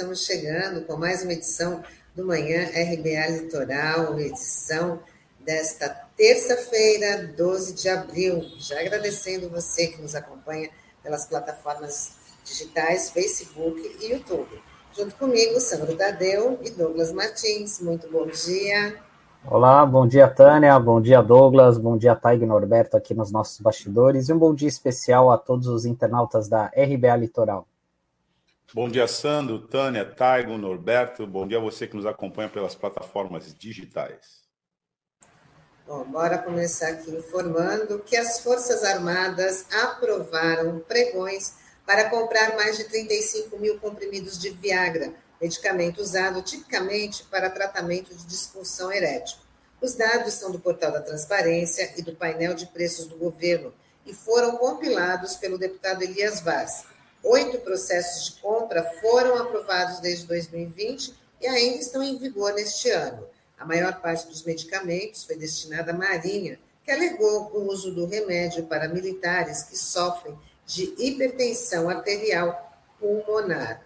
estamos 0.00 0.24
chegando 0.24 0.80
com 0.86 0.96
mais 0.96 1.22
uma 1.22 1.34
edição 1.34 1.82
do 2.16 2.24
Manhã 2.24 2.64
RBA 2.68 3.36
Litoral, 3.36 4.18
edição 4.18 4.98
desta 5.38 5.90
terça-feira, 6.16 7.30
12 7.36 7.74
de 7.74 7.86
abril. 7.86 8.42
Já 8.58 8.80
agradecendo 8.80 9.50
você 9.50 9.88
que 9.88 10.00
nos 10.00 10.14
acompanha 10.14 10.70
pelas 11.02 11.26
plataformas 11.26 12.12
digitais, 12.42 13.10
Facebook 13.10 13.78
e 14.00 14.12
YouTube. 14.12 14.48
Junto 14.96 15.14
comigo, 15.16 15.60
Sandro 15.60 15.94
Tadeu 15.94 16.58
e 16.62 16.70
Douglas 16.70 17.12
Martins. 17.12 17.78
Muito 17.82 18.10
bom 18.10 18.26
dia. 18.26 18.96
Olá, 19.44 19.84
bom 19.84 20.06
dia, 20.06 20.28
Tânia, 20.28 20.80
bom 20.80 20.98
dia, 20.98 21.20
Douglas, 21.20 21.76
bom 21.76 21.98
dia, 21.98 22.16
Taig 22.16 22.46
Norberto, 22.46 22.96
aqui 22.96 23.12
nos 23.12 23.30
nossos 23.30 23.60
bastidores, 23.60 24.30
e 24.30 24.32
um 24.32 24.38
bom 24.38 24.54
dia 24.54 24.68
especial 24.68 25.30
a 25.30 25.36
todos 25.36 25.66
os 25.66 25.84
internautas 25.84 26.48
da 26.48 26.70
RBA 26.74 27.16
Litoral. 27.16 27.66
Bom 28.72 28.88
dia, 28.88 29.08
Sandro, 29.08 29.66
Tânia, 29.66 30.04
Taigo, 30.04 30.56
Norberto. 30.56 31.26
Bom 31.26 31.44
dia 31.44 31.58
a 31.58 31.60
você 31.60 31.88
que 31.88 31.96
nos 31.96 32.06
acompanha 32.06 32.48
pelas 32.48 32.72
plataformas 32.72 33.52
digitais. 33.52 34.42
Bom, 35.84 36.04
bora 36.04 36.38
começar 36.38 36.90
aqui 36.90 37.10
informando 37.10 37.98
que 37.98 38.16
as 38.16 38.38
Forças 38.38 38.84
Armadas 38.84 39.66
aprovaram 39.72 40.78
pregões 40.78 41.56
para 41.84 42.08
comprar 42.08 42.54
mais 42.54 42.76
de 42.76 42.84
35 42.84 43.58
mil 43.58 43.76
comprimidos 43.80 44.38
de 44.38 44.50
Viagra, 44.50 45.14
medicamento 45.40 46.00
usado 46.00 46.40
tipicamente 46.40 47.24
para 47.24 47.50
tratamento 47.50 48.14
de 48.14 48.24
disfunção 48.24 48.92
erétil. 48.92 49.38
Os 49.80 49.96
dados 49.96 50.34
são 50.34 50.52
do 50.52 50.60
portal 50.60 50.92
da 50.92 51.00
Transparência 51.00 51.92
e 51.96 52.02
do 52.02 52.14
painel 52.14 52.54
de 52.54 52.66
preços 52.66 53.06
do 53.06 53.16
governo 53.16 53.74
e 54.06 54.14
foram 54.14 54.56
compilados 54.58 55.34
pelo 55.34 55.58
deputado 55.58 56.02
Elias 56.02 56.40
Vaz. 56.40 56.84
Oito 57.22 57.58
processos 57.58 58.24
de 58.24 58.40
compra 58.40 58.82
foram 59.00 59.36
aprovados 59.36 60.00
desde 60.00 60.26
2020 60.26 61.14
e 61.40 61.46
ainda 61.46 61.78
estão 61.78 62.02
em 62.02 62.18
vigor 62.18 62.54
neste 62.54 62.90
ano. 62.90 63.26
A 63.58 63.64
maior 63.64 64.00
parte 64.00 64.26
dos 64.26 64.42
medicamentos 64.42 65.24
foi 65.24 65.36
destinada 65.36 65.92
à 65.92 65.94
Marinha, 65.94 66.58
que 66.82 66.90
alegou 66.90 67.50
o 67.52 67.70
uso 67.70 67.94
do 67.94 68.06
remédio 68.06 68.64
para 68.64 68.88
militares 68.88 69.64
que 69.64 69.76
sofrem 69.76 70.38
de 70.66 70.94
hipertensão 70.98 71.90
arterial 71.90 72.72
pulmonar. 72.98 73.82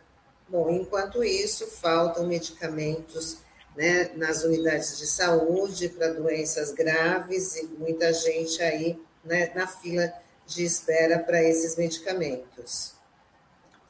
Bom, 0.48 0.70
enquanto 0.70 1.24
isso, 1.24 1.66
faltam 1.66 2.26
medicamentos 2.26 3.38
né, 3.76 4.10
nas 4.14 4.44
unidades 4.44 4.98
de 4.98 5.06
saúde 5.06 5.88
para 5.88 6.12
doenças 6.12 6.72
graves 6.72 7.56
e 7.56 7.66
muita 7.78 8.12
gente 8.12 8.62
aí 8.62 9.00
né, 9.24 9.50
na 9.54 9.66
fila 9.66 10.12
de 10.46 10.64
espera 10.64 11.18
para 11.18 11.42
esses 11.42 11.76
medicamentos. 11.76 12.93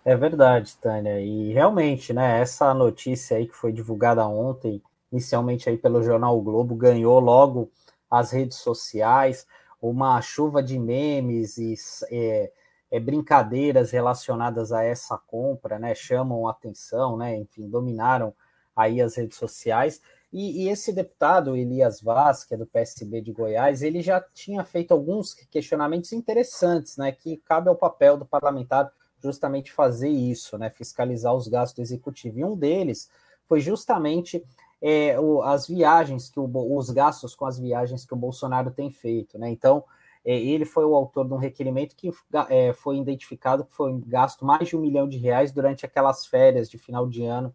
É 0.05 0.15
verdade, 0.15 0.77
Tânia. 0.77 1.19
E 1.21 1.53
realmente, 1.55 2.13
né, 2.13 2.41
essa 2.41 2.75
notícia 2.75 3.39
aí 3.39 3.47
que 3.49 3.55
foi 3.55 3.73
divulgada 3.73 4.27
ontem, 4.27 4.83
inicialmente 5.11 5.69
aí 5.69 5.79
pelo 5.79 6.03
jornal 6.03 6.39
o 6.39 6.43
Globo, 6.43 6.75
ganhou 6.75 7.19
logo 7.21 7.71
as 8.11 8.31
redes 8.31 8.59
sociais, 8.59 9.47
uma 9.81 10.21
chuva 10.21 10.63
de 10.63 10.79
memes 10.79 11.57
e 11.57 11.75
é, 12.11 12.53
é, 12.91 13.01
brincadeiras 13.01 13.91
relacionadas 13.93 14.73
a 14.73 14.83
essa 14.83 15.17
compra, 15.17 15.79
né, 15.79 15.95
chamam 15.95 16.47
atenção, 16.49 17.17
né, 17.17 17.37
enfim, 17.39 17.69
dominaram 17.69 18.35
aí 18.77 19.01
as 19.01 19.17
redes 19.17 19.39
sociais. 19.39 20.03
E, 20.31 20.65
e, 20.65 20.69
esse 20.69 20.93
deputado, 20.93 21.57
Elias 21.57 22.03
Vaz, 22.03 22.45
que 22.45 22.55
é 22.55 22.57
do 22.59 22.67
PSB 22.67 23.23
de 23.23 23.33
Goiás, 23.33 23.83
ele 23.83 24.03
já 24.03 24.21
tinha 24.21 24.65
feito 24.65 24.93
alguns 24.93 25.33
questionamentos 25.33 26.13
interessantes, 26.13 26.97
né, 26.99 27.11
que 27.13 27.39
cabe 27.39 27.69
ao 27.71 27.77
papel 27.77 28.19
do 28.19 28.27
parlamentar 28.27 28.93
justamente 29.29 29.73
fazer 29.73 30.09
isso, 30.09 30.57
né, 30.59 30.71
fiscalizar 30.71 31.35
os 31.35 31.49
gastos 31.49 31.77
do 31.77 31.83
executivo. 31.83 32.39
E 32.39 32.45
um 32.45 32.57
deles 32.57 33.11
foi 33.49 33.61
justamente 33.61 34.45
é, 34.81 35.19
o, 35.19 35.43
as 35.43 35.67
viagens 35.67 36.29
que 36.29 36.39
o, 36.39 36.77
os 36.77 36.91
gastos 36.91 37.35
com 37.35 37.47
as 37.47 37.59
viagens 37.59 38.05
que 38.05 38.13
o 38.13 38.17
Bolsonaro 38.17 38.71
tem 38.71 38.91
feito, 38.91 39.39
né? 39.39 39.49
Então 39.49 39.85
é, 40.25 40.37
ele 40.37 40.65
foi 40.65 40.85
o 40.85 40.95
autor 40.95 41.27
de 41.27 41.33
um 41.33 41.39
requerimento 41.39 41.97
que 41.97 42.11
é, 42.49 42.73
foi 42.73 42.99
identificado 42.99 43.65
que 43.65 43.73
foi 43.73 43.99
gasto 44.07 44.45
mais 44.45 44.69
de 44.69 44.77
um 44.77 44.81
milhão 44.81 45.09
de 45.09 45.19
reais 45.19 45.53
durante 45.53 45.87
aquelas 45.87 46.27
férias 46.27 46.69
de 46.69 46.79
final 46.79 47.09
de 47.09 47.25
ano 47.25 47.55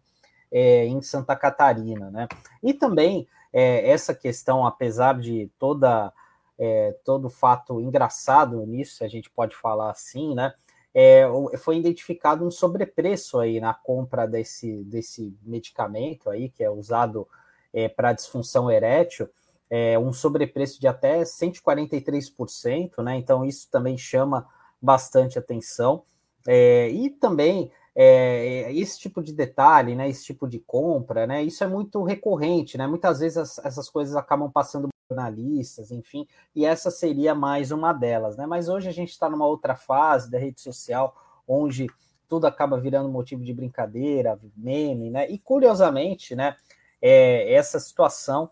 é, 0.50 0.86
em 0.86 1.00
Santa 1.02 1.36
Catarina, 1.36 2.10
né? 2.10 2.26
E 2.62 2.74
também 2.74 3.28
é, 3.52 3.88
essa 3.88 4.14
questão, 4.14 4.66
apesar 4.66 5.18
de 5.18 5.50
toda 5.58 6.12
é, 6.58 6.94
todo 7.04 7.30
fato 7.30 7.80
engraçado 7.80 8.64
nisso, 8.66 9.02
a 9.02 9.08
gente 9.08 9.30
pode 9.30 9.56
falar 9.56 9.90
assim, 9.90 10.34
né? 10.34 10.52
É, 10.94 11.24
foi 11.58 11.78
identificado 11.78 12.44
um 12.44 12.50
sobrepreço 12.50 13.38
aí 13.38 13.60
na 13.60 13.72
compra 13.72 14.26
desse, 14.26 14.82
desse 14.84 15.36
medicamento 15.42 16.28
aí, 16.28 16.48
que 16.48 16.64
é 16.64 16.70
usado 16.70 17.28
é, 17.72 17.88
para 17.88 18.12
disfunção 18.12 18.70
erétil, 18.70 19.28
é, 19.68 19.98
um 19.98 20.12
sobrepreço 20.12 20.80
de 20.80 20.88
até 20.88 21.22
143%, 21.22 23.02
né? 23.02 23.16
Então, 23.16 23.44
isso 23.44 23.68
também 23.70 23.96
chama 23.96 24.46
bastante 24.82 25.38
atenção. 25.38 26.02
É, 26.46 26.88
e 26.88 27.10
também 27.10 27.70
é, 27.94 28.72
esse 28.72 28.98
tipo 28.98 29.22
de 29.22 29.32
detalhe, 29.32 29.94
né? 29.94 30.08
Esse 30.08 30.24
tipo 30.24 30.48
de 30.48 30.58
compra, 30.58 31.24
né? 31.26 31.42
Isso 31.44 31.62
é 31.62 31.68
muito 31.68 32.02
recorrente, 32.02 32.76
né? 32.76 32.86
Muitas 32.88 33.20
vezes 33.20 33.38
as, 33.38 33.58
essas 33.58 33.88
coisas 33.88 34.16
acabam 34.16 34.50
passando 34.50 34.88
jornalistas, 35.10 35.90
enfim, 35.90 36.26
e 36.54 36.64
essa 36.64 36.90
seria 36.90 37.34
mais 37.34 37.72
uma 37.72 37.92
delas, 37.92 38.36
né? 38.36 38.46
Mas 38.46 38.68
hoje 38.68 38.88
a 38.88 38.92
gente 38.92 39.10
está 39.10 39.28
numa 39.28 39.46
outra 39.46 39.74
fase 39.74 40.30
da 40.30 40.38
rede 40.38 40.60
social, 40.60 41.14
onde 41.46 41.88
tudo 42.28 42.46
acaba 42.46 42.78
virando 42.78 43.08
motivo 43.08 43.44
de 43.44 43.52
brincadeira, 43.52 44.38
meme, 44.56 45.10
né? 45.10 45.28
E 45.28 45.36
curiosamente, 45.36 46.36
né, 46.36 46.56
é, 47.02 47.52
essa 47.52 47.80
situação 47.80 48.50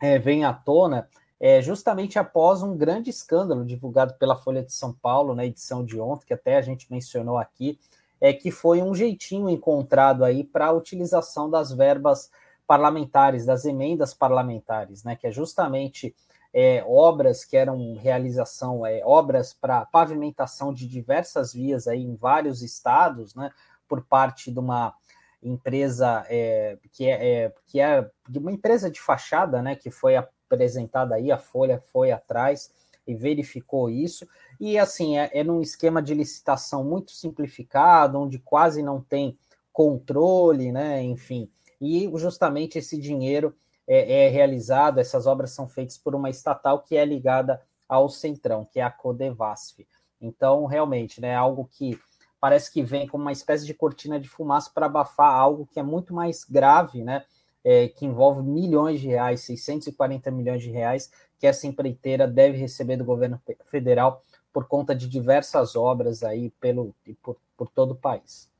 é, 0.00 0.18
vem 0.18 0.44
à 0.44 0.52
tona 0.52 1.08
é, 1.40 1.60
justamente 1.60 2.20
após 2.20 2.62
um 2.62 2.76
grande 2.76 3.10
escândalo 3.10 3.64
divulgado 3.64 4.14
pela 4.14 4.36
Folha 4.36 4.62
de 4.62 4.72
São 4.72 4.92
Paulo 4.92 5.34
na 5.34 5.44
edição 5.44 5.84
de 5.84 5.98
ontem, 5.98 6.26
que 6.26 6.34
até 6.34 6.56
a 6.56 6.62
gente 6.62 6.88
mencionou 6.88 7.36
aqui, 7.36 7.80
é 8.20 8.32
que 8.32 8.52
foi 8.52 8.80
um 8.80 8.94
jeitinho 8.94 9.50
encontrado 9.50 10.24
aí 10.24 10.44
para 10.44 10.66
a 10.66 10.72
utilização 10.72 11.50
das 11.50 11.72
verbas 11.72 12.30
parlamentares, 12.72 13.44
das 13.44 13.66
emendas 13.66 14.14
parlamentares, 14.14 15.04
né, 15.04 15.14
que 15.14 15.26
é 15.26 15.30
justamente 15.30 16.16
é, 16.54 16.82
obras 16.88 17.44
que 17.44 17.54
eram 17.54 17.94
realização, 17.96 18.86
é, 18.86 19.02
obras 19.04 19.52
para 19.52 19.84
pavimentação 19.84 20.72
de 20.72 20.88
diversas 20.88 21.52
vias 21.52 21.86
aí 21.86 22.02
em 22.02 22.16
vários 22.16 22.62
estados, 22.62 23.34
né, 23.34 23.50
por 23.86 24.06
parte 24.06 24.50
de 24.50 24.58
uma 24.58 24.94
empresa 25.42 26.24
é, 26.30 26.78
que, 26.92 27.04
é, 27.04 27.44
é 27.44 27.54
que 27.66 27.78
é 27.78 28.10
de 28.26 28.38
uma 28.38 28.50
empresa 28.50 28.90
de 28.90 29.02
fachada, 29.02 29.60
né, 29.60 29.76
que 29.76 29.90
foi 29.90 30.16
apresentada 30.16 31.16
aí, 31.16 31.30
a 31.30 31.36
Folha 31.36 31.78
foi 31.92 32.10
atrás 32.10 32.72
e 33.06 33.14
verificou 33.14 33.90
isso, 33.90 34.26
e 34.58 34.78
assim, 34.78 35.18
é, 35.18 35.30
é 35.34 35.44
num 35.44 35.60
esquema 35.60 36.00
de 36.00 36.14
licitação 36.14 36.82
muito 36.82 37.12
simplificado, 37.12 38.18
onde 38.18 38.38
quase 38.38 38.82
não 38.82 38.98
tem 38.98 39.36
controle, 39.70 40.72
né, 40.72 41.02
enfim, 41.02 41.50
e 41.82 42.08
justamente 42.16 42.78
esse 42.78 42.96
dinheiro 42.96 43.54
é, 43.86 44.26
é, 44.26 44.28
realizado, 44.28 44.98
essas 44.98 45.26
obras 45.26 45.50
são 45.50 45.68
feitas 45.68 45.98
por 45.98 46.14
uma 46.14 46.30
estatal 46.30 46.80
que 46.80 46.96
é 46.96 47.04
ligada 47.04 47.60
ao 47.88 48.08
Centrão, 48.08 48.64
que 48.64 48.78
é 48.78 48.82
a 48.84 48.90
Codevasf. 48.90 49.84
Então, 50.20 50.64
realmente, 50.66 51.20
né, 51.20 51.34
algo 51.34 51.68
que 51.70 51.98
parece 52.40 52.72
que 52.72 52.82
vem 52.82 53.08
como 53.08 53.24
uma 53.24 53.32
espécie 53.32 53.66
de 53.66 53.74
cortina 53.74 54.20
de 54.20 54.28
fumaça 54.28 54.70
para 54.72 54.86
abafar 54.86 55.34
algo 55.34 55.66
que 55.66 55.80
é 55.80 55.82
muito 55.82 56.14
mais 56.14 56.44
grave, 56.44 57.02
né, 57.02 57.24
é, 57.64 57.88
que 57.88 58.06
envolve 58.06 58.42
milhões 58.42 59.00
de 59.00 59.08
reais, 59.08 59.40
640 59.40 60.30
milhões 60.30 60.62
de 60.62 60.70
reais, 60.70 61.10
que 61.38 61.46
essa 61.46 61.66
empreiteira 61.66 62.28
deve 62.28 62.56
receber 62.56 62.96
do 62.96 63.04
governo 63.04 63.40
federal 63.66 64.22
por 64.52 64.66
conta 64.68 64.94
de 64.94 65.08
diversas 65.08 65.74
obras 65.74 66.22
aí 66.22 66.50
pelo, 66.60 66.94
por, 67.20 67.36
por 67.56 67.68
todo 67.68 67.92
o 67.92 67.96
país. 67.96 68.51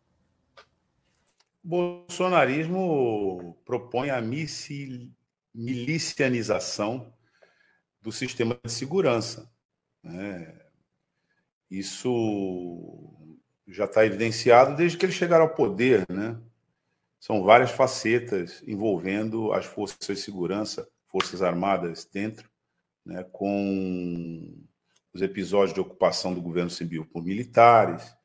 Bolsonarismo 1.65 3.57
propõe 3.65 4.11
a 4.11 4.21
milicianização 5.55 7.13
do 8.01 8.11
sistema 8.11 8.59
de 8.65 8.73
segurança. 8.73 9.49
Né? 10.03 10.61
Isso 11.71 13.15
já 13.69 13.85
está 13.85 14.05
evidenciado 14.05 14.75
desde 14.77 14.99
que 14.99 15.07
eles 15.07 15.15
chegaram 15.15 15.45
ao 15.45 15.55
poder. 15.55 16.05
Né? 16.09 16.37
São 17.21 17.45
várias 17.45 17.71
facetas 17.71 18.63
envolvendo 18.67 19.53
as 19.53 19.65
forças 19.65 20.05
de 20.05 20.17
segurança, 20.17 20.89
forças 21.07 21.43
armadas 21.43 22.05
dentro, 22.05 22.51
né? 23.07 23.23
com 23.31 24.53
os 25.15 25.23
episódios 25.23 25.75
de 25.75 25.81
ocupação 25.81 26.35
do 26.35 26.43
governo 26.43 26.71
civil 26.71 27.07
por 27.07 27.23
militares, 27.23 28.17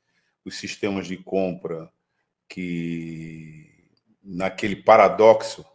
os 0.44 0.58
sistemas 0.58 1.06
de 1.06 1.18
compra 1.18 1.92
que 2.48 3.92
naquele 4.24 4.76
paradoxo 4.76 5.66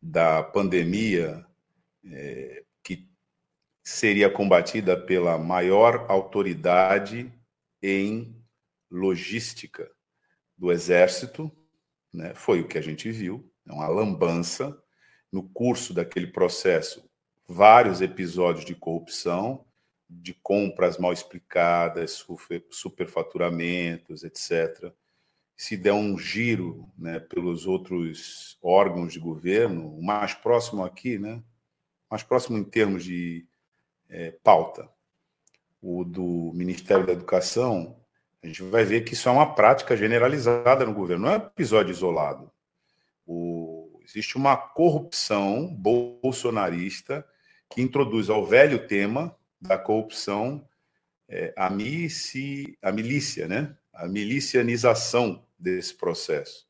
da 0.00 0.42
pandemia 0.42 1.44
é, 2.04 2.64
que 2.82 3.08
seria 3.82 4.30
combatida 4.30 4.96
pela 4.96 5.38
maior 5.38 6.06
autoridade 6.08 7.32
em 7.82 8.36
logística 8.90 9.90
do 10.56 10.72
Exército, 10.72 11.50
né? 12.12 12.34
foi 12.34 12.60
o 12.60 12.68
que 12.68 12.78
a 12.78 12.82
gente 12.82 13.10
viu, 13.10 13.50
é 13.66 13.72
uma 13.72 13.88
lambança. 13.88 14.76
No 15.30 15.42
curso 15.42 15.92
daquele 15.92 16.26
processo, 16.28 17.06
vários 17.46 18.00
episódios 18.00 18.64
de 18.64 18.74
corrupção, 18.74 19.66
de 20.08 20.32
compras 20.32 20.96
mal 20.96 21.12
explicadas, 21.12 22.12
super, 22.12 22.64
superfaturamentos, 22.70 24.24
etc. 24.24 24.90
Se 25.58 25.76
der 25.76 25.92
um 25.92 26.16
giro 26.16 26.88
né, 26.96 27.18
pelos 27.18 27.66
outros 27.66 28.56
órgãos 28.62 29.12
de 29.12 29.18
governo, 29.18 29.92
o 29.94 30.02
mais 30.02 30.32
próximo 30.32 30.84
aqui, 30.84 31.18
né, 31.18 31.42
mais 32.08 32.22
próximo 32.22 32.56
em 32.56 32.62
termos 32.62 33.04
de 33.04 33.44
é, 34.08 34.30
pauta, 34.42 34.88
o 35.82 36.04
do 36.04 36.52
Ministério 36.54 37.04
da 37.04 37.12
Educação, 37.12 38.00
a 38.40 38.46
gente 38.46 38.62
vai 38.62 38.84
ver 38.84 39.00
que 39.02 39.14
isso 39.14 39.28
é 39.28 39.32
uma 39.32 39.54
prática 39.54 39.96
generalizada 39.96 40.86
no 40.86 40.94
governo, 40.94 41.26
não 41.26 41.32
é 41.32 41.36
episódio 41.36 41.90
isolado. 41.90 42.50
O, 43.26 44.00
existe 44.04 44.36
uma 44.36 44.56
corrupção 44.56 45.74
bolsonarista 45.74 47.26
que 47.68 47.82
introduz 47.82 48.30
ao 48.30 48.46
velho 48.46 48.86
tema 48.86 49.36
da 49.60 49.76
corrupção 49.76 50.64
é, 51.28 51.52
a, 51.56 51.66
a 51.66 52.92
milícia, 52.92 53.48
né? 53.48 53.76
a 53.92 54.06
milicianização 54.06 55.44
desse 55.58 55.94
processo. 55.94 56.66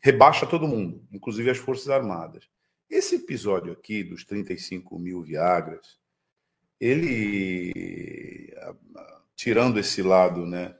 Rebaixa 0.00 0.46
todo 0.46 0.68
mundo, 0.68 1.06
inclusive 1.10 1.50
as 1.50 1.58
Forças 1.58 1.88
Armadas. 1.88 2.48
Esse 2.90 3.16
episódio 3.16 3.72
aqui 3.72 4.04
dos 4.04 4.24
35 4.24 4.98
mil 4.98 5.22
Viagras, 5.22 5.98
ele, 6.80 8.52
tirando 9.34 9.78
esse 9.78 10.02
lado, 10.02 10.44
né, 10.44 10.76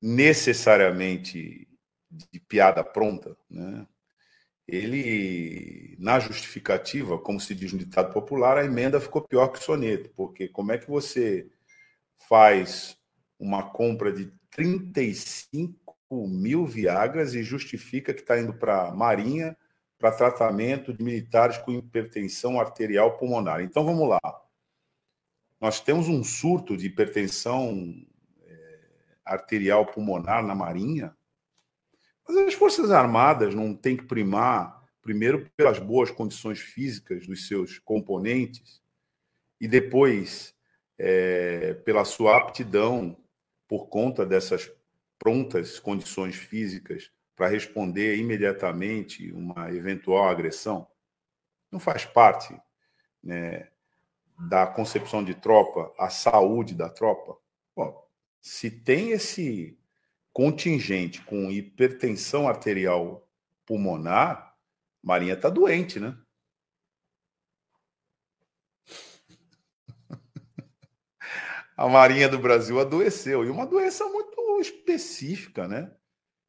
necessariamente 0.00 1.68
de 2.10 2.40
piada 2.40 2.82
pronta, 2.82 3.36
né, 3.48 3.86
ele, 4.66 5.94
na 5.98 6.18
justificativa, 6.18 7.18
como 7.18 7.38
se 7.38 7.54
diz 7.54 7.72
no 7.72 7.78
ditado 7.78 8.12
popular, 8.12 8.56
a 8.56 8.64
emenda 8.64 9.00
ficou 9.00 9.22
pior 9.22 9.48
que 9.48 9.58
o 9.58 9.62
soneto, 9.62 10.10
porque 10.16 10.48
como 10.48 10.72
é 10.72 10.78
que 10.78 10.90
você 10.90 11.50
faz 12.28 12.96
uma 13.38 13.70
compra 13.70 14.10
de 14.10 14.32
35 14.50 15.93
mil 16.10 16.66
Viagras 16.66 17.34
e 17.34 17.42
justifica 17.42 18.14
que 18.14 18.20
está 18.20 18.38
indo 18.38 18.54
para 18.54 18.88
a 18.88 18.94
Marinha 18.94 19.56
para 19.98 20.12
tratamento 20.12 20.92
de 20.92 21.02
militares 21.02 21.58
com 21.58 21.72
hipertensão 21.72 22.60
arterial 22.60 23.16
pulmonar? 23.16 23.60
Então 23.60 23.84
vamos 23.84 24.08
lá. 24.08 24.20
Nós 25.60 25.80
temos 25.80 26.08
um 26.08 26.22
surto 26.22 26.76
de 26.76 26.86
hipertensão 26.86 27.94
é, 28.46 28.78
arterial 29.24 29.86
pulmonar 29.86 30.44
na 30.44 30.54
Marinha 30.54 31.16
mas 32.26 32.36
as 32.38 32.54
Forças 32.54 32.90
Armadas 32.90 33.54
não 33.54 33.74
têm 33.74 33.96
que 33.96 34.04
primar, 34.04 34.82
primeiro, 35.02 35.50
pelas 35.56 35.78
boas 35.78 36.10
condições 36.10 36.58
físicas 36.58 37.26
dos 37.26 37.46
seus 37.46 37.78
componentes 37.78 38.82
e 39.60 39.68
depois 39.68 40.54
é, 40.98 41.74
pela 41.84 42.04
sua 42.04 42.36
aptidão 42.36 43.16
por 43.68 43.88
conta 43.88 44.24
dessas 44.24 44.70
prontas 45.24 45.80
condições 45.80 46.36
físicas 46.36 47.10
para 47.34 47.48
responder 47.48 48.18
imediatamente 48.18 49.32
uma 49.32 49.72
eventual 49.72 50.28
agressão. 50.28 50.86
Não 51.72 51.80
faz 51.80 52.04
parte 52.04 52.54
né, 53.22 53.70
da 54.38 54.66
concepção 54.66 55.24
de 55.24 55.34
tropa 55.34 55.90
a 55.98 56.10
saúde 56.10 56.74
da 56.74 56.90
tropa. 56.90 57.38
Bom, 57.74 58.06
se 58.38 58.70
tem 58.70 59.12
esse 59.12 59.78
contingente 60.30 61.22
com 61.22 61.50
hipertensão 61.50 62.46
arterial 62.46 63.26
pulmonar, 63.64 64.54
Marinha 65.02 65.32
está 65.32 65.48
doente, 65.48 65.98
né? 65.98 66.14
A 71.76 71.88
Marinha 71.88 72.28
do 72.28 72.38
Brasil 72.38 72.78
adoeceu. 72.78 73.42
E 73.44 73.48
uma 73.50 73.66
doença 73.66 74.04
muito 74.06 74.33
específica, 74.60 75.68
né? 75.68 75.92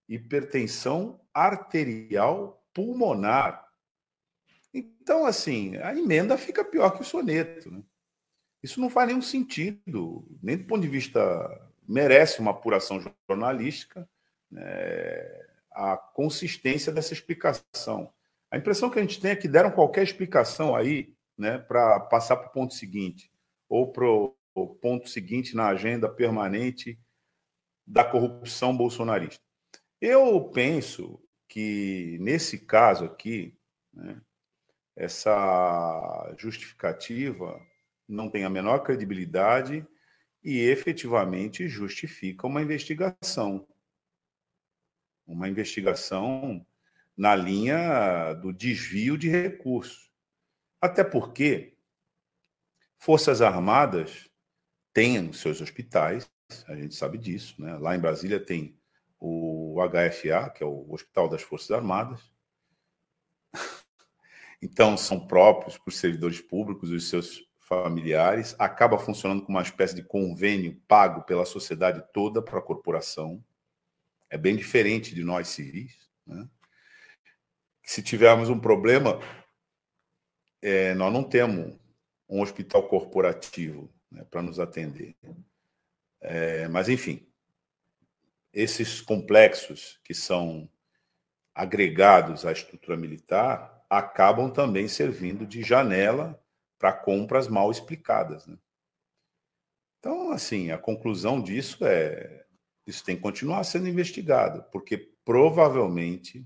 Hipertensão 0.08 1.20
arterial 1.34 2.64
pulmonar. 2.74 3.66
Então, 4.74 5.26
assim, 5.26 5.78
a 5.78 5.96
emenda 5.96 6.38
fica 6.38 6.64
pior 6.64 6.92
que 6.92 7.02
o 7.02 7.06
soneto. 7.06 7.72
Né? 7.72 7.82
Isso 8.62 8.82
não 8.82 8.90
faz 8.90 9.08
nenhum 9.08 9.22
sentido, 9.22 10.28
nem 10.44 10.58
do 10.58 10.66
ponto 10.66 10.82
de 10.82 10.88
vista 10.88 11.20
merece 11.88 12.40
uma 12.40 12.52
apuração 12.52 13.00
jornalística 13.30 14.08
né, 14.52 15.46
a 15.72 15.98
consistência 15.98 16.92
dessa 16.92 17.14
explicação. 17.14 18.12
A 18.50 18.58
impressão 18.58 18.90
que 18.90 18.98
a 18.98 19.02
gente 19.02 19.20
tem 19.20 19.32
é 19.32 19.36
que 19.36 19.48
deram 19.48 19.72
qualquer 19.72 20.04
explicação 20.04 20.76
aí 20.76 21.14
né, 21.38 21.58
para 21.58 22.00
passar 22.00 22.38
para 22.38 22.48
o 22.48 22.52
ponto 22.52 22.74
seguinte, 22.74 23.30
ou 23.68 23.92
para 23.92 24.06
o 24.06 24.68
ponto 24.82 25.10
seguinte 25.10 25.56
na 25.56 25.68
agenda 25.68 26.08
permanente 26.08 26.98
da 27.86 28.04
corrupção 28.04 28.76
bolsonarista. 28.76 29.42
Eu 30.02 30.50
penso 30.50 31.22
que, 31.48 32.18
nesse 32.20 32.60
caso 32.60 33.06
aqui, 33.06 33.58
né, 33.94 34.20
essa 34.96 36.34
justificativa 36.38 37.60
não 38.08 38.30
tem 38.30 38.44
a 38.44 38.50
menor 38.50 38.80
credibilidade 38.80 39.86
e 40.44 40.60
efetivamente 40.60 41.68
justifica 41.68 42.48
uma 42.48 42.62
investigação. 42.62 43.68
Uma 45.26 45.50
investigação 45.50 46.66
na 47.18 47.36
linha 47.36 48.34
do 48.34 48.54
desvio 48.54 49.18
de 49.18 49.30
recursos. 49.30 50.12
Até 50.80 51.04
porque 51.04 51.76
Forças 52.98 53.42
Armadas 53.42 54.30
têm 54.94 55.32
seus 55.34 55.62
hospitais, 55.62 56.30
a 56.68 56.76
gente 56.76 56.96
sabe 56.96 57.18
disso, 57.18 57.62
né? 57.62 57.78
Lá 57.78 57.96
em 57.96 58.00
Brasília 58.00 58.40
tem 58.40 58.78
o 59.20 59.78
HFA, 59.82 60.50
que 60.50 60.64
é 60.64 60.66
o 60.66 60.92
Hospital 60.92 61.30
das 61.30 61.42
Forças 61.42 61.72
Armadas. 61.72 62.32
Então, 64.62 64.98
são 64.98 65.28
próprios 65.28 65.78
para 65.78 65.90
os 65.90 65.98
servidores 65.98 66.42
públicos 66.42 66.90
e 66.90 66.96
os 66.96 67.08
seus 67.08 67.46
familiares, 67.60 68.56
acaba 68.58 68.98
funcionando 68.98 69.44
como 69.44 69.58
uma 69.58 69.64
espécie 69.64 69.96
de 69.96 70.04
convênio 70.04 70.80
pago 70.88 71.24
pela 71.24 71.46
sociedade 71.46 72.04
toda 72.14 72.42
para 72.42 72.60
a 72.60 72.62
corporação. 72.62 73.44
É 74.30 74.38
bem 74.38 74.56
diferente 74.56 75.14
de 75.14 75.24
nós 75.24 75.50
civis. 75.50 76.10
Né? 76.26 76.48
Se 77.84 78.02
tivermos 78.02 78.50
um 78.50 78.60
problema, 78.60 79.20
é, 80.62 80.94
nós 80.94 81.12
não 81.12 81.24
temos 81.24 81.78
um 82.30 82.42
hospital 82.42 82.88
corporativo 82.88 83.92
né, 84.12 84.24
para 84.30 84.42
nos 84.42 84.60
atender. 84.60 85.16
É, 86.28 86.68
mas, 86.68 86.90
enfim, 86.90 87.28
esses 88.52 89.00
complexos 89.00 90.00
que 90.04 90.14
são 90.14 90.68
agregados 91.54 92.46
à 92.46 92.52
estrutura 92.52 92.98
militar 92.98 93.86
acabam 93.88 94.52
também 94.52 94.88
servindo 94.88 95.46
de 95.46 95.62
janela 95.62 96.42
para 96.80 96.92
compras 96.92 97.48
mal 97.48 97.70
explicadas. 97.70 98.48
Né? 98.48 98.58
Então, 100.00 100.32
assim, 100.32 100.72
a 100.72 100.78
conclusão 100.78 101.42
disso 101.42 101.86
é 101.86 102.44
isso 102.88 103.04
tem 103.04 103.16
que 103.16 103.22
continuar 103.22 103.64
sendo 103.64 103.88
investigado, 103.88 104.64
porque 104.72 104.98
provavelmente 105.24 106.46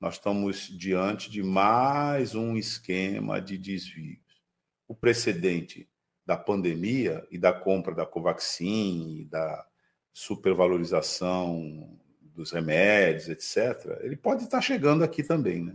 nós 0.00 0.14
estamos 0.14 0.68
diante 0.68 1.30
de 1.30 1.42
mais 1.42 2.34
um 2.34 2.56
esquema 2.56 3.40
de 3.40 3.56
desvios. 3.56 4.42
O 4.88 4.94
precedente 4.94 5.88
da 6.26 6.36
pandemia 6.36 7.26
e 7.30 7.38
da 7.38 7.52
compra 7.52 7.94
da 7.94 8.06
Covaxin 8.06 9.28
da 9.30 9.66
supervalorização 10.12 11.98
dos 12.20 12.50
remédios, 12.50 13.28
etc., 13.28 13.98
ele 14.00 14.16
pode 14.16 14.44
estar 14.44 14.60
chegando 14.60 15.04
aqui 15.04 15.22
também. 15.22 15.64
Né? 15.64 15.74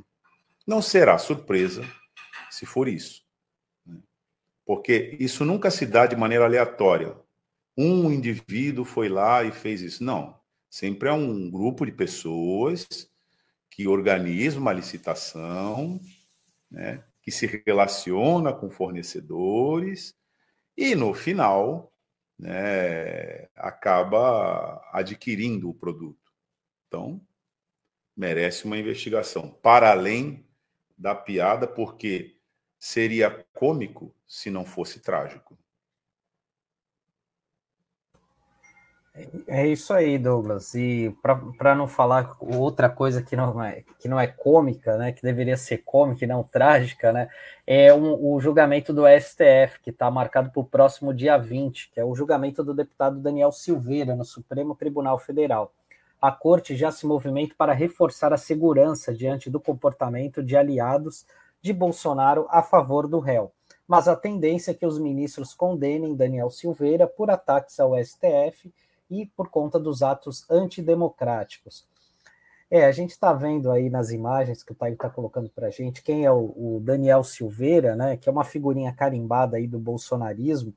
Não 0.65 0.81
será 0.81 1.17
surpresa 1.17 1.83
se 2.49 2.65
for 2.65 2.87
isso. 2.87 3.23
Né? 3.85 3.97
Porque 4.65 5.17
isso 5.19 5.45
nunca 5.45 5.69
se 5.69 5.85
dá 5.85 6.05
de 6.05 6.15
maneira 6.15 6.45
aleatória. 6.45 7.15
Um 7.77 8.11
indivíduo 8.11 8.83
foi 8.83 9.07
lá 9.07 9.43
e 9.43 9.51
fez 9.51 9.81
isso. 9.81 10.03
Não. 10.03 10.37
Sempre 10.69 11.09
é 11.09 11.13
um 11.13 11.49
grupo 11.49 11.85
de 11.85 11.91
pessoas 11.91 12.87
que 13.69 13.87
organiza 13.87 14.59
uma 14.59 14.73
licitação, 14.73 15.99
né, 16.69 17.03
que 17.21 17.31
se 17.31 17.45
relaciona 17.65 18.51
com 18.53 18.69
fornecedores 18.69 20.18
e, 20.79 20.95
no 20.95 21.13
final, 21.13 21.91
né, 22.39 23.49
acaba 23.53 24.81
adquirindo 24.93 25.69
o 25.69 25.73
produto. 25.73 26.31
Então, 26.87 27.19
merece 28.15 28.63
uma 28.63 28.77
investigação 28.77 29.49
para 29.61 29.91
além 29.91 30.47
da 30.97 31.13
piada, 31.13 31.67
porque 31.67 32.37
seria 32.79 33.45
cômico 33.51 34.15
se 34.25 34.49
não 34.49 34.63
fosse 34.63 35.01
trágico. 35.01 35.59
É 39.47 39.67
isso 39.67 39.93
aí, 39.93 40.17
Douglas. 40.17 40.73
E 40.75 41.15
para 41.57 41.75
não 41.75 41.87
falar 41.87 42.35
outra 42.39 42.89
coisa 42.89 43.21
que 43.21 43.35
não 43.35 43.61
é 43.61 43.83
que 43.99 44.07
não 44.07 44.19
é 44.19 44.27
cômica, 44.27 44.97
né, 44.97 45.11
que 45.11 45.21
deveria 45.21 45.57
ser 45.57 45.79
cômica 45.79 46.23
e 46.23 46.27
não 46.27 46.43
trágica, 46.43 47.11
né, 47.11 47.29
é 47.67 47.93
um, 47.93 48.13
o 48.13 48.39
julgamento 48.39 48.93
do 48.93 49.03
STF, 49.07 49.79
que 49.81 49.89
está 49.89 50.09
marcado 50.09 50.51
para 50.51 50.61
o 50.61 50.65
próximo 50.65 51.13
dia 51.13 51.37
20, 51.37 51.91
que 51.91 51.99
é 51.99 52.05
o 52.05 52.15
julgamento 52.15 52.63
do 52.63 52.73
deputado 52.73 53.19
Daniel 53.19 53.51
Silveira 53.51 54.15
no 54.15 54.23
Supremo 54.23 54.75
Tribunal 54.75 55.17
Federal. 55.17 55.73
A 56.21 56.31
corte 56.31 56.75
já 56.75 56.91
se 56.91 57.05
movimenta 57.05 57.55
para 57.57 57.73
reforçar 57.73 58.33
a 58.33 58.37
segurança 58.37 59.13
diante 59.13 59.49
do 59.49 59.59
comportamento 59.59 60.43
de 60.43 60.55
aliados 60.55 61.25
de 61.61 61.73
Bolsonaro 61.73 62.45
a 62.49 62.61
favor 62.61 63.07
do 63.07 63.19
réu. 63.19 63.51
Mas 63.87 64.07
a 64.07 64.15
tendência 64.15 64.71
é 64.71 64.73
que 64.73 64.85
os 64.85 64.99
ministros 64.99 65.53
condenem 65.53 66.15
Daniel 66.15 66.49
Silveira 66.49 67.07
por 67.07 67.29
ataques 67.31 67.79
ao 67.79 67.97
STF 67.97 68.71
e 69.09 69.25
por 69.25 69.49
conta 69.49 69.79
dos 69.79 70.01
atos 70.01 70.49
antidemocráticos. 70.49 71.87
É, 72.71 72.85
a 72.85 72.91
gente 72.91 73.11
está 73.11 73.33
vendo 73.33 73.71
aí 73.71 73.89
nas 73.89 74.11
imagens 74.11 74.61
que 74.61 74.71
o 74.71 74.75
Taio 74.75 74.93
está 74.93 75.09
colocando 75.09 75.49
para 75.49 75.67
a 75.67 75.71
gente 75.71 76.03
quem 76.03 76.25
é 76.25 76.31
o, 76.31 76.53
o, 76.55 76.79
Daniel 76.83 77.23
Silveira, 77.23 77.95
né, 77.95 78.15
que 78.15 78.29
é 78.29 78.31
uma 78.31 78.43
figurinha 78.43 78.93
carimbada 78.93 79.57
aí 79.57 79.65
do 79.65 79.79
bolsonarismo, 79.79 80.73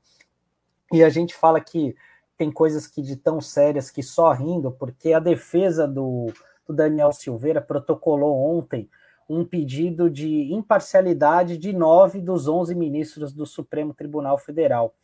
e 0.91 1.03
a 1.03 1.09
gente 1.09 1.35
fala 1.35 1.61
que 1.61 1.95
tem 2.35 2.51
coisas 2.51 2.87
que 2.87 3.01
de 3.01 3.15
tão 3.15 3.39
sérias 3.39 3.91
que 3.91 4.01
só 4.01 4.31
rindo, 4.31 4.71
porque 4.71 5.13
a 5.13 5.19
defesa 5.19 5.87
do, 5.87 6.33
do 6.67 6.73
Daniel 6.73 7.11
Silveira 7.11 7.61
protocolou 7.61 8.35
ontem 8.57 8.89
um 9.29 9.45
pedido 9.45 10.09
de 10.09 10.51
imparcialidade 10.51 11.57
de 11.57 11.71
nove 11.71 12.19
dos 12.19 12.47
onze 12.47 12.73
ministros 12.73 13.31
do 13.31 13.45
Supremo 13.45 13.93
Tribunal 13.93 14.37
Federal 14.37 14.95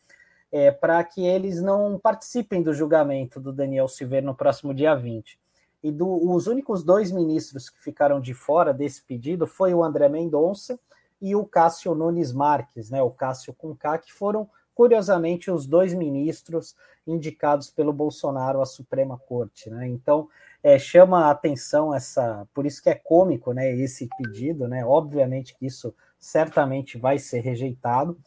é, 0.51 0.71
para 0.71 1.03
que 1.03 1.25
eles 1.25 1.61
não 1.61 1.99
participem 1.99 2.61
do 2.61 2.73
julgamento 2.73 3.39
do 3.39 3.53
Daniel 3.53 3.87
Silveira 3.87 4.25
no 4.25 4.35
próximo 4.35 4.73
dia 4.73 4.95
20. 4.95 5.39
E 5.83 5.91
do, 5.91 6.31
os 6.31 6.47
únicos 6.47 6.83
dois 6.83 7.11
ministros 7.11 7.69
que 7.69 7.79
ficaram 7.79 8.19
de 8.19 8.33
fora 8.33 8.73
desse 8.73 9.01
pedido 9.01 9.47
foi 9.47 9.73
o 9.73 9.83
André 9.83 10.09
Mendonça 10.09 10.79
e 11.21 11.35
o 11.35 11.45
Cássio 11.45 11.95
Nunes 11.95 12.31
Marques, 12.31 12.89
né, 12.89 13.01
o 13.01 13.11
Cássio 13.11 13.53
Conká, 13.53 13.97
que 13.97 14.11
foram, 14.11 14.49
curiosamente, 14.73 15.51
os 15.51 15.65
dois 15.65 15.93
ministros 15.93 16.75
indicados 17.05 17.69
pelo 17.69 17.93
Bolsonaro 17.93 18.61
à 18.61 18.65
Suprema 18.65 19.17
Corte. 19.17 19.69
Né? 19.69 19.87
Então, 19.87 20.27
é, 20.61 20.77
chama 20.77 21.25
a 21.25 21.31
atenção 21.31 21.93
essa, 21.93 22.47
por 22.53 22.65
isso 22.65 22.81
que 22.81 22.89
é 22.89 22.95
cômico, 22.95 23.53
né, 23.53 23.73
esse 23.73 24.09
pedido, 24.17 24.67
né? 24.67 24.85
Obviamente 24.85 25.55
que 25.55 25.65
isso 25.65 25.93
certamente 26.19 26.97
vai 26.97 27.17
ser 27.17 27.39
rejeitado. 27.39 28.17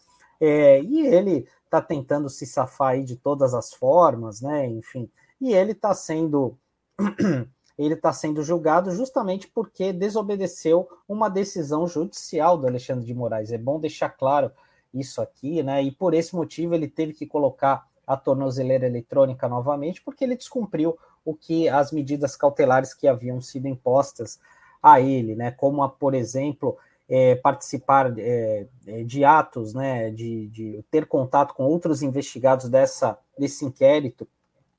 É, 0.41 0.81
e 0.81 1.07
ele 1.07 1.47
está 1.73 1.81
tentando 1.81 2.29
se 2.29 2.45
safar 2.45 2.91
aí 2.91 3.05
de 3.05 3.17
todas 3.17 3.55
as 3.55 3.73
formas, 3.73 4.43
né? 4.43 4.67
Enfim, 4.69 5.11
e 5.41 5.55
ele 5.55 5.73
está 5.73 5.95
sendo 5.95 6.59
ele 7.79 7.95
está 7.95 8.13
sendo 8.13 8.43
julgado 8.43 8.91
justamente 8.91 9.49
porque 9.49 9.91
desobedeceu 9.91 10.87
uma 11.09 11.31
decisão 11.31 11.87
judicial 11.89 12.59
do 12.59 12.67
Alexandre 12.67 13.07
de 13.07 13.15
Moraes. 13.15 13.51
É 13.51 13.57
bom 13.57 13.81
deixar 13.81 14.11
claro 14.11 14.53
isso 14.93 15.23
aqui, 15.23 15.63
né? 15.63 15.83
E 15.83 15.91
por 15.91 16.13
esse 16.13 16.37
motivo 16.37 16.75
ele 16.75 16.87
teve 16.87 17.15
que 17.15 17.27
colocar 17.27 17.89
a 18.07 18.17
tornozeleira 18.19 18.87
eletrônica 18.87 19.49
novamente, 19.49 20.03
porque 20.03 20.25
ele 20.25 20.37
descumpriu 20.37 20.99
o 21.25 21.35
que 21.35 21.69
as 21.69 21.91
medidas 21.91 22.37
cautelares 22.37 22.93
que 22.93 23.09
haviam 23.09 23.41
sido 23.41 23.67
impostas 23.67 24.39
a 24.83 25.01
ele, 25.01 25.35
né? 25.35 25.51
Como, 25.53 25.83
a, 25.83 25.89
por 25.89 26.13
exemplo, 26.13 26.77
é, 27.15 27.35
participar 27.35 28.19
é, 28.19 28.67
é, 28.87 29.05
de 29.05 29.23
atos, 29.23 29.75
né, 29.75 30.11
de, 30.11 30.49
de, 30.49 30.83
ter 30.91 31.05
contato 31.05 31.53
com 31.53 31.65
outros 31.65 32.03
investigados 32.03 32.71
dessa, 32.71 33.19
desse 33.39 33.67
inquérito 33.67 34.27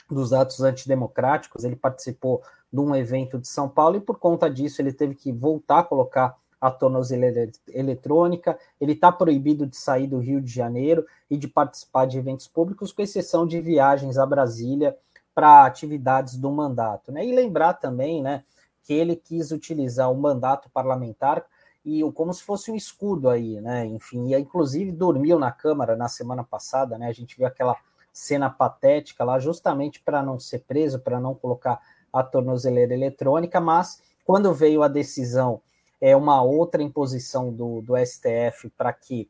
dos 0.10 0.34
atos 0.34 0.60
antidemocráticos. 0.62 1.64
Ele 1.64 1.76
participou 1.76 2.42
de 2.72 2.80
um 2.80 2.96
evento 2.96 3.38
de 3.38 3.48
São 3.48 3.70
Paulo 3.70 3.98
e, 3.98 4.02
por 4.02 4.18
conta 4.18 4.50
disso, 4.50 4.82
ele 4.82 4.92
teve 4.92 5.14
que 5.14 5.32
voltar 5.32 5.80
a 5.80 5.84
colocar 5.84 6.36
a 6.60 6.72
tornozeleira 6.72 7.52
eletrônica. 7.68 8.58
Ele 8.82 8.94
está 8.94 9.12
proibido 9.12 9.68
de 9.68 9.78
sair 9.78 10.08
do 10.08 10.18
Rio 10.18 10.42
de 10.42 10.52
Janeiro 10.52 11.06
e 11.30 11.38
de 11.38 11.48
participar 11.48 12.08
de 12.08 12.18
eventos 12.18 12.48
públicos, 12.48 12.92
com 12.92 13.04
exceção 13.04 13.46
de 13.46 13.62
viagens 13.62 14.18
a 14.18 14.26
Brasília 14.26 14.98
para 15.36 15.68
atividades 15.68 16.36
do 16.36 16.50
mandato. 16.50 17.12
Né? 17.12 17.28
E 17.28 17.32
lembrar 17.32 17.74
também 17.74 18.24
né, 18.24 18.44
que 18.82 18.92
ele 18.92 19.16
quis 19.16 19.52
utilizar 19.52 20.12
o 20.12 20.16
mandato 20.16 20.68
parlamentar 20.74 21.46
e 21.86 22.02
como 22.14 22.34
se 22.34 22.44
fosse 22.44 22.72
um 22.72 22.76
escudo 22.76 23.30
aí, 23.30 23.60
né? 23.60 23.86
Enfim, 23.86 24.34
e 24.34 24.40
inclusive 24.40 24.92
dormiu 24.92 25.38
na 25.38 25.52
Câmara 25.52 25.96
na 25.96 26.08
semana 26.08 26.44
passada, 26.44 26.98
né? 26.98 27.08
A 27.08 27.14
gente 27.14 27.38
viu 27.38 27.46
aquela 27.46 27.76
cena 28.12 28.50
patética 28.50 29.24
lá, 29.24 29.40
justamente 29.40 30.02
para 30.02 30.22
não 30.22 30.40
ser 30.40 30.60
preso, 30.60 31.00
para 31.00 31.20
não 31.20 31.34
colocar 31.34 31.82
a 32.12 32.24
tornozeleira 32.24 32.94
eletrônica, 32.94 33.60
mas 33.60 34.02
quando 34.24 34.54
veio 34.54 34.84
a 34.84 34.88
decisão, 34.88 35.62
é 36.00 36.16
uma 36.16 36.42
outra 36.42 36.84
imposição 36.84 37.52
do, 37.52 37.82
do 37.82 37.98
STF 37.98 38.70
para 38.78 38.94
que 38.94 39.30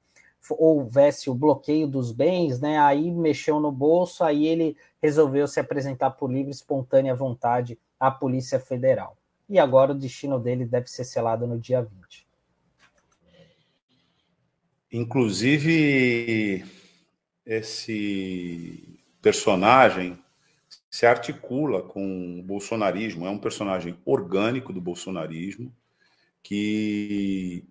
houvesse 0.49 1.29
o 1.29 1.35
bloqueio 1.35 1.87
dos 1.87 2.11
bens, 2.11 2.59
né? 2.59 2.77
Aí 2.79 3.09
mexeu 3.11 3.59
no 3.59 3.71
bolso, 3.71 4.23
aí 4.23 4.45
ele 4.45 4.75
resolveu 5.01 5.47
se 5.47 5.59
apresentar 5.59 6.11
por 6.11 6.31
livre 6.31 6.51
espontânea 6.51 7.15
vontade 7.15 7.79
à 7.99 8.11
Polícia 8.11 8.59
Federal. 8.59 9.15
E 9.47 9.59
agora 9.59 9.91
o 9.91 9.95
destino 9.95 10.39
dele 10.39 10.65
deve 10.65 10.87
ser 10.87 11.05
selado 11.05 11.47
no 11.47 11.59
dia 11.59 11.81
20. 11.81 12.22
Inclusive, 14.93 16.63
esse 17.43 18.99
personagem 19.23 20.23
se 20.87 21.07
articula 21.07 21.81
com 21.81 22.39
o 22.39 22.43
bolsonarismo, 22.43 23.25
é 23.25 23.29
um 23.31 23.39
personagem 23.39 23.97
orgânico 24.05 24.71
do 24.71 24.79
bolsonarismo 24.79 25.75
que 26.43 27.65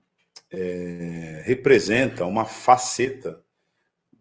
é, 0.50 1.43
representa 1.45 2.26
uma 2.26 2.45
faceta 2.45 3.41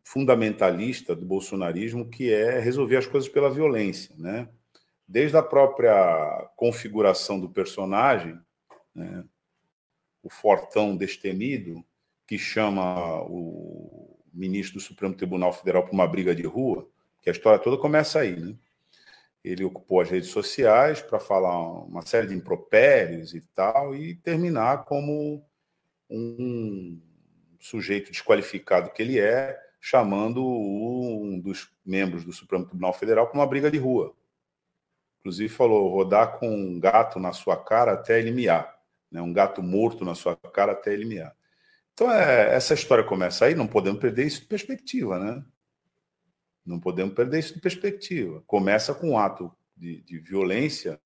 fundamentalista 0.04 1.16
do 1.16 1.26
bolsonarismo 1.26 2.08
que 2.08 2.32
é 2.32 2.60
resolver 2.60 2.98
as 2.98 3.08
coisas 3.08 3.28
pela 3.28 3.50
violência, 3.50 4.14
né? 4.16 4.48
Desde 5.08 5.36
a 5.36 5.42
própria 5.42 6.52
configuração 6.56 7.40
do 7.40 7.50
personagem, 7.50 8.40
né? 8.94 9.26
o 10.22 10.30
fortão 10.30 10.96
destemido, 10.96 11.84
que 12.32 12.38
chama 12.38 13.22
o 13.24 14.18
ministro 14.34 14.80
do 14.80 14.82
Supremo 14.82 15.14
Tribunal 15.14 15.52
Federal 15.52 15.84
para 15.84 15.92
uma 15.92 16.08
briga 16.08 16.34
de 16.34 16.44
rua, 16.44 16.88
que 17.22 17.30
a 17.30 17.34
história 17.34 17.60
toda 17.60 17.76
começa 17.76 18.22
aí, 18.22 18.40
né? 18.40 18.56
Ele 19.44 19.66
ocupou 19.66 20.00
as 20.00 20.10
redes 20.10 20.30
sociais 20.30 21.02
para 21.02 21.20
falar 21.20 21.60
uma 21.84 22.06
série 22.06 22.28
de 22.28 22.34
impropérios 22.34 23.34
e 23.34 23.42
tal, 23.54 23.94
e 23.94 24.16
terminar 24.16 24.86
como 24.86 25.46
um 26.10 27.02
sujeito 27.60 28.12
desqualificado 28.12 28.92
que 28.92 29.02
ele 29.02 29.20
é, 29.20 29.60
chamando 29.82 30.42
um 30.42 31.38
dos 31.38 31.70
membros 31.86 32.24
do 32.24 32.32
Supremo 32.32 32.64
Tribunal 32.64 32.94
Federal 32.94 33.28
para 33.28 33.38
uma 33.38 33.46
briga 33.48 33.70
de 33.70 33.78
rua. 33.78 34.16
Inclusive 35.20 35.54
falou 35.54 35.90
rodar 35.90 36.40
com 36.40 36.48
um 36.48 36.80
gato 36.80 37.20
na 37.20 37.34
sua 37.34 37.58
cara 37.58 37.92
até 37.92 38.20
ele 38.20 38.32
miar, 38.32 38.74
né? 39.12 39.22
um 39.22 39.34
gato 39.34 39.62
morto 39.62 40.06
na 40.06 40.16
sua 40.16 40.38
cara 40.38 40.72
até 40.72 40.94
ele 40.94 41.04
miar. 41.04 41.36
Então, 41.94 42.12
é, 42.12 42.56
essa 42.56 42.74
história 42.74 43.04
começa 43.04 43.46
aí, 43.46 43.56
não 43.56 43.68
podemos 43.68 44.00
perder 44.00 44.26
isso 44.26 44.42
de 44.42 44.48
perspectiva, 44.48 45.20
né? 45.20 45.44
Não 46.66 46.80
podemos 46.80 47.14
perder 47.14 47.40
isso 47.40 47.54
de 47.54 47.62
perspectiva. 47.62 48.44
Começa 48.48 48.94
com 48.94 49.12
um 49.12 49.18
ato 49.18 49.52
de, 49.76 50.02
de 50.02 50.20
violência 50.20 51.00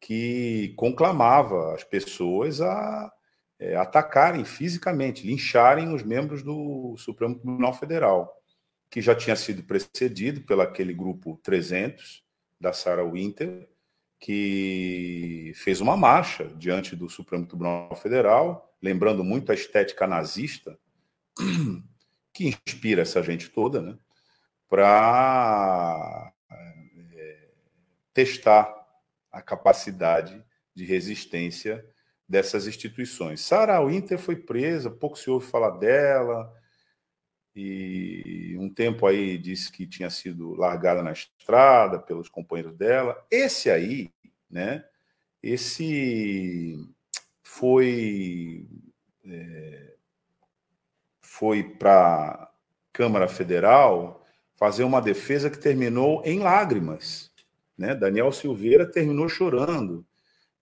que 0.00 0.72
conclamava 0.76 1.74
as 1.74 1.84
pessoas 1.84 2.60
a 2.60 3.12
é, 3.58 3.76
atacarem 3.76 4.44
fisicamente, 4.44 5.26
lincharem 5.26 5.92
os 5.92 6.02
membros 6.02 6.42
do 6.42 6.96
Supremo 6.96 7.34
Tribunal 7.34 7.74
Federal, 7.74 8.34
que 8.90 9.02
já 9.02 9.14
tinha 9.14 9.36
sido 9.36 9.62
precedido 9.62 10.40
pelo 10.40 10.62
aquele 10.62 10.94
grupo 10.94 11.38
300 11.42 12.24
da 12.58 12.72
Sarah 12.72 13.04
Winter, 13.04 13.68
que 14.20 15.52
fez 15.56 15.80
uma 15.80 15.96
marcha 15.96 16.44
diante 16.56 16.94
do 16.94 17.08
Supremo 17.08 17.46
Tribunal 17.46 17.96
Federal, 17.96 18.70
lembrando 18.82 19.24
muito 19.24 19.50
a 19.50 19.54
estética 19.54 20.06
nazista, 20.06 20.78
que 22.32 22.48
inspira 22.48 23.02
essa 23.02 23.22
gente 23.22 23.48
toda, 23.48 23.80
né? 23.80 23.96
para 24.68 26.32
é, 26.52 27.48
testar 28.12 28.72
a 29.32 29.40
capacidade 29.40 30.44
de 30.74 30.84
resistência 30.84 31.84
dessas 32.28 32.66
instituições. 32.66 33.40
Sarah 33.40 33.84
Winter 33.84 34.18
foi 34.18 34.36
presa, 34.36 34.90
pouco 34.90 35.18
se 35.18 35.28
ouve 35.28 35.46
falar 35.46 35.70
dela, 35.78 36.54
e 37.54 38.56
um 38.58 38.68
tempo 38.68 39.06
aí 39.06 39.36
disse 39.36 39.72
que 39.72 39.86
tinha 39.86 40.08
sido 40.08 40.54
largada 40.54 41.02
na 41.02 41.12
estrada 41.12 41.98
pelos 41.98 42.28
companheiros 42.28 42.76
dela. 42.76 43.16
Esse 43.30 43.70
aí, 43.70 44.10
né? 44.48 44.84
Esse 45.42 46.78
foi 47.42 48.66
é, 49.24 49.94
foi 51.20 51.62
para 51.62 52.50
Câmara 52.92 53.26
Federal 53.26 54.24
fazer 54.56 54.84
uma 54.84 55.00
defesa 55.00 55.48
que 55.48 55.58
terminou 55.58 56.22
em 56.24 56.38
lágrimas. 56.38 57.32
Né? 57.76 57.94
Daniel 57.94 58.30
Silveira 58.30 58.84
terminou 58.84 59.28
chorando 59.28 60.04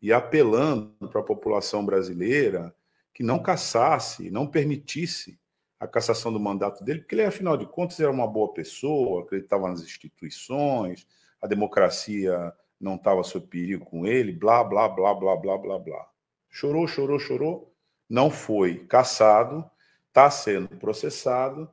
e 0.00 0.12
apelando 0.12 0.92
para 1.11 1.21
a 1.21 1.25
população 1.25 1.85
brasileira 1.85 2.73
que 3.12 3.25
não 3.25 3.42
caçasse, 3.42 4.30
não 4.30 4.47
permitisse 4.47 5.37
a 5.78 5.87
cassação 5.87 6.32
do 6.32 6.40
mandato 6.40 6.82
dele, 6.82 7.00
porque 7.00 7.14
ele, 7.14 7.25
afinal 7.25 7.56
de 7.56 7.66
contas, 7.66 8.00
era 8.00 8.11
uma 8.11 8.26
boa 8.26 8.52
pessoa, 8.52 9.23
acreditava 9.23 9.68
nas 9.68 9.80
instituições, 9.80 11.06
a 11.40 11.47
democracia 11.47 12.52
não 12.80 12.97
estava 12.97 13.23
sob 13.23 13.47
perigo 13.47 13.85
com 13.85 14.06
ele, 14.06 14.32
blá, 14.32 14.62
blá, 14.64 14.88
blá, 14.88 15.14
blá, 15.14 15.37
blá, 15.37 15.58
blá, 15.58 15.78
blá. 15.78 16.11
Chorou, 16.50 16.87
chorou, 16.87 17.18
chorou, 17.18 17.75
não 18.08 18.30
foi 18.30 18.87
caçado, 18.87 19.68
está 20.08 20.30
sendo 20.30 20.68
processado, 20.76 21.70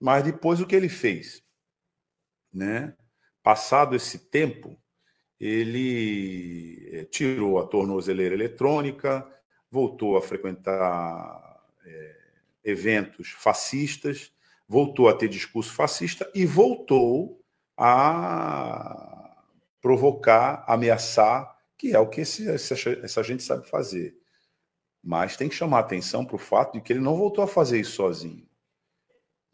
mas 0.00 0.24
depois 0.24 0.60
o 0.60 0.66
que 0.66 0.74
ele 0.74 0.88
fez? 0.88 1.42
Né? 2.52 2.94
Passado 3.42 3.94
esse 3.94 4.18
tempo, 4.30 4.76
ele 5.38 6.90
eh, 6.92 7.04
tirou 7.04 7.58
a 7.58 7.66
tornozeleira 7.66 8.34
eletrônica, 8.34 9.26
voltou 9.70 10.16
a 10.16 10.22
frequentar 10.22 11.62
é, 11.84 12.17
eventos 12.68 13.30
fascistas, 13.30 14.32
voltou 14.68 15.08
a 15.08 15.14
ter 15.14 15.28
discurso 15.28 15.72
fascista 15.72 16.30
e 16.34 16.44
voltou 16.44 17.42
a 17.76 19.42
provocar, 19.80 20.64
ameaçar, 20.66 21.56
que 21.76 21.94
é 21.94 21.98
o 21.98 22.08
que 22.08 22.20
esse, 22.20 22.48
essa 22.48 23.22
gente 23.22 23.42
sabe 23.42 23.68
fazer. 23.68 24.16
Mas 25.02 25.36
tem 25.36 25.48
que 25.48 25.54
chamar 25.54 25.78
atenção 25.78 26.24
para 26.24 26.36
o 26.36 26.38
fato 26.38 26.74
de 26.74 26.80
que 26.80 26.92
ele 26.92 27.00
não 27.00 27.16
voltou 27.16 27.42
a 27.42 27.48
fazer 27.48 27.80
isso 27.80 27.92
sozinho. 27.92 28.46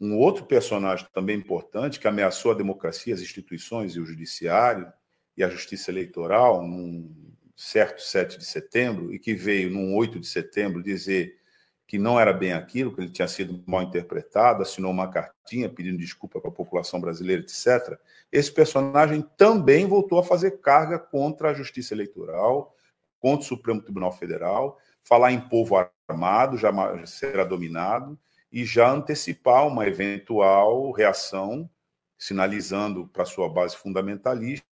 Um 0.01 0.17
outro 0.17 0.45
personagem 0.45 1.07
também 1.13 1.37
importante 1.37 1.99
que 1.99 2.07
ameaçou 2.07 2.51
a 2.51 2.55
democracia, 2.55 3.13
as 3.13 3.21
instituições 3.21 3.95
e 3.95 3.99
o 3.99 4.05
judiciário 4.05 4.91
e 5.37 5.43
a 5.43 5.49
justiça 5.49 5.91
eleitoral 5.91 6.65
num 6.67 7.33
certo 7.55 8.01
7 8.01 8.37
de 8.37 8.45
setembro 8.45 9.13
e 9.13 9.19
que 9.19 9.33
veio 9.33 9.69
num 9.69 9.95
8 9.95 10.19
de 10.19 10.27
setembro 10.27 10.83
dizer 10.83 11.39
que 11.87 11.99
não 11.99 12.19
era 12.19 12.33
bem 12.33 12.53
aquilo, 12.53 12.93
que 12.93 13.01
ele 13.01 13.11
tinha 13.11 13.27
sido 13.27 13.63
mal 13.65 13.83
interpretado, 13.83 14.63
assinou 14.63 14.91
uma 14.91 15.09
cartinha 15.09 15.69
pedindo 15.69 15.97
desculpa 15.97 16.39
para 16.41 16.49
a 16.49 16.53
população 16.53 16.99
brasileira, 16.99 17.43
etc. 17.43 17.99
Esse 18.31 18.51
personagem 18.51 19.23
também 19.37 19.85
voltou 19.85 20.17
a 20.17 20.23
fazer 20.23 20.59
carga 20.59 20.97
contra 20.97 21.51
a 21.51 21.53
justiça 21.53 21.93
eleitoral, 21.93 22.75
contra 23.19 23.45
o 23.45 23.47
Supremo 23.47 23.81
Tribunal 23.81 24.11
Federal, 24.11 24.79
falar 25.03 25.31
em 25.31 25.39
povo 25.39 25.75
armado, 26.09 26.57
já 26.57 26.71
será 27.05 27.43
dominado, 27.43 28.17
e 28.51 28.65
já 28.65 28.89
antecipar 28.89 29.67
uma 29.67 29.85
eventual 29.85 30.91
reação, 30.91 31.69
sinalizando 32.17 33.07
para 33.07 33.25
sua 33.25 33.49
base 33.49 33.75
fundamentalista 33.75 34.65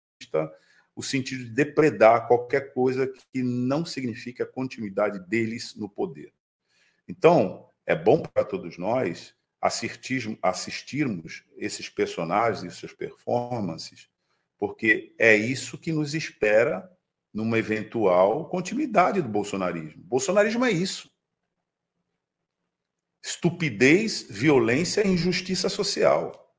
o 0.96 1.02
sentido 1.02 1.46
de 1.46 1.50
depredar 1.50 2.28
qualquer 2.28 2.74
coisa 2.74 3.08
que 3.08 3.42
não 3.42 3.86
signifique 3.86 4.42
a 4.42 4.46
continuidade 4.46 5.20
deles 5.28 5.76
no 5.76 5.90
poder. 5.90 6.32
Então, 7.08 7.70
é 7.86 7.96
bom 7.96 8.22
para 8.22 8.46
todos 8.46 8.78
nós 8.78 9.36
assistir, 9.62 10.38
assistirmos 10.42 11.44
esses 11.56 11.90
personagens 11.90 12.74
e 12.74 12.76
suas 12.76 12.94
performances, 12.94 14.10
porque 14.58 15.14
é 15.18 15.36
isso 15.36 15.78
que 15.78 15.92
nos 15.92 16.14
espera 16.16 16.90
numa 17.34 17.58
eventual 17.58 18.50
continuidade 18.50 19.22
do 19.22 19.30
bolsonarismo. 19.30 20.04
bolsonarismo 20.04 20.66
é 20.66 20.72
isso. 20.72 21.10
Estupidez, 23.24 24.26
violência 24.30 25.06
e 25.06 25.12
injustiça 25.12 25.70
social. 25.70 26.56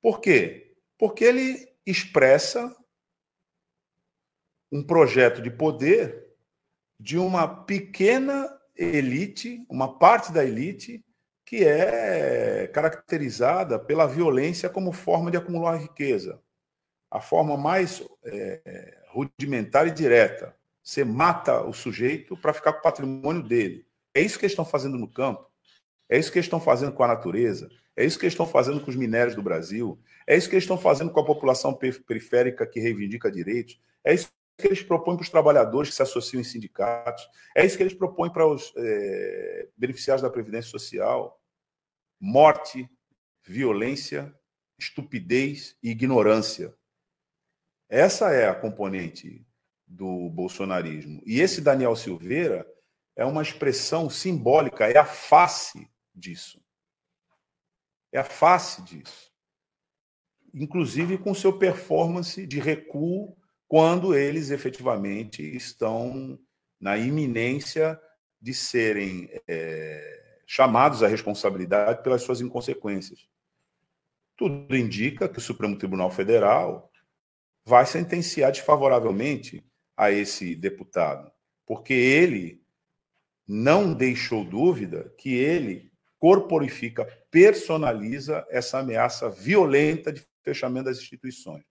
Por 0.00 0.20
quê? 0.20 0.76
Porque 0.98 1.24
ele 1.24 1.66
expressa 1.84 2.76
um 4.70 4.82
projeto 4.82 5.40
de 5.40 5.50
poder 5.50 6.26
de 6.98 7.18
uma 7.18 7.64
pequena 7.64 8.48
elite, 8.76 9.64
uma 9.68 9.98
parte 9.98 10.32
da 10.32 10.44
elite 10.44 11.04
que 11.44 11.64
é 11.64 12.68
caracterizada 12.72 13.78
pela 13.78 14.06
violência 14.06 14.68
como 14.68 14.90
forma 14.90 15.30
de 15.30 15.36
acumular 15.36 15.76
riqueza. 15.76 16.40
A 17.08 17.20
forma 17.20 17.56
mais 17.56 18.02
é, 18.24 18.98
rudimentar 19.10 19.86
e 19.86 19.92
direta. 19.92 20.56
Você 20.82 21.04
mata 21.04 21.62
o 21.62 21.72
sujeito 21.72 22.36
para 22.36 22.52
ficar 22.52 22.72
com 22.72 22.80
o 22.80 22.82
patrimônio 22.82 23.42
dele. 23.42 23.86
É 24.12 24.20
isso 24.20 24.38
que 24.38 24.44
eles 24.44 24.52
estão 24.52 24.64
fazendo 24.64 24.98
no 24.98 25.08
campo. 25.08 25.48
É 26.08 26.18
isso 26.18 26.32
que 26.32 26.38
eles 26.38 26.46
estão 26.46 26.60
fazendo 26.60 26.92
com 26.92 27.04
a 27.04 27.08
natureza. 27.08 27.70
É 27.96 28.04
isso 28.04 28.18
que 28.18 28.24
eles 28.24 28.34
estão 28.34 28.46
fazendo 28.46 28.80
com 28.80 28.90
os 28.90 28.96
minérios 28.96 29.34
do 29.34 29.42
Brasil. 29.42 29.98
É 30.26 30.36
isso 30.36 30.48
que 30.48 30.54
eles 30.54 30.64
estão 30.64 30.76
fazendo 30.78 31.10
com 31.10 31.20
a 31.20 31.24
população 31.24 31.72
periférica 31.74 32.66
que 32.66 32.80
reivindica 32.80 33.30
direitos. 33.30 33.80
É 34.04 34.14
isso 34.14 34.28
que 34.56 34.66
eles 34.66 34.82
propõem 34.82 35.16
para 35.16 35.24
os 35.24 35.30
trabalhadores 35.30 35.90
que 35.90 35.96
se 35.96 36.02
associam 36.02 36.40
em 36.40 36.44
sindicatos. 36.44 37.28
É 37.54 37.64
isso 37.64 37.76
que 37.76 37.82
eles 37.82 37.94
propõem 37.94 38.32
para 38.32 38.46
os 38.46 38.72
é, 38.76 39.68
beneficiários 39.76 40.22
da 40.22 40.30
Previdência 40.30 40.70
Social. 40.70 41.40
Morte, 42.18 42.88
violência, 43.44 44.34
estupidez 44.78 45.76
e 45.82 45.90
ignorância. 45.90 46.74
Essa 47.88 48.32
é 48.32 48.48
a 48.48 48.54
componente 48.54 49.46
do 49.86 50.30
bolsonarismo. 50.30 51.22
E 51.24 51.40
esse 51.40 51.60
Daniel 51.60 51.94
Silveira 51.94 52.66
é 53.14 53.24
uma 53.24 53.42
expressão 53.42 54.10
simbólica, 54.10 54.86
é 54.86 54.96
a 54.96 55.04
face 55.04 55.88
disso. 56.14 56.60
É 58.10 58.18
a 58.18 58.24
face 58.24 58.82
disso. 58.82 59.30
Inclusive 60.52 61.18
com 61.18 61.34
seu 61.34 61.58
performance 61.58 62.46
de 62.46 62.58
recuo 62.58 63.36
quando 63.68 64.14
eles 64.14 64.50
efetivamente 64.50 65.42
estão 65.42 66.38
na 66.80 66.96
iminência 66.96 68.00
de 68.40 68.54
serem 68.54 69.28
é, 69.48 70.40
chamados 70.46 71.02
à 71.02 71.08
responsabilidade 71.08 72.02
pelas 72.02 72.22
suas 72.22 72.40
inconsequências. 72.40 73.26
Tudo 74.36 74.76
indica 74.76 75.28
que 75.28 75.38
o 75.38 75.42
Supremo 75.42 75.76
Tribunal 75.76 76.10
Federal 76.10 76.90
vai 77.64 77.84
sentenciar 77.86 78.52
desfavoravelmente 78.52 79.64
a 79.96 80.10
esse 80.10 80.54
deputado, 80.54 81.32
porque 81.66 81.94
ele 81.94 82.62
não 83.48 83.92
deixou 83.92 84.44
dúvida 84.44 85.12
que 85.18 85.34
ele 85.34 85.90
corporifica, 86.18 87.04
personaliza 87.30 88.46
essa 88.50 88.78
ameaça 88.78 89.28
violenta 89.28 90.12
de 90.12 90.24
fechamento 90.42 90.86
das 90.86 90.98
instituições. 90.98 91.64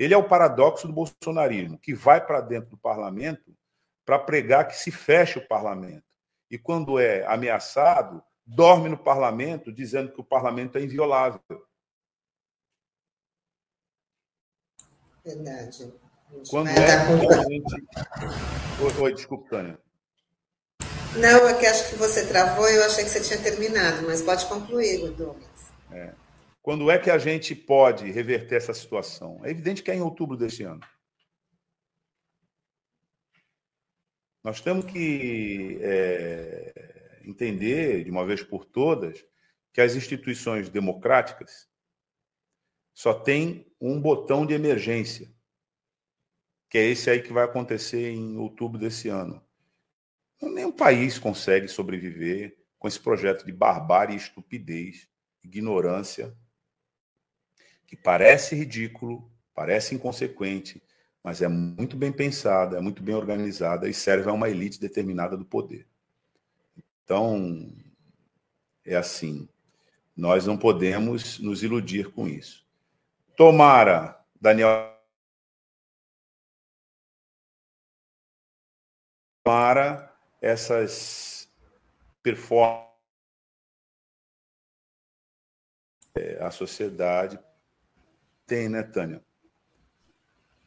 Ele 0.00 0.14
é 0.14 0.16
o 0.16 0.26
paradoxo 0.26 0.86
do 0.86 0.94
bolsonarismo, 0.94 1.78
que 1.78 1.92
vai 1.92 2.24
para 2.24 2.40
dentro 2.40 2.70
do 2.70 2.78
parlamento 2.78 3.54
para 4.02 4.18
pregar 4.18 4.66
que 4.66 4.74
se 4.74 4.90
feche 4.90 5.38
o 5.38 5.46
parlamento. 5.46 6.06
E 6.50 6.56
quando 6.56 6.98
é 6.98 7.26
ameaçado, 7.26 8.24
dorme 8.46 8.88
no 8.88 8.96
parlamento 8.96 9.70
dizendo 9.70 10.10
que 10.10 10.18
o 10.18 10.24
parlamento 10.24 10.78
é 10.78 10.82
inviolável. 10.82 11.42
Verdade. 15.22 15.92
Quando 16.48 16.68
é 16.68 17.44
gente. 17.44 17.74
Oi, 18.80 19.02
oi, 19.02 19.14
desculpa, 19.14 19.50
Tânia. 19.50 19.78
Não, 21.14 21.46
é 21.46 21.58
que 21.58 21.66
acho 21.66 21.90
que 21.90 21.96
você 21.96 22.26
travou 22.26 22.66
e 22.70 22.74
eu 22.74 22.86
achei 22.86 23.04
que 23.04 23.10
você 23.10 23.20
tinha 23.20 23.42
terminado, 23.42 24.06
mas 24.06 24.22
pode 24.22 24.46
concluir, 24.46 25.10
Douglas. 25.10 25.70
É. 25.92 26.14
Quando 26.62 26.90
é 26.90 26.98
que 26.98 27.10
a 27.10 27.18
gente 27.18 27.54
pode 27.54 28.10
reverter 28.10 28.56
essa 28.56 28.74
situação? 28.74 29.40
É 29.44 29.50
evidente 29.50 29.82
que 29.82 29.90
é 29.90 29.94
em 29.94 30.02
outubro 30.02 30.36
deste 30.36 30.62
ano. 30.62 30.80
Nós 34.44 34.60
temos 34.60 34.84
que 34.84 35.78
é, 35.80 37.20
entender, 37.24 38.04
de 38.04 38.10
uma 38.10 38.26
vez 38.26 38.42
por 38.42 38.64
todas, 38.64 39.24
que 39.72 39.80
as 39.80 39.94
instituições 39.94 40.68
democráticas 40.68 41.68
só 42.94 43.14
têm 43.14 43.66
um 43.80 44.00
botão 44.00 44.44
de 44.44 44.52
emergência, 44.52 45.32
que 46.68 46.76
é 46.76 46.86
esse 46.86 47.08
aí 47.08 47.22
que 47.22 47.32
vai 47.32 47.44
acontecer 47.44 48.10
em 48.10 48.36
outubro 48.36 48.78
desse 48.78 49.08
ano. 49.08 49.44
Nenhum 50.42 50.72
país 50.72 51.18
consegue 51.18 51.68
sobreviver 51.68 52.58
com 52.78 52.88
esse 52.88 52.98
projeto 52.98 53.44
de 53.44 53.52
barbárie, 53.52 54.16
estupidez, 54.16 55.08
ignorância 55.42 56.36
que 57.90 57.96
parece 57.96 58.54
ridículo, 58.54 59.28
parece 59.52 59.96
inconsequente, 59.96 60.80
mas 61.24 61.42
é 61.42 61.48
muito 61.48 61.96
bem 61.96 62.12
pensada, 62.12 62.78
é 62.78 62.80
muito 62.80 63.02
bem 63.02 63.16
organizada 63.16 63.88
e 63.88 63.92
serve 63.92 64.30
a 64.30 64.32
uma 64.32 64.48
elite 64.48 64.78
determinada 64.78 65.36
do 65.36 65.44
poder. 65.44 65.88
Então, 67.02 67.68
é 68.84 68.94
assim, 68.94 69.48
nós 70.16 70.46
não 70.46 70.56
podemos 70.56 71.40
nos 71.40 71.64
iludir 71.64 72.12
com 72.12 72.28
isso. 72.28 72.64
Tomara, 73.36 74.24
Daniel. 74.40 74.96
Tomara 79.42 80.14
essas 80.40 81.50
performances 82.22 82.88
a 86.40 86.50
sociedade 86.50 87.38
tem, 88.50 88.68
né, 88.68 88.82
Tânia? 88.82 89.22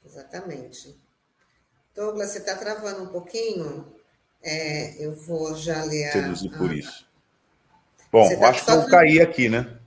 Exatamente. 0.06 0.98
Douglas, 1.93 2.30
você 2.30 2.38
está 2.38 2.56
travando 2.56 3.04
um 3.04 3.08
pouquinho? 3.08 3.93
É, 4.41 4.96
eu 5.04 5.13
vou 5.13 5.54
já 5.54 5.84
ler 5.84 6.08
a. 6.08 6.12
Seduzir 6.13 6.58
por 6.58 6.74
isso. 6.74 7.06
Bom, 8.10 8.30
tá 8.39 8.50
acho 8.50 8.63
que 8.63 8.72
eu 8.72 8.88
caí 8.88 9.19
aqui, 9.19 9.50
né? 9.50 9.78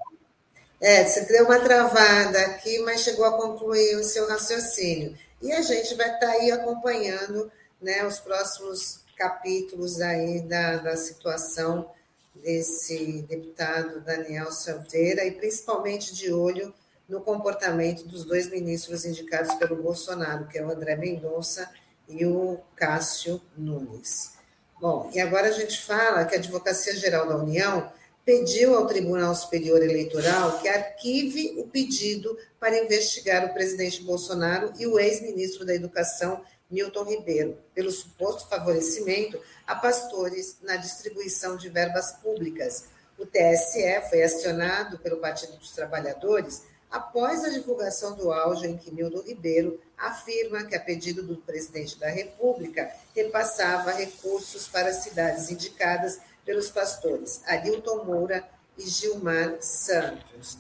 É, 0.79 1.05
você 1.05 1.23
deu 1.23 1.47
uma 1.47 1.59
travada 1.59 2.39
aqui, 2.47 2.79
mas 2.81 3.01
chegou 3.01 3.25
a 3.25 3.37
concluir 3.39 3.97
o 3.97 4.05
seu 4.05 4.29
raciocínio. 4.29 5.17
E 5.41 5.51
a 5.53 5.63
gente 5.63 5.95
vai 5.95 6.07
estar 6.07 6.27
tá 6.27 6.33
aí 6.33 6.51
acompanhando 6.51 7.51
né, 7.81 8.05
os 8.05 8.21
próximos 8.21 9.01
capítulos 9.17 10.03
aí 10.03 10.41
da, 10.43 10.77
da 10.77 10.97
situação 10.97 11.91
desse 12.35 13.23
deputado 13.23 14.03
Daniel 14.03 14.53
Silveira 14.53 15.25
e 15.25 15.33
principalmente 15.33 16.15
de 16.15 16.31
olho 16.31 16.75
no 17.09 17.21
comportamento 17.21 18.05
dos 18.07 18.25
dois 18.25 18.51
ministros 18.51 19.05
indicados 19.05 19.55
pelo 19.55 19.83
Bolsonaro, 19.83 20.47
que 20.47 20.59
é 20.59 20.65
o 20.65 20.71
André 20.71 20.97
Mendonça 20.97 21.71
e 22.09 22.25
o 22.27 22.59
Cássio 22.75 23.41
Nunes. 23.57 24.35
Bom, 24.81 25.11
e 25.15 25.21
agora 25.21 25.49
a 25.49 25.53
gente 25.53 25.81
fala 25.83 26.25
que 26.25 26.35
a 26.35 26.39
Advocacia 26.39 26.95
Geral 26.97 27.27
da 27.29 27.37
União 27.37 27.91
pediu 28.25 28.77
ao 28.77 28.89
Tribunal 28.89 29.35
Superior 29.35 29.81
Eleitoral 29.81 30.59
que 30.59 30.69
arquive 30.69 31.55
o 31.59 31.69
pedido 31.69 32.37
para 32.59 32.77
investigar 32.77 33.45
o 33.45 33.55
presidente 33.55 34.03
Bolsonaro 34.03 34.73
e 34.79 34.87
o 34.87 34.99
ex-ministro 34.99 35.65
da 35.65 35.75
Educação, 35.75 36.43
Milton 36.69 37.05
Ribeiro, 37.05 37.57
pelo 37.73 37.91
suposto 37.91 38.49
favorecimento 38.49 39.41
a 39.65 39.77
pastores 39.77 40.59
na 40.63 40.77
distribuição 40.77 41.57
de 41.57 41.69
verbas 41.69 42.13
públicas. 42.15 42.87
O 43.17 43.25
TSE 43.25 44.09
foi 44.11 44.25
acionado 44.25 44.99
pelo 44.99 45.19
Partido 45.19 45.57
dos 45.57 45.71
Trabalhadores 45.71 46.65
após 46.91 47.45
a 47.45 47.49
divulgação 47.49 48.15
do 48.15 48.33
áudio 48.33 48.71
em 48.71 48.77
que 48.77 48.93
Milton 48.93 49.23
Ribeiro 49.23 49.81
afirma 49.97 50.65
que, 50.65 50.75
a 50.75 50.81
pedido 50.81 51.23
do 51.23 51.37
presidente 51.37 51.99
da 51.99 52.09
República, 52.09 52.91
repassava 53.15 53.93
recursos 53.93 54.69
para 54.69 54.93
cidades 54.93 55.51
indicadas 55.51 56.21
pelos 56.45 56.71
pastores 56.71 57.43
Arilton 57.47 58.05
Moura 58.05 58.49
e 58.79 58.83
Gilmar 58.83 59.57
Santos. 59.61 60.59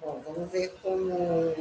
Bom, 0.00 0.22
vamos 0.26 0.50
ver 0.50 0.74
como, 0.82 1.54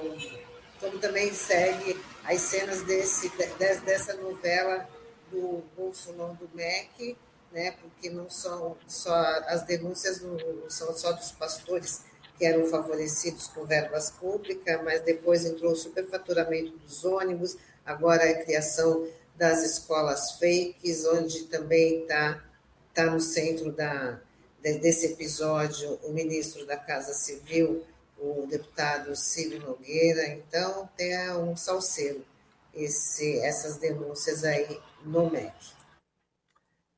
como 0.79 0.97
também 0.99 1.33
segue 1.33 1.99
as 2.23 2.41
cenas 2.41 2.81
desse, 2.83 3.29
dessa 3.57 4.13
novela 4.15 4.87
do 5.29 5.63
Bolsonaro 5.75 6.33
do 6.35 6.49
MEC, 6.53 7.17
né, 7.51 7.71
porque 7.81 8.09
não 8.09 8.29
são 8.29 8.77
só 8.87 9.13
as 9.47 9.63
denúncias 9.63 10.21
são 10.69 10.95
só 10.95 11.11
dos 11.11 11.31
pastores 11.31 12.05
que 12.39 12.45
eram 12.45 12.65
favorecidos 12.67 13.47
com 13.47 13.65
verbas 13.65 14.11
públicas, 14.11 14.81
mas 14.81 15.01
depois 15.01 15.45
entrou 15.45 15.73
o 15.73 15.75
superfaturamento 15.75 16.71
dos 16.77 17.03
ônibus, 17.03 17.57
agora 17.85 18.23
a 18.23 18.43
criação 18.43 19.05
das 19.35 19.61
escolas 19.61 20.39
fakes, 20.39 21.05
onde 21.05 21.43
também 21.43 22.03
está 22.03 22.41
tá 22.93 23.07
no 23.07 23.19
centro 23.19 23.73
da, 23.73 24.21
desse 24.61 25.07
episódio 25.07 25.99
o 26.03 26.13
ministro 26.13 26.65
da 26.65 26.77
Casa 26.77 27.13
Civil, 27.13 27.83
o 28.17 28.47
deputado 28.47 29.13
Cílio 29.17 29.61
Nogueira, 29.61 30.27
então 30.27 30.89
tem 30.95 31.31
um 31.31 31.57
salseiro 31.57 32.25
esse, 32.73 33.39
essas 33.39 33.77
denúncias 33.77 34.45
aí 34.45 34.79
no 35.03 35.29
MEC. 35.29 35.78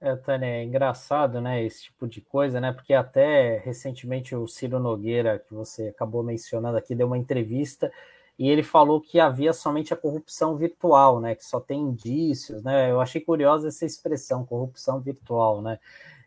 É, 0.03 0.15
Tânia, 0.15 0.47
é 0.47 0.63
engraçado, 0.63 1.39
né, 1.39 1.63
esse 1.63 1.83
tipo 1.83 2.07
de 2.07 2.21
coisa, 2.21 2.59
né, 2.59 2.71
porque 2.71 2.91
até 2.91 3.59
recentemente 3.59 4.35
o 4.35 4.47
Ciro 4.47 4.79
Nogueira, 4.79 5.37
que 5.37 5.53
você 5.53 5.89
acabou 5.89 6.23
mencionando 6.23 6.75
aqui, 6.75 6.95
deu 6.95 7.05
uma 7.05 7.19
entrevista 7.19 7.91
e 8.37 8.49
ele 8.49 8.63
falou 8.63 8.99
que 8.99 9.19
havia 9.19 9.53
somente 9.53 9.93
a 9.93 9.97
corrupção 9.97 10.57
virtual, 10.57 11.19
né, 11.19 11.35
que 11.35 11.45
só 11.45 11.59
tem 11.59 11.79
indícios, 11.79 12.63
né, 12.63 12.89
eu 12.89 12.99
achei 12.99 13.21
curiosa 13.21 13.67
essa 13.67 13.85
expressão, 13.85 14.43
corrupção 14.43 14.99
virtual, 14.99 15.61
né, 15.61 15.77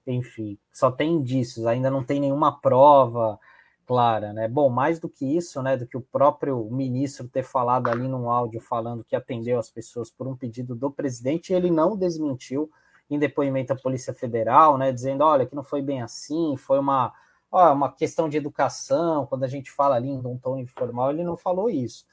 enfim, 0.07 0.57
só 0.73 0.89
tem 0.93 1.15
indícios, 1.15 1.67
ainda 1.67 1.91
não 1.91 2.05
tem 2.05 2.21
nenhuma 2.21 2.61
prova 2.61 3.41
clara, 3.85 4.33
né, 4.33 4.47
bom, 4.47 4.71
mais 4.71 5.01
do 5.01 5.09
que 5.09 5.37
isso, 5.37 5.61
né, 5.61 5.77
do 5.77 5.85
que 5.85 5.97
o 5.97 6.01
próprio 6.01 6.65
ministro 6.71 7.27
ter 7.27 7.43
falado 7.43 7.89
ali 7.89 8.07
num 8.07 8.31
áudio 8.31 8.61
falando 8.61 9.03
que 9.03 9.17
atendeu 9.17 9.59
as 9.59 9.69
pessoas 9.69 10.13
por 10.13 10.29
um 10.29 10.37
pedido 10.37 10.77
do 10.77 10.93
presidente, 10.93 11.53
ele 11.53 11.73
não 11.73 11.97
desmentiu, 11.97 12.71
em 13.11 13.19
depoimento 13.19 13.73
à 13.73 13.77
Polícia 13.77 14.15
Federal, 14.15 14.79
né, 14.79 14.93
dizendo, 14.93 15.23
olha, 15.25 15.47
que 15.47 15.55
não 15.55 15.63
foi 15.63 15.83
bem 15.83 16.03
assim, 16.03 16.57
foi 16.57 16.79
uma, 16.79 17.13
ó, 17.51 17.73
uma 17.73 17.93
questão 17.93 18.29
de 18.29 18.37
educação, 18.37 19.27
quando 19.27 19.45
a 19.45 19.49
gente 19.49 19.71
fala 19.71 19.97
ali 19.97 20.09
em 20.09 20.27
um 20.27 20.39
tom 20.39 20.59
informal, 20.59 21.11
ele 21.11 21.25
não 21.25 21.37
falou 21.37 21.69
isso. 21.71 22.07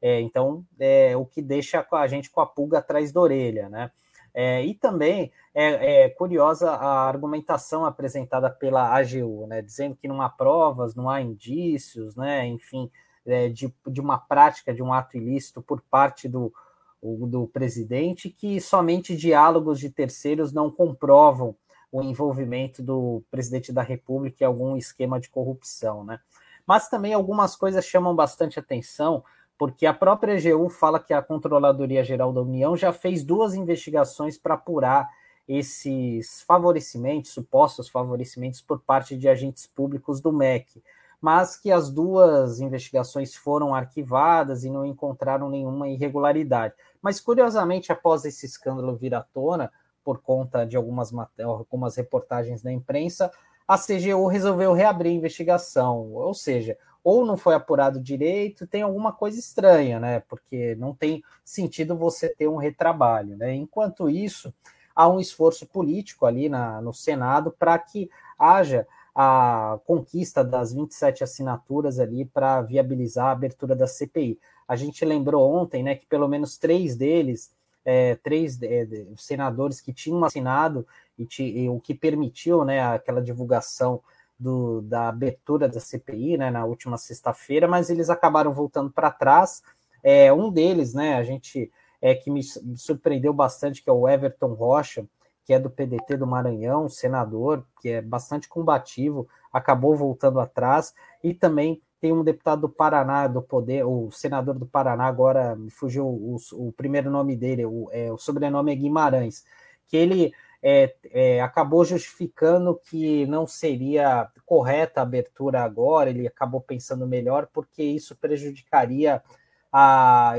É, 0.00 0.20
então, 0.20 0.64
é, 0.78 1.16
o 1.16 1.24
que 1.26 1.42
deixa 1.42 1.86
a 1.90 2.06
gente 2.06 2.30
com 2.30 2.40
a 2.40 2.46
pulga 2.46 2.78
atrás 2.78 3.12
da 3.12 3.20
orelha, 3.20 3.68
né? 3.68 3.90
É, 4.32 4.64
e 4.64 4.74
também 4.74 5.32
é, 5.54 6.04
é, 6.04 6.08
curiosa 6.10 6.70
a 6.70 7.08
argumentação 7.08 7.84
apresentada 7.84 8.48
pela 8.50 8.94
AGU, 8.94 9.46
né, 9.48 9.60
dizendo 9.62 9.96
que 9.96 10.06
não 10.06 10.22
há 10.22 10.28
provas, 10.28 10.94
não 10.94 11.08
há 11.10 11.20
indícios, 11.20 12.14
né, 12.14 12.46
enfim, 12.46 12.90
é, 13.26 13.48
de, 13.48 13.74
de 13.86 14.00
uma 14.00 14.18
prática 14.18 14.72
de 14.72 14.82
um 14.82 14.92
ato 14.92 15.16
ilícito 15.16 15.60
por 15.60 15.80
parte 15.80 16.28
do, 16.28 16.52
o 17.00 17.26
do 17.26 17.46
presidente, 17.46 18.28
que 18.28 18.60
somente 18.60 19.16
diálogos 19.16 19.78
de 19.78 19.90
terceiros 19.90 20.52
não 20.52 20.70
comprovam 20.70 21.54
o 21.90 22.02
envolvimento 22.02 22.82
do 22.82 23.22
presidente 23.30 23.72
da 23.72 23.82
República 23.82 24.44
em 24.44 24.46
algum 24.46 24.76
esquema 24.76 25.18
de 25.18 25.28
corrupção, 25.28 26.04
né? 26.04 26.20
Mas 26.66 26.88
também 26.88 27.14
algumas 27.14 27.56
coisas 27.56 27.84
chamam 27.86 28.14
bastante 28.14 28.58
atenção, 28.58 29.24
porque 29.56 29.86
a 29.86 29.94
própria 29.94 30.34
EGU 30.34 30.68
fala 30.68 31.00
que 31.00 31.14
a 31.14 31.22
Controladoria 31.22 32.04
Geral 32.04 32.32
da 32.32 32.42
União 32.42 32.76
já 32.76 32.92
fez 32.92 33.24
duas 33.24 33.54
investigações 33.54 34.36
para 34.36 34.54
apurar 34.54 35.08
esses 35.48 36.42
favorecimentos, 36.42 37.30
supostos 37.30 37.88
favorecimentos 37.88 38.60
por 38.60 38.80
parte 38.80 39.16
de 39.16 39.28
agentes 39.28 39.66
públicos 39.66 40.20
do 40.20 40.30
MEC 40.30 40.82
mas 41.20 41.56
que 41.56 41.70
as 41.72 41.90
duas 41.90 42.60
investigações 42.60 43.34
foram 43.34 43.74
arquivadas 43.74 44.64
e 44.64 44.70
não 44.70 44.84
encontraram 44.84 45.48
nenhuma 45.48 45.88
irregularidade. 45.88 46.74
Mas, 47.02 47.20
curiosamente, 47.20 47.90
após 47.90 48.24
esse 48.24 48.46
escândalo 48.46 48.96
vir 48.96 49.14
à 49.14 49.20
tona, 49.20 49.72
por 50.04 50.22
conta 50.22 50.64
de 50.64 50.76
algumas, 50.76 51.12
algumas 51.42 51.96
reportagens 51.96 52.62
na 52.62 52.72
imprensa, 52.72 53.30
a 53.66 53.76
CGU 53.76 54.26
resolveu 54.26 54.72
reabrir 54.72 55.10
a 55.10 55.14
investigação. 55.14 56.12
Ou 56.12 56.32
seja, 56.32 56.78
ou 57.04 57.26
não 57.26 57.36
foi 57.36 57.54
apurado 57.54 58.00
direito, 58.00 58.66
tem 58.66 58.82
alguma 58.82 59.12
coisa 59.12 59.38
estranha, 59.38 60.00
né? 60.00 60.20
Porque 60.20 60.74
não 60.76 60.94
tem 60.94 61.22
sentido 61.44 61.96
você 61.96 62.28
ter 62.28 62.48
um 62.48 62.56
retrabalho, 62.56 63.36
né? 63.36 63.54
Enquanto 63.54 64.08
isso, 64.08 64.52
há 64.94 65.08
um 65.08 65.20
esforço 65.20 65.66
político 65.66 66.26
ali 66.26 66.48
na, 66.48 66.80
no 66.80 66.92
Senado 66.92 67.54
para 67.58 67.78
que 67.78 68.10
haja 68.38 68.86
a 69.20 69.80
conquista 69.84 70.44
das 70.44 70.72
27 70.72 71.24
assinaturas 71.24 71.98
ali 71.98 72.24
para 72.24 72.62
viabilizar 72.62 73.26
a 73.26 73.30
abertura 73.32 73.74
da 73.74 73.84
CPI. 73.84 74.38
A 74.68 74.76
gente 74.76 75.04
lembrou 75.04 75.52
ontem 75.52 75.82
né, 75.82 75.96
que 75.96 76.06
pelo 76.06 76.28
menos 76.28 76.56
três 76.56 76.94
deles, 76.94 77.50
é, 77.84 78.14
três 78.14 78.62
é, 78.62 78.86
senadores 79.16 79.80
que 79.80 79.92
tinham 79.92 80.24
assinado, 80.24 80.86
e, 81.18 81.26
e, 81.40 81.68
o 81.68 81.80
que 81.80 81.96
permitiu 81.96 82.64
né, 82.64 82.80
aquela 82.80 83.20
divulgação 83.20 84.00
do, 84.38 84.82
da 84.82 85.08
abertura 85.08 85.68
da 85.68 85.80
CPI 85.80 86.36
né, 86.36 86.48
na 86.48 86.64
última 86.64 86.96
sexta-feira, 86.96 87.66
mas 87.66 87.90
eles 87.90 88.08
acabaram 88.08 88.54
voltando 88.54 88.88
para 88.88 89.10
trás. 89.10 89.64
É, 90.00 90.32
um 90.32 90.48
deles, 90.48 90.94
né, 90.94 91.16
a 91.16 91.24
gente 91.24 91.72
é, 92.00 92.14
que 92.14 92.30
me 92.30 92.44
surpreendeu 92.76 93.32
bastante, 93.32 93.82
que 93.82 93.90
é 93.90 93.92
o 93.92 94.08
Everton 94.08 94.52
Rocha, 94.52 95.04
que 95.48 95.54
é 95.54 95.58
do 95.58 95.70
PDT 95.70 96.18
do 96.18 96.26
Maranhão, 96.26 96.90
senador, 96.90 97.64
que 97.80 97.88
é 97.88 98.02
bastante 98.02 98.46
combativo, 98.46 99.26
acabou 99.50 99.96
voltando 99.96 100.40
atrás, 100.40 100.92
e 101.24 101.32
também 101.32 101.80
tem 101.98 102.12
um 102.12 102.22
deputado 102.22 102.60
do 102.60 102.68
Paraná, 102.68 103.26
do 103.26 103.40
Poder, 103.40 103.82
o 103.82 104.10
senador 104.10 104.58
do 104.58 104.66
Paraná, 104.66 105.06
agora 105.06 105.56
me 105.56 105.70
fugiu 105.70 106.06
o, 106.06 106.36
o 106.52 106.70
primeiro 106.72 107.10
nome 107.10 107.34
dele, 107.34 107.64
o, 107.64 107.88
é, 107.90 108.12
o 108.12 108.18
sobrenome 108.18 108.72
é 108.72 108.74
Guimarães, 108.74 109.42
que 109.86 109.96
ele 109.96 110.34
é, 110.62 110.94
é, 111.10 111.40
acabou 111.40 111.82
justificando 111.82 112.78
que 112.84 113.24
não 113.24 113.46
seria 113.46 114.28
correta 114.44 115.00
a 115.00 115.04
abertura 115.04 115.62
agora, 115.62 116.10
ele 116.10 116.26
acabou 116.26 116.60
pensando 116.60 117.06
melhor, 117.06 117.48
porque 117.54 117.82
isso 117.82 118.14
prejudicaria 118.14 119.22
a, 119.72 120.34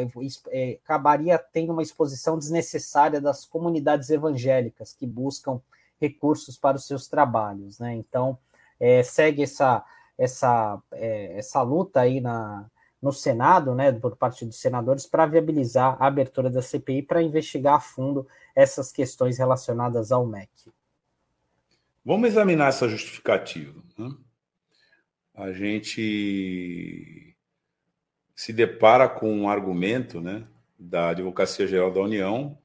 é, 0.50 0.80
acabaria 0.84 1.38
tendo 1.38 1.72
uma 1.72 1.84
exposição 1.84 2.38
desnecessária 2.38 3.22
das 3.22 3.46
comunidades 3.46 4.10
evangélicas 4.10 4.94
que 4.94 5.06
buscam 5.06 5.62
recursos 6.00 6.58
para 6.58 6.78
os 6.78 6.88
seus 6.88 7.08
trabalhos, 7.08 7.80
né? 7.80 7.94
Então 7.96 8.38
é, 8.80 9.04
segue 9.04 9.44
essa 9.44 9.86
essa 10.18 10.82
é, 10.92 11.38
essa 11.38 11.62
luta 11.62 12.02
aí 12.02 12.20
na 12.20 12.66
no 13.02 13.14
Senado, 13.14 13.74
né, 13.74 13.94
por 13.94 14.18
parte 14.18 14.46
dos 14.46 14.60
senadores, 14.60 15.06
para 15.06 15.26
viabilizar 15.26 15.96
a 16.02 16.08
abertura 16.08 16.50
da 16.50 16.62
CPI 16.62 17.04
para 17.04 17.24
investigar 17.24 17.76
a 17.76 17.80
fundo 17.80 18.28
essas 18.54 18.92
questões 18.92 19.38
relacionadas 19.38 20.12
ao 20.12 20.26
MEC. 20.26 20.50
Vamos 22.04 22.28
examinar 22.28 22.68
essa 22.68 22.90
justificativa. 22.90 23.82
Né? 23.98 24.10
a 25.40 25.54
gente 25.54 27.29
se 28.40 28.54
depara 28.54 29.10
com 29.10 29.30
um 29.30 29.50
argumento 29.50 30.22
né, 30.22 30.48
da 30.80 31.10
Advocacia 31.10 31.68
Geral 31.68 31.92
da 31.92 32.00
União 32.00 32.58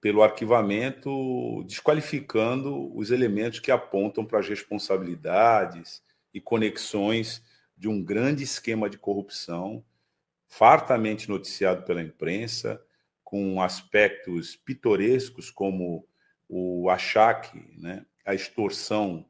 pelo 0.00 0.22
arquivamento, 0.22 1.62
desqualificando 1.64 2.96
os 2.96 3.10
elementos 3.10 3.60
que 3.60 3.70
apontam 3.70 4.24
para 4.24 4.38
as 4.38 4.48
responsabilidades 4.48 6.02
e 6.32 6.40
conexões 6.40 7.44
de 7.76 7.88
um 7.88 8.02
grande 8.02 8.42
esquema 8.42 8.88
de 8.88 8.96
corrupção, 8.96 9.84
fartamente 10.46 11.28
noticiado 11.28 11.82
pela 11.82 12.00
imprensa, 12.00 12.82
com 13.22 13.60
aspectos 13.60 14.56
pitorescos 14.56 15.50
como 15.50 16.08
o 16.48 16.88
achaque, 16.88 17.76
né, 17.76 18.06
a 18.24 18.34
extorsão 18.34 19.26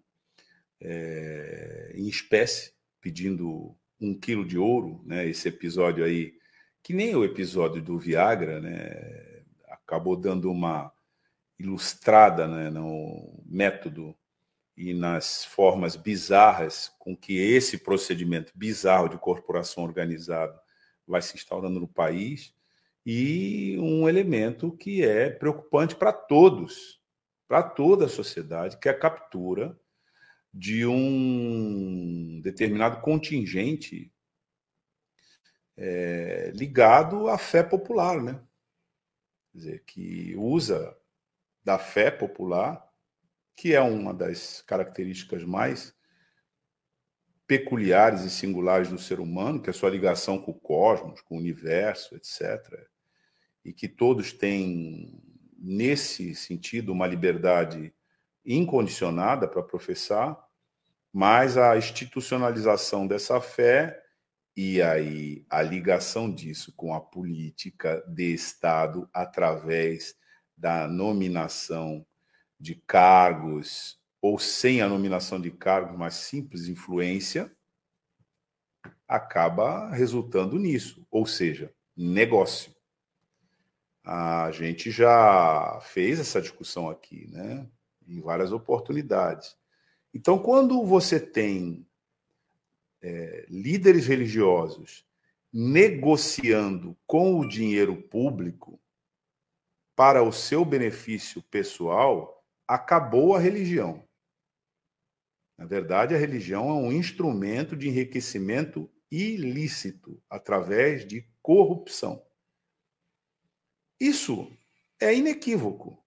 é, 0.81 1.91
em 1.97 2.07
espécie, 2.07 2.73
pedindo 3.01 3.77
um 4.01 4.19
quilo 4.19 4.45
de 4.45 4.59
ouro, 4.59 5.03
né, 5.05 5.27
esse 5.27 5.49
episódio 5.49 6.05
aí, 6.05 6.35
que 6.83 6.93
nem 6.93 7.15
o 7.15 7.25
episódio 7.25 7.83
do 7.83 7.99
Viagra, 7.99 8.61
né, 8.61 9.43
acabou 9.69 10.17
dando 10.17 10.51
uma 10.51 10.93
ilustrada 11.59 12.47
né, 12.47 12.71
no 12.71 13.43
método 13.45 14.15
e 14.77 14.95
nas 14.95 15.45
formas 15.45 15.97
bizarras 15.97 16.93
com 16.99 17.17
que 17.17 17.37
esse 17.37 17.79
procedimento 17.79 18.53
bizarro 18.55 19.09
de 19.09 19.19
corporação 19.19 19.83
organizada 19.83 20.59
vai 21.07 21.21
se 21.21 21.37
instaurando 21.37 21.81
no 21.81 21.89
país 21.89 22.55
e 23.05 23.77
um 23.81 24.09
elemento 24.09 24.71
que 24.71 25.03
é 25.03 25.31
preocupante 25.31 25.97
para 25.97 26.13
todos, 26.13 27.01
para 27.49 27.63
toda 27.63 28.05
a 28.05 28.09
sociedade, 28.09 28.79
que 28.79 28.89
é 28.89 28.93
a 28.93 28.99
captura 28.99 29.77
de 30.53 30.87
um 30.87 32.41
determinado 32.43 33.01
contingente 33.01 34.13
é, 35.77 36.51
ligado 36.55 37.29
à 37.29 37.39
fé 37.39 37.63
popular, 37.63 38.23
né? 38.23 38.41
Quer 39.53 39.59
dizer, 39.59 39.85
que 39.85 40.35
usa 40.37 40.97
da 41.65 41.79
fé 41.79 42.11
popular 42.11 42.89
que 43.59 43.75
é 43.75 43.81
uma 43.81 44.15
das 44.15 44.63
características 44.63 45.43
mais 45.43 45.93
peculiares 47.45 48.21
e 48.23 48.31
singulares 48.31 48.89
do 48.89 48.99
ser 48.99 49.19
humano, 49.19 49.61
que 49.61 49.69
é 49.69 49.73
a 49.73 49.75
sua 49.75 49.91
ligação 49.91 50.41
com 50.41 50.53
o 50.53 50.61
cosmos, 50.61 51.21
com 51.23 51.35
o 51.35 51.39
universo, 51.39 52.15
etc. 52.15 52.87
E 53.65 53.73
que 53.73 53.89
todos 53.89 54.33
têm, 54.33 55.21
nesse 55.59 56.37
sentido, 56.37 56.93
uma 56.93 57.09
liberdade 57.09 57.93
incondicionada 58.49 59.47
para 59.47 59.63
professar, 59.63 60.43
mas 61.13 61.59
a 61.59 61.77
institucionalização 61.77 63.07
dessa 63.07 63.41
fé 63.41 64.03
e 64.57 64.81
aí 64.83 65.45
a 65.51 65.63
ligação 65.63 66.33
disso 66.33 66.73
com 66.75 66.95
a 66.95 67.01
política 67.01 68.03
de 68.09 68.33
Estado 68.33 69.09
através 69.13 70.17
da 70.57 70.89
nominação 70.89 72.05
de 72.59 72.75
cargos 72.75 74.01
ou 74.21 74.39
sem 74.39 74.81
a 74.81 74.89
nominação 74.89 75.41
de 75.41 75.51
cargos, 75.51 75.97
mas 75.97 76.15
simples 76.15 76.67
influência, 76.67 77.55
acaba 79.07 79.91
resultando 79.91 80.59
nisso, 80.59 81.07
ou 81.11 81.25
seja, 81.25 81.73
negócio. 81.97 82.75
A 84.05 84.51
gente 84.51 84.91
já 84.91 85.79
fez 85.83 86.19
essa 86.19 86.41
discussão 86.41 86.91
aqui, 86.91 87.29
né, 87.29 87.69
em 88.09 88.21
várias 88.21 88.53
oportunidades. 88.53 89.57
Então, 90.12 90.38
quando 90.38 90.85
você 90.85 91.21
tem 91.21 91.87
é, 93.03 93.47
líderes 93.49 94.07
religiosos 94.07 95.07
negociando 95.53 96.97
com 97.07 97.38
o 97.38 97.47
dinheiro 97.47 97.97
público 98.03 98.81
para 99.94 100.23
o 100.23 100.33
seu 100.33 100.64
benefício 100.64 101.42
pessoal, 101.42 102.44
acabou 102.66 103.35
a 103.35 103.38
religião. 103.38 104.07
Na 105.57 105.66
verdade, 105.66 106.14
a 106.14 106.18
religião 106.18 106.68
é 106.68 106.73
um 106.75 106.92
instrumento 106.92 107.77
de 107.77 107.88
enriquecimento 107.88 108.88
ilícito 109.11 110.23
através 110.31 111.05
de 111.07 111.27
corrupção. 111.42 112.23
Isso 113.99 114.53
é 115.01 115.14
inequívoco. 115.14 116.05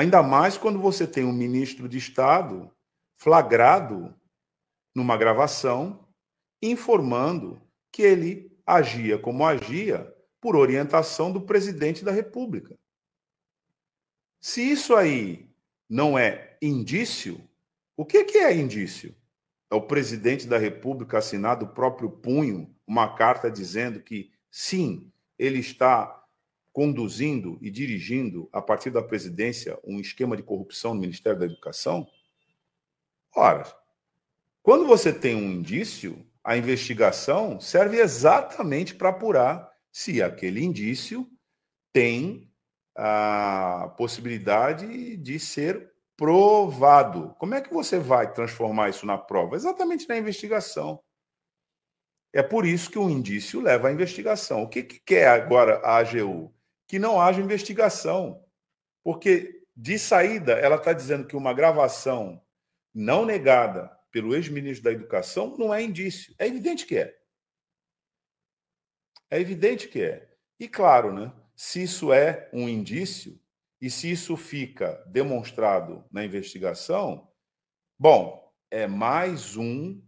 Ainda 0.00 0.22
mais 0.22 0.56
quando 0.56 0.80
você 0.80 1.06
tem 1.06 1.26
um 1.26 1.32
ministro 1.32 1.86
de 1.86 1.98
Estado 1.98 2.74
flagrado 3.18 4.14
numa 4.94 5.14
gravação 5.14 6.08
informando 6.62 7.60
que 7.92 8.00
ele 8.00 8.50
agia 8.64 9.18
como 9.18 9.44
agia 9.44 10.10
por 10.40 10.56
orientação 10.56 11.30
do 11.30 11.42
presidente 11.42 12.02
da 12.02 12.10
República. 12.10 12.78
Se 14.40 14.62
isso 14.62 14.96
aí 14.96 15.50
não 15.86 16.18
é 16.18 16.56
indício, 16.62 17.46
o 17.94 18.06
que, 18.06 18.24
que 18.24 18.38
é 18.38 18.56
indício? 18.56 19.14
É 19.70 19.74
o 19.74 19.82
presidente 19.82 20.46
da 20.46 20.56
República 20.56 21.18
assinar 21.18 21.58
do 21.58 21.66
próprio 21.66 22.08
punho 22.08 22.74
uma 22.86 23.14
carta 23.16 23.50
dizendo 23.50 24.00
que, 24.00 24.32
sim, 24.50 25.12
ele 25.38 25.58
está 25.58 26.19
conduzindo 26.72 27.58
e 27.60 27.70
dirigindo, 27.70 28.48
a 28.52 28.62
partir 28.62 28.90
da 28.90 29.02
presidência, 29.02 29.78
um 29.84 30.00
esquema 30.00 30.36
de 30.36 30.42
corrupção 30.42 30.94
no 30.94 31.00
Ministério 31.00 31.38
da 31.38 31.46
Educação? 31.46 32.06
Ora, 33.34 33.64
quando 34.62 34.86
você 34.86 35.12
tem 35.12 35.34
um 35.34 35.50
indício, 35.50 36.26
a 36.44 36.56
investigação 36.56 37.60
serve 37.60 37.98
exatamente 37.98 38.94
para 38.94 39.10
apurar 39.10 39.70
se 39.92 40.22
aquele 40.22 40.64
indício 40.64 41.28
tem 41.92 42.50
a 42.96 43.94
possibilidade 43.96 45.16
de 45.16 45.38
ser 45.38 45.90
provado. 46.16 47.34
Como 47.38 47.54
é 47.54 47.60
que 47.60 47.72
você 47.72 47.98
vai 47.98 48.32
transformar 48.32 48.90
isso 48.90 49.06
na 49.06 49.16
prova? 49.16 49.56
Exatamente 49.56 50.08
na 50.08 50.18
investigação. 50.18 51.02
É 52.32 52.42
por 52.42 52.64
isso 52.64 52.90
que 52.90 52.98
o 52.98 53.10
indício 53.10 53.60
leva 53.60 53.88
à 53.88 53.92
investigação. 53.92 54.62
O 54.62 54.68
que, 54.68 54.82
que 54.82 55.00
quer 55.00 55.28
agora 55.28 55.78
a 55.78 55.96
AGU? 55.96 56.54
Que 56.90 56.98
não 56.98 57.20
haja 57.20 57.40
investigação. 57.40 58.44
Porque, 59.00 59.62
de 59.76 59.96
saída, 59.96 60.54
ela 60.54 60.74
está 60.74 60.92
dizendo 60.92 61.24
que 61.24 61.36
uma 61.36 61.54
gravação 61.54 62.44
não 62.92 63.24
negada 63.24 63.96
pelo 64.10 64.34
ex-ministro 64.34 64.82
da 64.82 64.90
Educação 64.90 65.56
não 65.56 65.72
é 65.72 65.80
indício. 65.80 66.34
É 66.36 66.48
evidente 66.48 66.84
que 66.84 66.98
é. 66.98 67.16
É 69.30 69.38
evidente 69.38 69.86
que 69.86 70.02
é. 70.02 70.34
E 70.58 70.66
claro, 70.66 71.12
né? 71.12 71.32
Se 71.54 71.80
isso 71.84 72.12
é 72.12 72.50
um 72.52 72.68
indício 72.68 73.40
e 73.80 73.88
se 73.88 74.10
isso 74.10 74.36
fica 74.36 75.00
demonstrado 75.06 76.04
na 76.10 76.24
investigação, 76.24 77.30
bom, 77.96 78.52
é 78.68 78.88
mais 78.88 79.56
um 79.56 80.02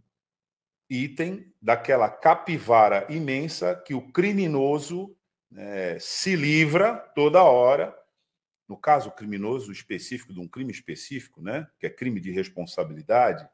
item 0.89 1.49
daquela 1.61 2.09
capivara 2.09 3.07
imensa 3.09 3.73
que 3.73 3.93
o 3.93 4.11
criminoso 4.11 5.17
é, 5.55 5.97
se 5.99 6.35
livra 6.35 6.95
toda 7.15 7.43
hora. 7.43 7.95
No 8.67 8.77
caso 8.77 9.11
criminoso 9.11 9.71
específico, 9.71 10.33
de 10.33 10.39
um 10.39 10.47
crime 10.47 10.71
específico, 10.71 11.41
né, 11.41 11.67
que 11.79 11.85
é 11.85 11.89
crime 11.89 12.19
de 12.19 12.31
responsabilidade, 12.31 13.47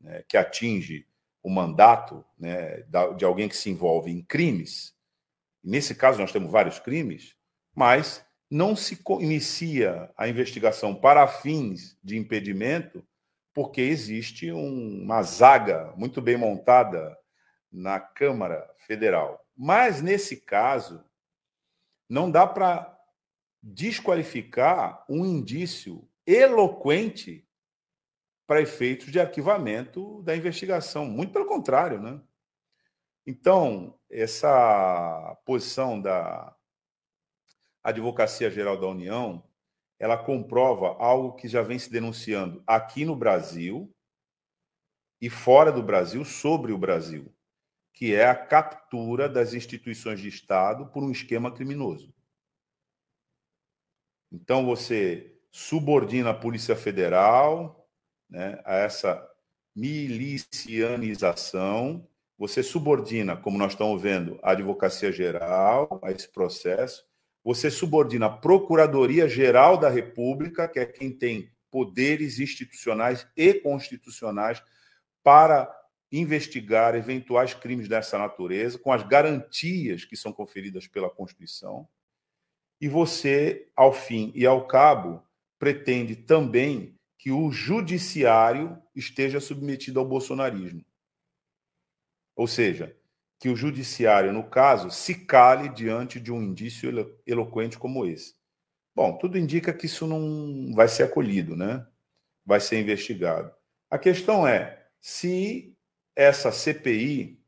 né, 0.00 0.22
que 0.28 0.36
atinge 0.36 1.06
o 1.42 1.48
mandato 1.48 2.24
né, 2.38 2.84
de 3.16 3.24
alguém 3.24 3.48
que 3.48 3.56
se 3.56 3.70
envolve 3.70 4.10
em 4.10 4.22
crimes. 4.22 4.94
Nesse 5.64 5.94
caso, 5.94 6.20
nós 6.20 6.30
temos 6.30 6.52
vários 6.52 6.78
crimes 6.78 7.34
mas 7.74 8.24
não 8.50 8.74
se 8.74 9.00
inicia 9.20 10.10
a 10.16 10.28
investigação 10.28 10.94
para 10.94 11.26
fins 11.26 11.96
de 12.02 12.18
impedimento, 12.18 13.06
porque 13.54 13.80
existe 13.80 14.50
uma 14.50 15.22
zaga 15.22 15.92
muito 15.96 16.20
bem 16.20 16.36
montada 16.36 17.16
na 17.70 18.00
Câmara 18.00 18.68
Federal. 18.86 19.44
Mas, 19.56 20.02
nesse 20.02 20.36
caso, 20.36 21.04
não 22.10 22.28
dá 22.28 22.44
para 22.44 22.98
desqualificar 23.62 25.04
um 25.08 25.24
indício 25.24 26.06
eloquente 26.26 27.46
para 28.48 28.60
efeitos 28.60 29.12
de 29.12 29.20
arquivamento 29.20 30.20
da 30.22 30.36
investigação. 30.36 31.04
Muito 31.06 31.32
pelo 31.32 31.46
contrário, 31.46 32.00
né? 32.00 32.20
Então, 33.24 33.96
essa 34.10 35.38
posição 35.44 36.00
da 36.00 36.52
Advocacia 37.80 38.50
Geral 38.50 38.76
da 38.76 38.88
União, 38.88 39.44
ela 39.96 40.18
comprova 40.18 40.96
algo 40.98 41.36
que 41.36 41.46
já 41.46 41.62
vem 41.62 41.78
se 41.78 41.90
denunciando 41.92 42.60
aqui 42.66 43.04
no 43.04 43.14
Brasil 43.14 43.94
e 45.20 45.30
fora 45.30 45.70
do 45.70 45.82
Brasil 45.82 46.24
sobre 46.24 46.72
o 46.72 46.78
Brasil, 46.78 47.32
que 47.92 48.14
é 48.14 48.26
a 48.26 48.34
captura 48.34 49.28
das 49.28 49.54
instituições 49.54 50.20
de 50.20 50.28
Estado 50.28 50.86
por 50.86 51.02
um 51.02 51.10
esquema 51.10 51.52
criminoso. 51.52 52.14
Então 54.32 54.64
você 54.64 55.36
subordina 55.50 56.30
a 56.30 56.34
Polícia 56.34 56.76
Federal 56.76 57.88
né, 58.28 58.60
a 58.64 58.76
essa 58.76 59.28
milicianização, 59.74 62.06
você 62.38 62.62
subordina, 62.62 63.36
como 63.36 63.58
nós 63.58 63.72
estamos 63.72 64.00
vendo, 64.00 64.38
a 64.42 64.52
Advocacia 64.52 65.12
Geral 65.12 66.00
a 66.02 66.10
esse 66.10 66.28
processo, 66.28 67.04
você 67.42 67.70
subordina 67.70 68.26
a 68.26 68.30
Procuradoria 68.30 69.28
Geral 69.28 69.76
da 69.76 69.88
República, 69.88 70.68
que 70.68 70.78
é 70.78 70.86
quem 70.86 71.10
tem 71.10 71.50
poderes 71.70 72.38
institucionais 72.38 73.26
e 73.36 73.54
constitucionais 73.54 74.62
para 75.22 75.79
investigar 76.12 76.94
eventuais 76.94 77.54
crimes 77.54 77.88
dessa 77.88 78.18
natureza, 78.18 78.78
com 78.78 78.92
as 78.92 79.02
garantias 79.02 80.04
que 80.04 80.16
são 80.16 80.32
conferidas 80.32 80.86
pela 80.86 81.10
Constituição. 81.10 81.88
E 82.80 82.88
você, 82.88 83.68
ao 83.76 83.92
fim 83.92 84.32
e 84.34 84.44
ao 84.46 84.66
cabo, 84.66 85.22
pretende 85.58 86.16
também 86.16 86.94
que 87.18 87.30
o 87.30 87.52
judiciário 87.52 88.82
esteja 88.96 89.40
submetido 89.40 90.00
ao 90.00 90.06
bolsonarismo. 90.06 90.84
Ou 92.34 92.46
seja, 92.46 92.96
que 93.38 93.48
o 93.48 93.56
judiciário, 93.56 94.32
no 94.32 94.44
caso, 94.44 94.90
se 94.90 95.14
cale 95.14 95.68
diante 95.68 96.18
de 96.18 96.32
um 96.32 96.42
indício 96.42 96.90
eloquente 97.26 97.78
como 97.78 98.06
esse. 98.06 98.34
Bom, 98.94 99.16
tudo 99.16 99.38
indica 99.38 99.72
que 99.72 99.86
isso 99.86 100.06
não 100.06 100.74
vai 100.74 100.88
ser 100.88 101.04
acolhido, 101.04 101.54
né? 101.54 101.86
Vai 102.44 102.60
ser 102.60 102.80
investigado. 102.80 103.52
A 103.90 103.98
questão 103.98 104.46
é 104.46 104.86
se 105.00 105.76
essa 106.14 106.50
CPI, 106.52 107.40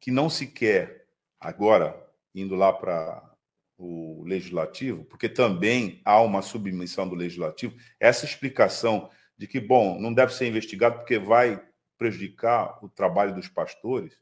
que 0.00 0.10
não 0.10 0.30
se 0.30 0.46
quer 0.46 1.08
agora, 1.40 2.08
indo 2.34 2.54
lá 2.54 2.72
para 2.72 3.34
o 3.76 4.24
legislativo, 4.24 5.04
porque 5.04 5.28
também 5.28 6.02
há 6.04 6.20
uma 6.20 6.42
submissão 6.42 7.08
do 7.08 7.14
legislativo, 7.14 7.76
essa 8.00 8.24
explicação 8.24 9.10
de 9.36 9.46
que, 9.46 9.60
bom, 9.60 10.00
não 10.00 10.12
deve 10.12 10.34
ser 10.34 10.48
investigado 10.48 10.98
porque 10.98 11.18
vai 11.18 11.64
prejudicar 11.96 12.84
o 12.84 12.88
trabalho 12.88 13.34
dos 13.34 13.48
pastores. 13.48 14.20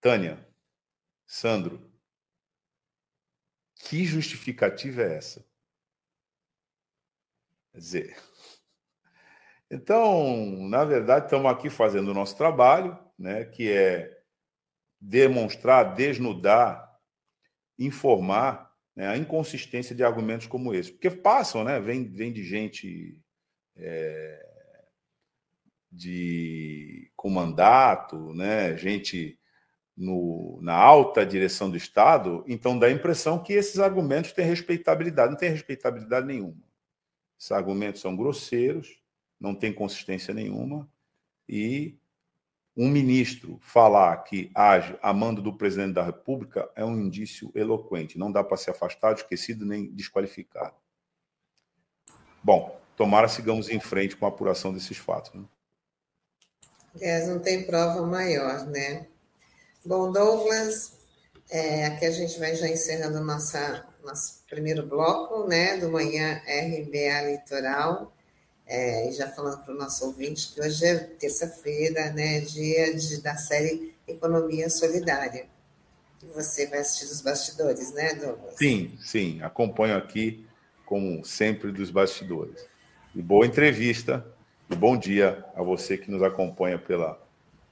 Tânia, 0.00 0.46
Sandro, 1.26 1.90
que 3.74 4.04
justificativa 4.04 5.02
é 5.02 5.16
essa? 5.16 5.46
Quer 7.72 7.78
dizer, 7.78 8.22
então, 9.70 10.68
na 10.68 10.84
verdade, 10.84 11.26
estamos 11.26 11.50
aqui 11.50 11.68
fazendo 11.68 12.08
o 12.10 12.14
nosso 12.14 12.36
trabalho, 12.36 12.98
né, 13.18 13.44
que 13.44 13.70
é 13.70 14.16
demonstrar, 15.00 15.94
desnudar, 15.94 16.90
informar 17.78 18.72
né, 18.94 19.08
a 19.08 19.16
inconsistência 19.16 19.94
de 19.94 20.02
argumentos 20.02 20.46
como 20.46 20.74
esse. 20.74 20.92
Porque 20.92 21.10
passam, 21.10 21.62
né? 21.62 21.78
Vem, 21.78 22.10
vem 22.10 22.32
de 22.32 22.42
gente 22.42 23.20
é, 23.76 24.46
de 25.92 27.10
com 27.14 27.28
mandato, 27.28 28.32
né, 28.34 28.76
gente 28.76 29.38
no, 29.96 30.58
na 30.62 30.74
alta 30.74 31.24
direção 31.24 31.70
do 31.70 31.76
Estado, 31.76 32.44
então 32.46 32.78
dá 32.78 32.86
a 32.86 32.90
impressão 32.90 33.42
que 33.42 33.54
esses 33.54 33.78
argumentos 33.78 34.32
têm 34.32 34.44
respeitabilidade. 34.44 35.30
Não 35.30 35.38
tem 35.38 35.50
respeitabilidade 35.50 36.26
nenhuma. 36.26 36.62
Esses 37.38 37.52
argumentos 37.52 38.00
são 38.00 38.16
grosseiros, 38.16 38.98
não 39.40 39.54
tem 39.54 39.72
consistência 39.72 40.32
nenhuma, 40.32 40.88
e 41.48 41.96
um 42.76 42.88
ministro 42.88 43.58
falar 43.62 44.16
que 44.18 44.50
age 44.54 44.98
a 45.00 45.12
mando 45.12 45.40
do 45.40 45.56
presidente 45.56 45.94
da 45.94 46.02
República 46.02 46.68
é 46.76 46.84
um 46.84 47.00
indício 47.00 47.50
eloquente. 47.54 48.18
Não 48.18 48.30
dá 48.30 48.44
para 48.44 48.56
ser 48.56 48.70
afastado, 48.70 49.16
esquecido 49.16 49.64
nem 49.64 49.86
desqualificado. 49.92 50.74
Bom, 52.42 52.78
tomara 52.96 53.28
sigamos 53.28 53.70
em 53.70 53.80
frente 53.80 54.16
com 54.16 54.26
a 54.26 54.28
apuração 54.28 54.74
desses 54.74 54.98
fatos. 54.98 55.32
Né? 55.32 55.44
É, 57.00 57.26
não 57.26 57.40
tem 57.40 57.64
prova 57.64 58.04
maior, 58.06 58.66
né? 58.66 59.06
Bom, 59.84 60.12
Douglas, 60.12 60.98
é, 61.50 61.86
aqui 61.86 62.04
a 62.04 62.10
gente 62.10 62.38
vai 62.38 62.54
já 62.56 62.68
encerrando 62.68 63.20
nossa, 63.20 63.86
nosso 64.04 64.42
primeiro 64.48 64.86
bloco, 64.86 65.46
né, 65.46 65.76
do 65.76 65.90
Manhã 65.90 66.42
RBA 66.46 67.30
Litoral. 67.30 68.15
É, 68.66 69.10
já 69.12 69.28
falando 69.30 69.64
para 69.64 69.74
o 69.74 69.78
nosso 69.78 70.04
ouvinte 70.06 70.52
que 70.52 70.60
hoje 70.60 70.84
é 70.84 70.98
terça-feira, 70.98 72.10
né, 72.12 72.40
dia 72.40 72.92
de, 72.94 73.22
da 73.22 73.36
série 73.36 73.94
Economia 74.08 74.68
Solidária. 74.68 75.46
E 76.22 76.26
você 76.26 76.66
vai 76.66 76.80
assistir 76.80 77.04
os 77.04 77.20
bastidores, 77.20 77.92
né, 77.92 78.14
Douglas? 78.14 78.56
Sim, 78.56 78.98
sim, 79.00 79.40
acompanho 79.40 79.96
aqui, 79.96 80.44
como 80.84 81.24
sempre, 81.24 81.70
dos 81.70 81.90
bastidores. 81.90 82.66
E 83.14 83.22
boa 83.22 83.46
entrevista, 83.46 84.26
e 84.68 84.74
bom 84.74 84.96
dia 84.96 85.44
a 85.54 85.62
você 85.62 85.96
que 85.96 86.10
nos 86.10 86.22
acompanha 86.22 86.78
pela, 86.78 87.20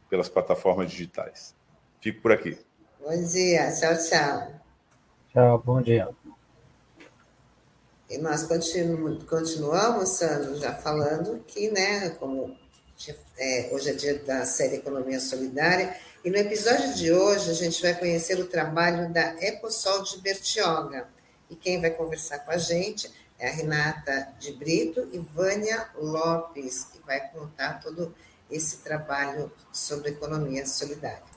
pelas 0.09 0.29
plataformas 0.29 0.91
digitais. 0.91 1.55
Fico 2.01 2.23
por 2.23 2.31
aqui. 2.31 2.57
Bom 3.01 3.25
dia, 3.25 3.73
tchau, 3.73 3.95
tchau. 3.97 4.61
Tchau, 5.33 5.63
bom 5.65 5.83
dia. 5.83 6.09
E 8.15 8.19
nós 8.19 8.45
continu, 8.45 9.27
continuamos, 9.27 10.11
Sandro, 10.11 10.57
já 10.57 10.73
falando 10.73 11.43
que, 11.49 11.69
né, 11.73 12.11
como 12.11 12.57
é, 13.37 13.71
hoje 13.73 13.91
é 13.91 13.93
dia 13.93 14.19
da 14.21 14.47
série 14.47 14.77
Economia 14.77 15.19
Solidária, 15.19 15.97
e 16.25 16.31
no 16.31 16.37
episódio 16.37 16.95
de 16.95 17.11
hoje 17.11 17.51
a 17.51 17.55
gente 17.55 17.83
vai 17.83 17.93
conhecer 17.93 18.39
o 18.39 18.47
trabalho 18.47 19.13
da 19.13 19.35
Ecosol 19.43 20.05
de 20.05 20.19
Bertioga. 20.21 21.09
E 21.51 21.57
quem 21.57 21.81
vai 21.81 21.91
conversar 21.91 22.39
com 22.39 22.53
a 22.53 22.57
gente 22.57 23.11
é 23.37 23.49
a 23.49 23.53
Renata 23.53 24.29
de 24.39 24.53
Brito 24.53 25.09
e 25.11 25.19
Vânia 25.19 25.89
Lopes, 25.97 26.85
que 26.85 27.01
vai 27.05 27.21
contar 27.31 27.81
todo 27.81 28.15
esse 28.49 28.77
trabalho 28.77 29.51
sobre 29.73 30.11
economia 30.11 30.65
solidária. 30.65 31.35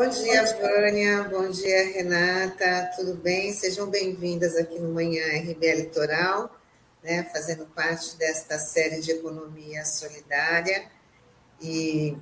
Bom 0.00 0.08
dia, 0.08 0.42
Vânia. 0.56 1.24
Bom 1.24 1.50
dia, 1.50 1.92
Renata. 1.92 2.90
Tudo 2.96 3.16
bem? 3.16 3.52
Sejam 3.52 3.86
bem-vindas 3.86 4.56
aqui 4.56 4.78
no 4.78 4.94
Manhã 4.94 5.22
RBA 5.42 5.74
Litoral, 5.74 6.50
né, 7.02 7.24
fazendo 7.24 7.66
parte 7.66 8.16
desta 8.16 8.58
série 8.58 9.02
de 9.02 9.10
Economia 9.10 9.84
Solidária. 9.84 10.86
E 11.60 12.16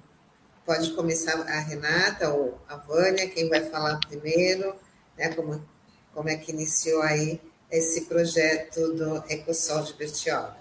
pode 0.66 0.90
começar 0.90 1.40
a 1.40 1.60
Renata 1.60 2.30
ou 2.30 2.58
a 2.68 2.74
Vânia, 2.74 3.28
quem 3.28 3.48
vai 3.48 3.60
falar 3.60 4.00
primeiro, 4.08 4.74
né, 5.16 5.28
como, 5.28 5.64
como 6.12 6.28
é 6.28 6.36
que 6.36 6.50
iniciou 6.50 7.00
aí 7.02 7.40
esse 7.70 8.06
projeto 8.06 8.92
do 8.94 9.18
EcoSol 9.28 9.84
de 9.84 9.92
Bertioga. 9.92 10.56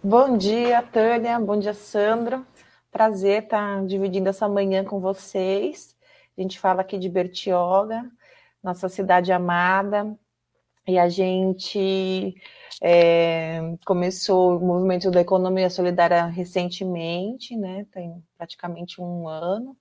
Bom 0.00 0.38
dia, 0.38 0.80
Tânia. 0.80 1.40
Bom 1.40 1.58
dia, 1.58 1.74
Sandro. 1.74 2.46
Prazer 2.92 3.42
estar 3.42 3.84
dividindo 3.84 4.28
essa 4.28 4.48
manhã 4.48 4.84
com 4.84 5.00
vocês. 5.00 5.95
A 6.36 6.42
gente 6.42 6.58
fala 6.58 6.82
aqui 6.82 6.98
de 6.98 7.08
Bertioga, 7.08 8.10
nossa 8.62 8.90
cidade 8.90 9.32
amada, 9.32 10.14
e 10.86 10.98
a 10.98 11.08
gente 11.08 12.34
é, 12.82 13.74
começou 13.86 14.58
o 14.58 14.60
movimento 14.60 15.10
da 15.10 15.20
economia 15.22 15.70
solidária 15.70 16.26
recentemente, 16.26 17.56
né? 17.56 17.86
Tem 17.90 18.22
praticamente 18.36 19.00
um 19.00 19.26
ano. 19.26 19.74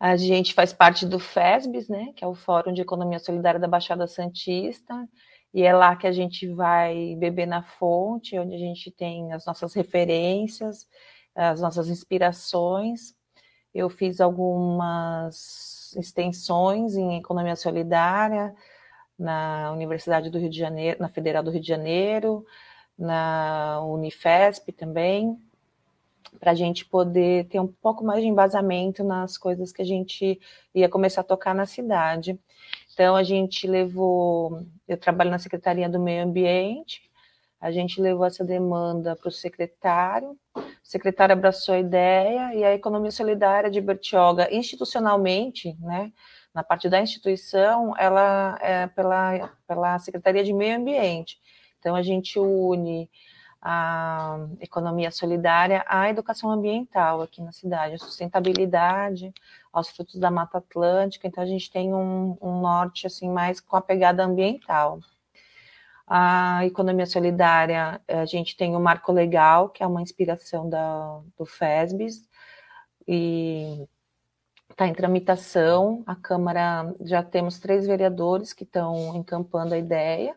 A 0.00 0.16
gente 0.16 0.54
faz 0.54 0.72
parte 0.72 1.04
do 1.04 1.18
FESBS, 1.18 1.88
né? 1.88 2.12
Que 2.16 2.24
é 2.24 2.26
o 2.26 2.34
Fórum 2.34 2.72
de 2.72 2.80
Economia 2.80 3.18
Solidária 3.18 3.60
da 3.60 3.68
Baixada 3.68 4.06
Santista, 4.06 5.06
e 5.52 5.62
é 5.62 5.74
lá 5.74 5.94
que 5.96 6.06
a 6.06 6.12
gente 6.12 6.48
vai 6.48 7.14
beber 7.16 7.46
na 7.46 7.62
fonte, 7.62 8.38
onde 8.38 8.54
a 8.54 8.58
gente 8.58 8.90
tem 8.90 9.34
as 9.34 9.44
nossas 9.44 9.74
referências, 9.74 10.88
as 11.34 11.60
nossas 11.60 11.90
inspirações 11.90 13.14
eu 13.74 13.88
fiz 13.88 14.20
algumas 14.20 15.94
extensões 15.96 16.94
em 16.94 17.16
economia 17.16 17.56
solidária 17.56 18.54
na 19.18 19.70
Universidade 19.72 20.30
do 20.30 20.38
Rio 20.38 20.50
de 20.50 20.58
Janeiro, 20.58 20.98
na 21.00 21.08
Federal 21.08 21.42
do 21.42 21.50
Rio 21.50 21.60
de 21.60 21.68
Janeiro, 21.68 22.44
na 22.98 23.80
Unifesp 23.84 24.72
também, 24.72 25.38
para 26.40 26.52
a 26.52 26.54
gente 26.54 26.84
poder 26.84 27.46
ter 27.46 27.60
um 27.60 27.66
pouco 27.66 28.04
mais 28.04 28.20
de 28.20 28.28
embasamento 28.28 29.04
nas 29.04 29.36
coisas 29.36 29.72
que 29.72 29.82
a 29.82 29.84
gente 29.84 30.40
ia 30.74 30.88
começar 30.88 31.20
a 31.20 31.24
tocar 31.24 31.54
na 31.54 31.66
cidade. 31.66 32.38
Então, 32.92 33.14
a 33.14 33.22
gente 33.22 33.66
levou. 33.66 34.64
Eu 34.88 34.96
trabalho 34.96 35.30
na 35.30 35.38
Secretaria 35.38 35.88
do 35.88 36.00
Meio 36.00 36.24
Ambiente, 36.24 37.02
a 37.60 37.70
gente 37.70 38.00
levou 38.00 38.26
essa 38.26 38.44
demanda 38.44 39.14
para 39.14 39.28
o 39.28 39.32
secretário, 39.32 40.36
secretário 40.82 41.32
abraçou 41.32 41.74
a 41.74 41.78
ideia 41.78 42.54
e 42.54 42.64
a 42.64 42.74
economia 42.74 43.10
solidária 43.10 43.70
de 43.70 43.80
Bertioga, 43.80 44.48
institucionalmente, 44.54 45.76
né, 45.80 46.12
Na 46.54 46.62
parte 46.62 46.88
da 46.88 47.00
instituição, 47.00 47.94
ela 47.96 48.58
é 48.60 48.86
pela, 48.88 49.50
pela 49.66 49.98
Secretaria 49.98 50.44
de 50.44 50.52
Meio 50.52 50.76
Ambiente. 50.76 51.40
Então, 51.78 51.94
a 51.96 52.02
gente 52.02 52.38
une 52.38 53.08
a 53.64 54.38
economia 54.60 55.10
solidária 55.12 55.84
à 55.86 56.10
educação 56.10 56.50
ambiental 56.50 57.22
aqui 57.22 57.40
na 57.40 57.52
cidade, 57.52 57.94
a 57.94 57.98
sustentabilidade, 57.98 59.32
aos 59.72 59.88
frutos 59.88 60.18
da 60.18 60.32
Mata 60.32 60.58
Atlântica. 60.58 61.28
Então, 61.28 61.42
a 61.42 61.46
gente 61.46 61.70
tem 61.70 61.94
um, 61.94 62.36
um 62.40 62.60
norte 62.60 63.06
assim 63.06 63.30
mais 63.30 63.60
com 63.60 63.76
a 63.76 63.80
pegada 63.80 64.24
ambiental. 64.24 64.98
A 66.06 66.64
economia 66.66 67.06
solidária, 67.06 68.00
a 68.08 68.24
gente 68.24 68.56
tem 68.56 68.76
o 68.76 68.80
Marco 68.80 69.12
Legal, 69.12 69.70
que 69.70 69.82
é 69.82 69.86
uma 69.86 70.02
inspiração 70.02 70.68
da, 70.68 71.20
do 71.38 71.46
FESBIS, 71.46 72.28
e 73.06 73.86
está 74.70 74.86
em 74.86 74.94
tramitação. 74.94 76.02
A 76.06 76.14
Câmara, 76.14 76.94
já 77.00 77.22
temos 77.22 77.58
três 77.58 77.86
vereadores 77.86 78.52
que 78.52 78.64
estão 78.64 79.16
encampando 79.16 79.74
a 79.74 79.78
ideia 79.78 80.36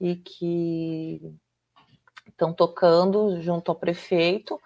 e 0.00 0.16
que 0.16 1.20
estão 2.28 2.52
tocando 2.52 3.40
junto 3.40 3.70
ao 3.70 3.76
prefeito 3.76 4.60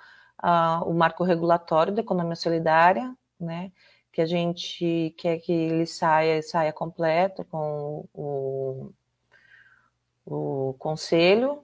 o 0.86 0.92
marco 0.94 1.22
regulatório 1.22 1.94
da 1.94 2.00
economia 2.00 2.34
solidária, 2.34 3.14
né? 3.38 3.70
Que 4.12 4.22
a 4.22 4.26
gente 4.26 5.14
quer 5.18 5.38
que 5.38 5.52
ele 5.52 5.86
saia, 5.86 6.42
saia 6.42 6.72
completo 6.72 7.44
com 7.44 8.08
o, 8.12 8.90
o 10.36 10.74
conselho 10.78 11.60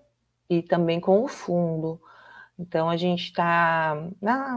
e 0.48 0.62
também 0.62 1.00
com 1.00 1.22
o 1.22 1.28
fundo. 1.28 2.00
Então, 2.58 2.88
a 2.88 2.96
gente 2.96 3.24
está 3.24 3.94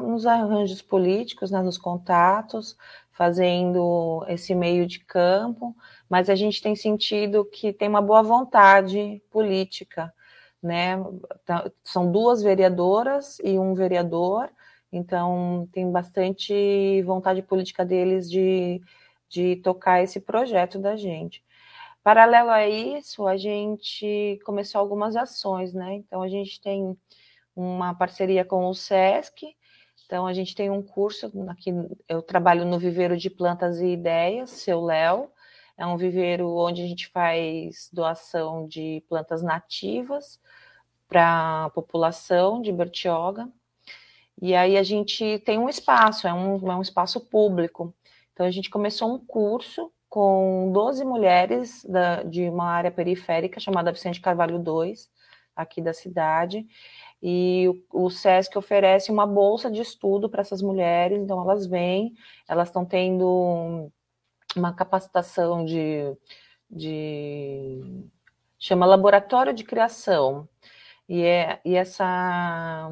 nos 0.01 0.25
arranjos 0.25 0.81
políticos, 0.81 1.51
né, 1.51 1.61
nos 1.61 1.77
contatos, 1.77 2.77
fazendo 3.11 4.25
esse 4.29 4.55
meio 4.55 4.87
de 4.87 4.99
campo, 4.99 5.75
mas 6.09 6.29
a 6.29 6.35
gente 6.35 6.61
tem 6.61 6.75
sentido 6.75 7.43
que 7.43 7.73
tem 7.73 7.89
uma 7.89 8.01
boa 8.01 8.23
vontade 8.23 9.21
política, 9.29 10.13
né? 10.63 10.97
Tá, 11.45 11.69
são 11.83 12.09
duas 12.09 12.41
vereadoras 12.41 13.37
e 13.43 13.59
um 13.59 13.73
vereador, 13.73 14.49
então 14.91 15.67
tem 15.73 15.91
bastante 15.91 17.01
vontade 17.03 17.41
política 17.41 17.83
deles 17.85 18.29
de, 18.31 18.81
de 19.27 19.57
tocar 19.57 20.01
esse 20.01 20.21
projeto 20.21 20.79
da 20.79 20.95
gente. 20.95 21.43
Paralelo 22.03 22.49
a 22.49 22.67
isso, 22.67 23.27
a 23.27 23.35
gente 23.35 24.39
começou 24.45 24.79
algumas 24.79 25.15
ações, 25.15 25.73
né? 25.73 25.95
Então, 25.95 26.21
a 26.21 26.29
gente 26.29 26.61
tem 26.61 26.97
uma 27.55 27.93
parceria 27.93 28.45
com 28.45 28.67
o 28.69 28.73
SESC. 28.73 29.55
Então, 30.05 30.25
a 30.25 30.33
gente 30.33 30.55
tem 30.55 30.69
um 30.69 30.81
curso, 30.81 31.31
aqui 31.49 31.71
eu 32.07 32.21
trabalho 32.21 32.65
no 32.65 32.79
Viveiro 32.79 33.17
de 33.17 33.29
Plantas 33.29 33.79
e 33.79 33.87
Ideias, 33.87 34.49
seu 34.49 34.81
Léo. 34.81 35.29
É 35.77 35.85
um 35.85 35.97
viveiro 35.97 36.49
onde 36.57 36.81
a 36.81 36.87
gente 36.87 37.07
faz 37.07 37.89
doação 37.93 38.67
de 38.67 39.03
plantas 39.07 39.41
nativas 39.41 40.39
para 41.07 41.65
a 41.65 41.69
população 41.69 42.61
de 42.61 42.71
Bertioga. 42.71 43.47
E 44.41 44.55
aí 44.55 44.77
a 44.77 44.83
gente 44.83 45.39
tem 45.39 45.57
um 45.59 45.69
espaço, 45.69 46.27
é 46.27 46.33
um, 46.33 46.71
é 46.71 46.75
um 46.75 46.81
espaço 46.81 47.19
público. 47.19 47.93
Então, 48.33 48.45
a 48.45 48.51
gente 48.51 48.69
começou 48.69 49.13
um 49.13 49.19
curso 49.19 49.91
com 50.09 50.71
12 50.73 51.05
mulheres 51.05 51.85
da, 51.85 52.23
de 52.23 52.49
uma 52.49 52.65
área 52.65 52.91
periférica 52.91 53.59
chamada 53.59 53.91
Vicente 53.91 54.19
Carvalho 54.19 54.57
II, 54.57 54.95
aqui 55.55 55.81
da 55.81 55.93
cidade, 55.93 56.65
e 57.21 57.67
o, 57.91 58.05
o 58.05 58.09
SESC 58.09 58.57
oferece 58.57 59.11
uma 59.11 59.27
bolsa 59.27 59.69
de 59.69 59.81
estudo 59.81 60.29
para 60.29 60.41
essas 60.41 60.61
mulheres, 60.61 61.19
então 61.19 61.39
elas 61.41 61.67
vêm, 61.67 62.13
elas 62.47 62.69
estão 62.69 62.85
tendo 62.85 63.91
uma 64.55 64.73
capacitação 64.73 65.63
de, 65.63 66.15
de 66.69 68.09
chama 68.57 68.85
laboratório 68.85 69.53
de 69.53 69.63
criação, 69.63 70.47
e, 71.07 71.23
é, 71.23 71.59
e 71.65 71.75
essa 71.75 72.89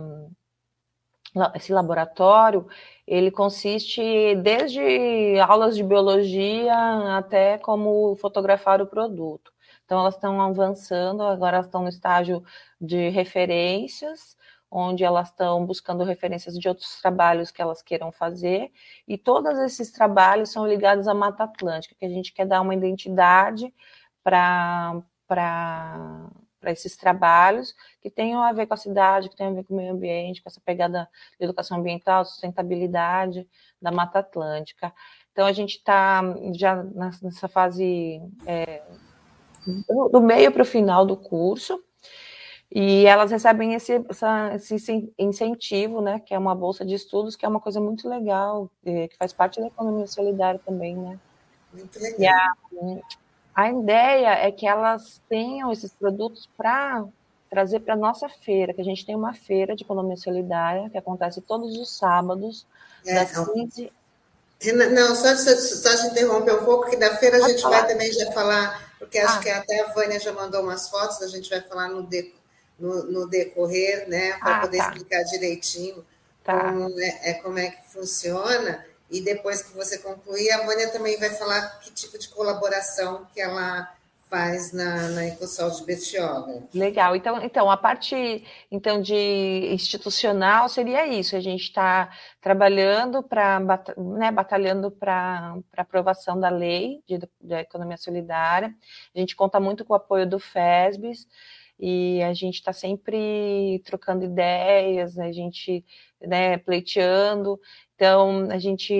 esse 1.55 1.71
laboratório 1.73 2.67
ele 3.07 3.31
consiste 3.31 4.35
desde 4.35 5.39
aulas 5.39 5.75
de 5.75 5.83
biologia 5.83 7.17
até 7.17 7.57
como 7.57 8.15
fotografar 8.17 8.81
o 8.81 8.87
produto. 8.87 9.51
Então, 9.85 9.99
elas 10.01 10.15
estão 10.15 10.41
avançando, 10.41 11.23
agora 11.23 11.59
estão 11.61 11.83
no 11.83 11.89
estágio 11.89 12.43
de 12.79 13.07
referências, 13.09 14.35
onde 14.69 15.03
elas 15.05 15.29
estão 15.29 15.65
buscando 15.65 16.03
referências 16.03 16.59
de 16.59 16.67
outros 16.67 16.99
trabalhos 17.01 17.51
que 17.51 17.61
elas 17.61 17.81
queiram 17.81 18.11
fazer, 18.11 18.69
e 19.07 19.17
todos 19.17 19.57
esses 19.59 19.91
trabalhos 19.91 20.51
são 20.51 20.67
ligados 20.67 21.07
à 21.07 21.13
Mata 21.13 21.45
Atlântica, 21.45 21.95
que 21.97 22.05
a 22.05 22.09
gente 22.09 22.33
quer 22.33 22.45
dar 22.45 22.59
uma 22.59 22.75
identidade 22.75 23.73
para 24.21 25.01
para 26.59 26.71
esses 26.71 26.95
trabalhos 26.95 27.75
que 28.01 28.09
tenham 28.09 28.41
a 28.41 28.51
ver 28.51 28.67
com 28.67 28.73
a 28.73 28.77
cidade, 28.77 29.29
que 29.29 29.35
tenham 29.35 29.53
a 29.53 29.55
ver 29.55 29.63
com 29.63 29.73
o 29.73 29.77
meio 29.77 29.93
ambiente, 29.93 30.41
com 30.41 30.49
essa 30.49 30.61
pegada 30.61 31.09
de 31.39 31.45
educação 31.45 31.77
ambiental, 31.77 32.25
sustentabilidade 32.25 33.47
da 33.81 33.91
Mata 33.91 34.19
Atlântica. 34.19 34.93
Então, 35.31 35.45
a 35.45 35.53
gente 35.53 35.77
está 35.77 36.21
já 36.53 36.83
nessa 37.21 37.47
fase 37.47 38.21
é, 38.45 38.81
do 40.11 40.21
meio 40.21 40.51
para 40.51 40.63
o 40.63 40.65
final 40.65 41.05
do 41.05 41.15
curso, 41.15 41.83
e 42.69 43.05
elas 43.05 43.31
recebem 43.31 43.73
esse, 43.75 44.03
essa, 44.09 44.53
esse, 44.53 45.13
incentivo, 45.17 46.01
né, 46.01 46.19
que 46.19 46.33
é 46.33 46.37
uma 46.37 46.53
bolsa 46.53 46.85
de 46.85 46.93
estudos, 46.93 47.35
que 47.35 47.45
é 47.45 47.49
uma 47.49 47.61
coisa 47.61 47.79
muito 47.79 48.09
legal, 48.09 48.69
que 48.83 49.15
faz 49.17 49.31
parte 49.31 49.61
da 49.61 49.67
economia 49.67 50.05
solidária 50.05 50.59
também, 50.65 50.97
né? 50.97 51.17
Muito 51.73 51.97
legal. 51.97 52.19
E 52.19 52.27
a, 52.27 52.53
a 53.57 53.71
ideia 53.71 54.35
é 54.35 54.51
que 54.51 54.67
elas 54.67 55.19
tenham 55.27 55.71
esses 55.71 55.91
produtos 55.91 56.47
para 56.55 57.03
trazer 57.49 57.79
para 57.79 57.95
a 57.95 57.97
nossa 57.97 58.29
feira, 58.29 58.71
que 58.71 58.81
a 58.81 58.83
gente 58.83 59.03
tem 59.03 59.15
uma 59.15 59.33
feira 59.33 59.75
de 59.75 59.83
economia 59.83 60.15
solidária 60.15 60.91
que 60.91 60.97
acontece 60.97 61.41
todos 61.41 61.75
os 61.75 61.97
sábados, 61.97 62.67
é, 63.03 63.15
das 63.15 63.49
15 63.49 63.91
não, 64.91 65.15
só, 65.15 65.35
só, 65.35 65.55
só 65.55 65.97
te 65.97 66.07
interromper 66.11 66.53
um 66.53 66.65
pouco, 66.65 66.89
que 66.89 66.97
da 66.97 67.15
feira 67.17 67.37
a 67.37 67.47
gente 67.47 67.61
vai 67.63 67.87
também 67.87 68.11
já 68.11 68.31
falar, 68.31 68.93
porque 68.99 69.17
acho 69.17 69.39
ah. 69.39 69.41
que 69.41 69.49
até 69.49 69.81
a 69.81 69.93
Vânia 69.93 70.19
já 70.19 70.33
mandou 70.33 70.61
umas 70.61 70.89
fotos, 70.89 71.21
a 71.23 71.27
gente 71.27 71.49
vai 71.49 71.61
falar 71.61 71.89
no, 71.89 72.03
de, 72.03 72.31
no, 72.77 73.03
no 73.05 73.27
decorrer, 73.27 74.07
né, 74.07 74.33
para 74.39 74.57
ah, 74.57 74.61
poder 74.61 74.77
tá. 74.77 74.83
explicar 74.89 75.23
direitinho 75.23 76.05
tá. 76.43 76.59
como, 76.59 76.99
é, 76.99 77.19
é, 77.23 77.33
como 77.35 77.57
é 77.57 77.69
que 77.69 77.91
funciona. 77.91 78.85
E 79.09 79.21
depois 79.21 79.61
que 79.61 79.73
você 79.73 79.99
concluir, 79.99 80.51
a 80.51 80.65
Vânia 80.65 80.91
também 80.91 81.17
vai 81.17 81.29
falar 81.29 81.79
que 81.79 81.91
tipo 81.91 82.17
de 82.17 82.27
colaboração 82.29 83.25
que 83.33 83.39
ela 83.39 83.89
faz 84.29 84.73
na, 84.73 85.07
na 85.09 85.27
Ecosol 85.27 85.71
de 85.71 85.85
Bertioga. 85.85 86.67
Legal. 86.73 87.15
Então, 87.15 87.41
então, 87.41 87.71
a 87.71 87.77
parte 87.77 88.43
então 88.69 89.01
de 89.01 89.69
institucional 89.71 90.67
seria 90.67 91.07
isso. 91.07 91.35
A 91.35 91.39
gente 91.39 91.63
está 91.63 92.11
trabalhando 92.41 93.23
para, 93.23 93.59
né, 93.97 94.31
batalhando 94.31 94.91
para 94.91 95.57
aprovação 95.75 96.39
da 96.39 96.49
lei 96.49 97.01
de, 97.07 97.19
da 97.41 97.61
economia 97.61 97.97
solidária. 97.97 98.75
A 99.15 99.19
gente 99.19 99.35
conta 99.35 99.59
muito 99.59 99.85
com 99.85 99.93
o 99.93 99.97
apoio 99.97 100.27
do 100.27 100.39
FESBIS 100.39 101.25
e 101.79 102.21
a 102.23 102.33
gente 102.33 102.55
está 102.55 102.73
sempre 102.73 103.81
trocando 103.85 104.25
ideias, 104.25 105.17
a 105.17 105.31
gente 105.31 105.85
né, 106.21 106.57
pleiteando. 106.57 107.59
Então, 107.97 108.47
a 108.51 108.59
gente, 108.59 108.93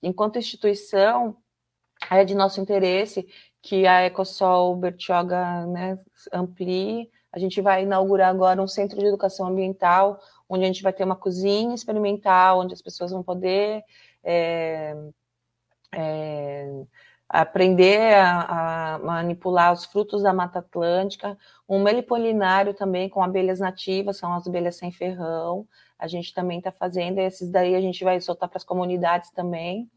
enquanto 0.00 0.38
instituição, 0.38 1.36
é 2.08 2.24
de 2.24 2.34
nosso 2.34 2.60
interesse 2.60 3.26
que 3.60 3.86
a 3.88 4.04
Ecosol 4.06 4.76
Bertioga 4.76 5.66
né, 5.66 5.98
amplie. 6.32 7.10
A 7.32 7.40
gente 7.40 7.60
vai 7.60 7.82
inaugurar 7.82 8.30
agora 8.30 8.62
um 8.62 8.68
centro 8.68 8.98
de 9.00 9.06
educação 9.06 9.48
ambiental, 9.48 10.20
onde 10.48 10.62
a 10.62 10.66
gente 10.68 10.82
vai 10.82 10.92
ter 10.92 11.02
uma 11.02 11.16
cozinha 11.16 11.74
experimental, 11.74 12.60
onde 12.60 12.72
as 12.72 12.80
pessoas 12.82 13.10
vão 13.10 13.24
poder 13.24 13.82
é, 14.22 14.94
é, 15.92 16.84
aprender 17.28 18.14
a, 18.14 18.94
a, 18.94 18.98
manipular 19.00 19.72
os 19.72 19.84
frutos 19.84 20.22
da 20.22 20.32
Mata 20.32 20.60
Atlântica, 20.60 21.36
um 21.68 21.82
melipolinário 21.82 22.74
também 22.74 23.08
com 23.08 23.24
abelhas 23.24 23.58
nativas, 23.58 24.18
são 24.18 24.32
as 24.32 24.46
abelhas 24.46 24.76
sem 24.76 24.92
ferrão, 24.92 25.66
a 26.04 26.06
gente 26.06 26.34
também 26.34 26.58
está 26.58 26.70
fazendo, 26.70 27.18
esses 27.18 27.50
daí 27.50 27.74
a 27.74 27.80
gente 27.80 28.04
vai 28.04 28.20
soltar 28.20 28.48
para 28.48 28.58
as 28.58 28.64
comunidades 28.64 29.30
também. 29.30 29.90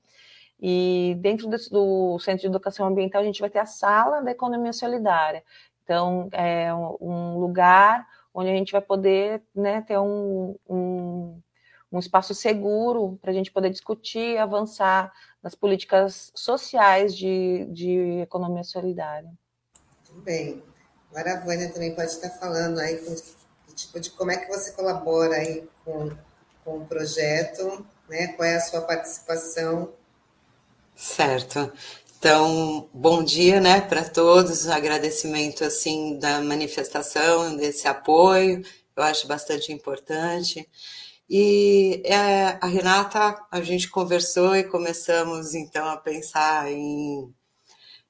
E 0.60 1.16
dentro 1.20 1.50
do, 1.70 2.18
Centro 2.20 2.42
de 2.42 2.48
Educação 2.48 2.88
Ambiental, 2.88 3.22
a 3.22 3.26
gente 3.26 3.42
vai 3.42 3.50
ter 3.50 3.60
a 3.60 3.66
sala 3.66 4.22
da 4.22 4.32
economia 4.32 4.72
solidária. 4.72 5.44
Então, 5.84 6.30
é 6.32 6.74
um 6.74 7.38
lugar 7.38 8.08
onde 8.34 8.50
a 8.50 8.54
gente 8.54 8.72
vai 8.72 8.82
poder 8.82 9.44
né, 9.54 9.82
ter 9.82 10.00
um, 10.00 10.56
um, 10.68 11.40
um 11.92 12.00
espaço 12.00 12.34
seguro 12.34 13.20
para 13.22 13.32
a 13.32 13.34
gente 13.34 13.52
poder 13.52 13.70
discutir, 13.70 14.38
avançar 14.38 15.12
nas 15.44 15.54
políticas 15.56 16.32
sociais 16.34 17.16
de, 17.16 17.68
de 17.72 18.22
economia 18.22 18.64
solidária. 18.64 19.30
Muito 20.10 20.24
bem. 20.24 20.64
Agora 21.12 21.34
a 21.34 21.40
Vânia 21.42 21.72
também 21.72 21.94
pode 21.94 22.10
estar 22.10 22.30
falando 22.32 22.80
aí 22.80 22.98
com, 22.98 23.16
tipo, 23.78 24.00
de 24.00 24.10
como 24.10 24.32
é 24.32 24.38
que 24.38 24.48
você 24.48 24.72
colabora 24.72 25.36
aí 25.36 25.70
com, 25.86 26.12
com 26.66 26.80
o 26.80 26.86
projeto, 26.86 27.86
né? 28.10 28.28
qual 28.34 28.48
é 28.48 28.56
a 28.56 28.62
sua 28.62 28.82
participação 28.82 29.94
Certo. 30.98 31.72
Então, 32.18 32.90
bom 32.92 33.24
dia, 33.24 33.62
né, 33.62 33.80
para 33.82 34.04
todos. 34.04 34.68
Agradecimento 34.68 35.64
assim 35.64 36.18
da 36.18 36.42
manifestação, 36.42 37.56
desse 37.56 37.88
apoio. 37.88 38.64
Eu 38.96 39.04
acho 39.04 39.28
bastante 39.28 39.72
importante. 39.72 40.68
E 41.30 42.02
é, 42.04 42.58
a 42.60 42.66
Renata, 42.66 43.38
a 43.52 43.62
gente 43.62 43.90
conversou 43.90 44.56
e 44.56 44.64
começamos 44.64 45.54
então 45.54 45.86
a 45.88 45.98
pensar 45.98 46.72
em 46.72 47.32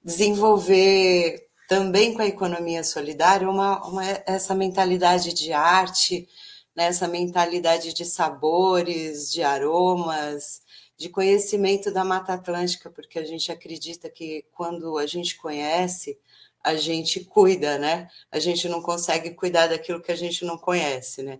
desenvolver 0.01 1.46
também 1.68 2.13
com 2.13 2.22
a 2.22 2.28
economia 2.28 2.84
solidária 2.84 3.49
uma, 3.49 3.86
uma 3.86 4.03
essa 4.26 4.55
mentalidade 4.55 5.34
de 5.34 5.51
arte, 5.51 6.28
né, 6.76 6.86
essa 6.86 7.07
mentalidade 7.07 7.93
de 7.93 8.05
sabores, 8.05 9.32
de 9.32 9.43
aromas, 9.43 10.61
de 10.97 11.09
conhecimento 11.09 11.91
da 11.91 12.03
Mata 12.03 12.34
Atlântica, 12.34 12.89
porque 12.89 13.20
a 13.20 13.26
gente 13.26 13.51
acredita 13.51 14.09
que 14.09 14.45
quando 14.53 14.97
a 14.97 15.05
gente 15.05 15.38
conhece, 15.38 16.18
a 16.63 16.76
gente 16.76 17.24
cuida, 17.24 17.78
né? 17.78 18.09
A 18.32 18.39
gente 18.39 18.68
não 18.68 18.82
consegue 18.82 19.32
cuidar 19.32 19.68
daquilo 19.68 20.01
que 20.01 20.11
a 20.11 20.15
gente 20.15 20.43
não 20.43 20.57
conhece, 20.57 21.22
né? 21.22 21.39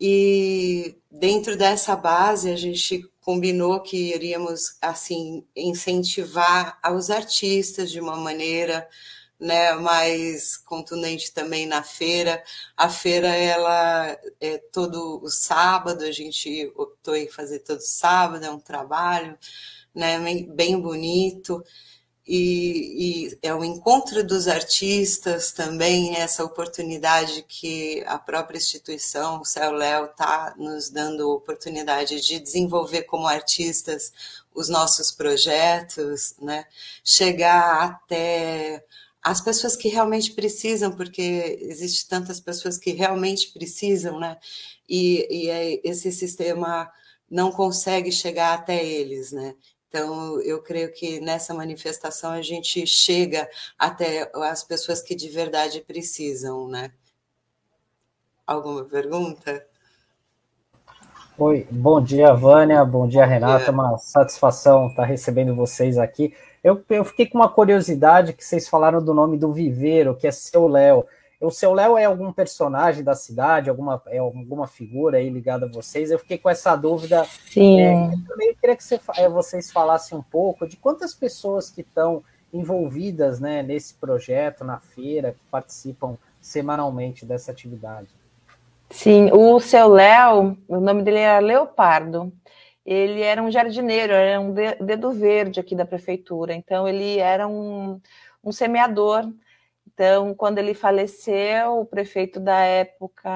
E 0.00 0.96
dentro 1.10 1.56
dessa 1.56 1.94
base 1.94 2.50
a 2.50 2.56
gente 2.56 3.04
combinou 3.20 3.80
que 3.80 4.14
iríamos 4.14 4.76
assim 4.80 5.46
incentivar 5.54 6.80
os 6.94 7.10
artistas 7.10 7.90
de 7.90 8.00
uma 8.00 8.16
maneira 8.16 8.88
né, 9.40 9.72
mais 9.74 10.56
contundente 10.56 11.32
também 11.32 11.66
na 11.66 11.82
feira. 11.82 12.42
A 12.76 12.88
feira, 12.88 13.28
ela 13.28 14.18
é 14.40 14.58
todo 14.58 15.20
o 15.22 15.30
sábado, 15.30 16.04
a 16.04 16.12
gente 16.12 16.70
optou 16.76 17.16
em 17.16 17.28
fazer 17.28 17.60
todo 17.60 17.80
sábado, 17.80 18.44
é 18.44 18.50
um 18.50 18.60
trabalho 18.60 19.38
né, 19.94 20.18
bem 20.48 20.78
bonito. 20.80 21.64
E, 22.32 23.32
e, 23.32 23.38
é 23.42 23.52
o 23.52 23.64
encontro 23.64 24.24
dos 24.24 24.46
artistas 24.46 25.50
também, 25.50 26.14
essa 26.14 26.44
oportunidade 26.44 27.42
que 27.48 28.04
a 28.06 28.18
própria 28.18 28.58
instituição, 28.58 29.40
o 29.40 29.44
Céu 29.44 29.72
Léo, 29.72 30.04
está 30.04 30.54
nos 30.56 30.90
dando 30.90 31.28
oportunidade 31.30 32.20
de 32.20 32.38
desenvolver 32.38 33.02
como 33.02 33.26
artistas 33.26 34.12
os 34.54 34.68
nossos 34.68 35.10
projetos, 35.10 36.34
né? 36.40 36.66
chegar 37.02 37.82
até 37.82 38.84
as 39.22 39.40
pessoas 39.40 39.76
que 39.76 39.88
realmente 39.88 40.32
precisam, 40.32 40.92
porque 40.92 41.58
existe 41.60 42.08
tantas 42.08 42.40
pessoas 42.40 42.78
que 42.78 42.92
realmente 42.92 43.52
precisam, 43.52 44.18
né? 44.18 44.38
E, 44.88 45.26
e 45.30 45.50
é, 45.50 45.80
esse 45.84 46.10
sistema 46.10 46.90
não 47.30 47.52
consegue 47.52 48.10
chegar 48.10 48.54
até 48.54 48.84
eles, 48.84 49.30
né? 49.30 49.54
Então, 49.88 50.40
eu 50.42 50.62
creio 50.62 50.92
que 50.92 51.20
nessa 51.20 51.52
manifestação 51.52 52.30
a 52.30 52.42
gente 52.42 52.86
chega 52.86 53.48
até 53.78 54.30
as 54.34 54.62
pessoas 54.62 55.02
que 55.02 55.14
de 55.14 55.28
verdade 55.28 55.80
precisam, 55.80 56.68
né? 56.68 56.92
Alguma 58.46 58.84
pergunta? 58.84 59.66
Oi, 61.36 61.66
bom 61.70 62.02
dia, 62.02 62.32
Vânia, 62.34 62.84
bom 62.84 63.08
dia, 63.08 63.24
Renata, 63.24 63.70
uma 63.70 63.96
satisfação 63.98 64.88
estar 64.88 65.04
recebendo 65.04 65.54
vocês 65.54 65.98
aqui. 65.98 66.34
Eu, 66.62 66.82
eu 66.90 67.04
fiquei 67.04 67.26
com 67.26 67.38
uma 67.38 67.48
curiosidade 67.48 68.34
que 68.34 68.44
vocês 68.44 68.68
falaram 68.68 69.02
do 69.02 69.14
nome 69.14 69.38
do 69.38 69.52
viveiro, 69.52 70.14
que 70.14 70.26
é 70.26 70.30
Seu 70.30 70.68
Léo. 70.68 71.06
O 71.40 71.50
Seu 71.50 71.72
Léo 71.72 71.96
é 71.96 72.04
algum 72.04 72.30
personagem 72.32 73.02
da 73.02 73.14
cidade, 73.14 73.70
alguma, 73.70 74.02
é 74.08 74.18
alguma 74.18 74.66
figura 74.66 75.16
aí 75.16 75.30
ligada 75.30 75.64
a 75.64 75.70
vocês? 75.70 76.10
Eu 76.10 76.18
fiquei 76.18 76.36
com 76.36 76.50
essa 76.50 76.76
dúvida. 76.76 77.24
Sim. 77.50 77.80
É, 77.80 78.12
eu 78.12 78.28
também 78.28 78.54
queria 78.54 78.76
que 78.76 78.84
você, 78.84 79.00
é, 79.16 79.26
vocês 79.26 79.72
falassem 79.72 80.18
um 80.18 80.22
pouco 80.22 80.68
de 80.68 80.76
quantas 80.76 81.14
pessoas 81.14 81.70
que 81.70 81.80
estão 81.80 82.22
envolvidas 82.52 83.40
né, 83.40 83.62
nesse 83.62 83.94
projeto, 83.94 84.64
na 84.64 84.78
feira, 84.80 85.32
que 85.32 85.40
participam 85.50 86.18
semanalmente 86.42 87.24
dessa 87.24 87.52
atividade. 87.52 88.08
Sim, 88.90 89.30
o 89.32 89.58
Seu 89.60 89.88
Léo, 89.88 90.58
o 90.68 90.80
nome 90.80 91.02
dele 91.02 91.20
era 91.20 91.38
Leopardo 91.38 92.30
ele 92.90 93.22
era 93.22 93.40
um 93.40 93.50
jardineiro, 93.52 94.12
era 94.12 94.40
um 94.40 94.52
dedo 94.52 95.12
verde 95.12 95.60
aqui 95.60 95.76
da 95.76 95.86
prefeitura, 95.86 96.52
então 96.52 96.88
ele 96.88 97.18
era 97.18 97.46
um, 97.46 98.00
um 98.42 98.50
semeador. 98.50 99.32
Então, 99.86 100.34
quando 100.34 100.58
ele 100.58 100.74
faleceu, 100.74 101.78
o 101.80 101.86
prefeito 101.86 102.40
da 102.40 102.58
época 102.58 103.30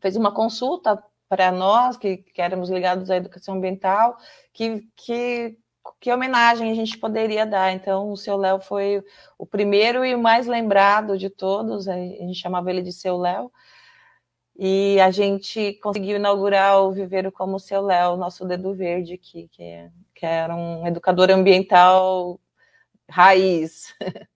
fez 0.00 0.16
uma 0.16 0.32
consulta 0.34 1.00
para 1.28 1.52
nós, 1.52 1.96
que, 1.96 2.16
que 2.16 2.42
éramos 2.42 2.70
ligados 2.70 3.08
à 3.08 3.16
educação 3.16 3.54
ambiental, 3.54 4.16
que, 4.52 4.88
que, 4.96 5.56
que 6.00 6.12
homenagem 6.12 6.72
a 6.72 6.74
gente 6.74 6.98
poderia 6.98 7.46
dar. 7.46 7.72
Então, 7.72 8.10
o 8.10 8.16
seu 8.16 8.36
Léo 8.36 8.60
foi 8.60 9.00
o 9.38 9.46
primeiro 9.46 10.04
e 10.04 10.12
o 10.14 10.18
mais 10.18 10.48
lembrado 10.48 11.16
de 11.16 11.30
todos, 11.30 11.86
a 11.86 11.94
gente 11.94 12.34
chamava 12.34 12.68
ele 12.70 12.82
de 12.82 12.92
seu 12.92 13.16
Léo, 13.16 13.52
e 14.58 15.00
a 15.00 15.12
gente 15.12 15.74
conseguiu 15.74 16.16
inaugurar 16.16 16.82
o 16.82 16.90
Viveiro 16.90 17.30
como 17.30 17.56
o 17.56 17.60
seu 17.60 17.80
Léo, 17.80 18.16
nosso 18.16 18.44
dedo 18.44 18.74
verde, 18.74 19.16
que, 19.16 19.46
que, 19.48 19.88
que 20.12 20.26
era 20.26 20.54
um 20.56 20.84
educador 20.84 21.30
ambiental 21.30 22.40
raiz. 23.08 23.94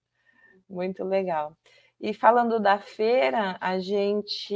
Muito 0.70 1.02
legal. 1.02 1.56
E 2.00 2.14
falando 2.14 2.60
da 2.60 2.78
feira, 2.78 3.56
a 3.60 3.80
gente 3.80 4.54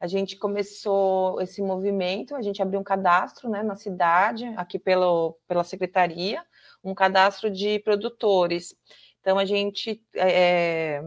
a 0.00 0.08
gente 0.08 0.36
começou 0.36 1.40
esse 1.40 1.62
movimento, 1.62 2.34
a 2.34 2.42
gente 2.42 2.60
abriu 2.60 2.80
um 2.80 2.84
cadastro 2.84 3.48
né, 3.48 3.62
na 3.62 3.76
cidade, 3.76 4.44
aqui 4.56 4.76
pelo, 4.76 5.38
pela 5.46 5.62
secretaria, 5.62 6.44
um 6.82 6.92
cadastro 6.92 7.48
de 7.48 7.78
produtores. 7.78 8.74
Então 9.20 9.38
a 9.38 9.44
gente 9.44 10.04
é, 10.16 11.00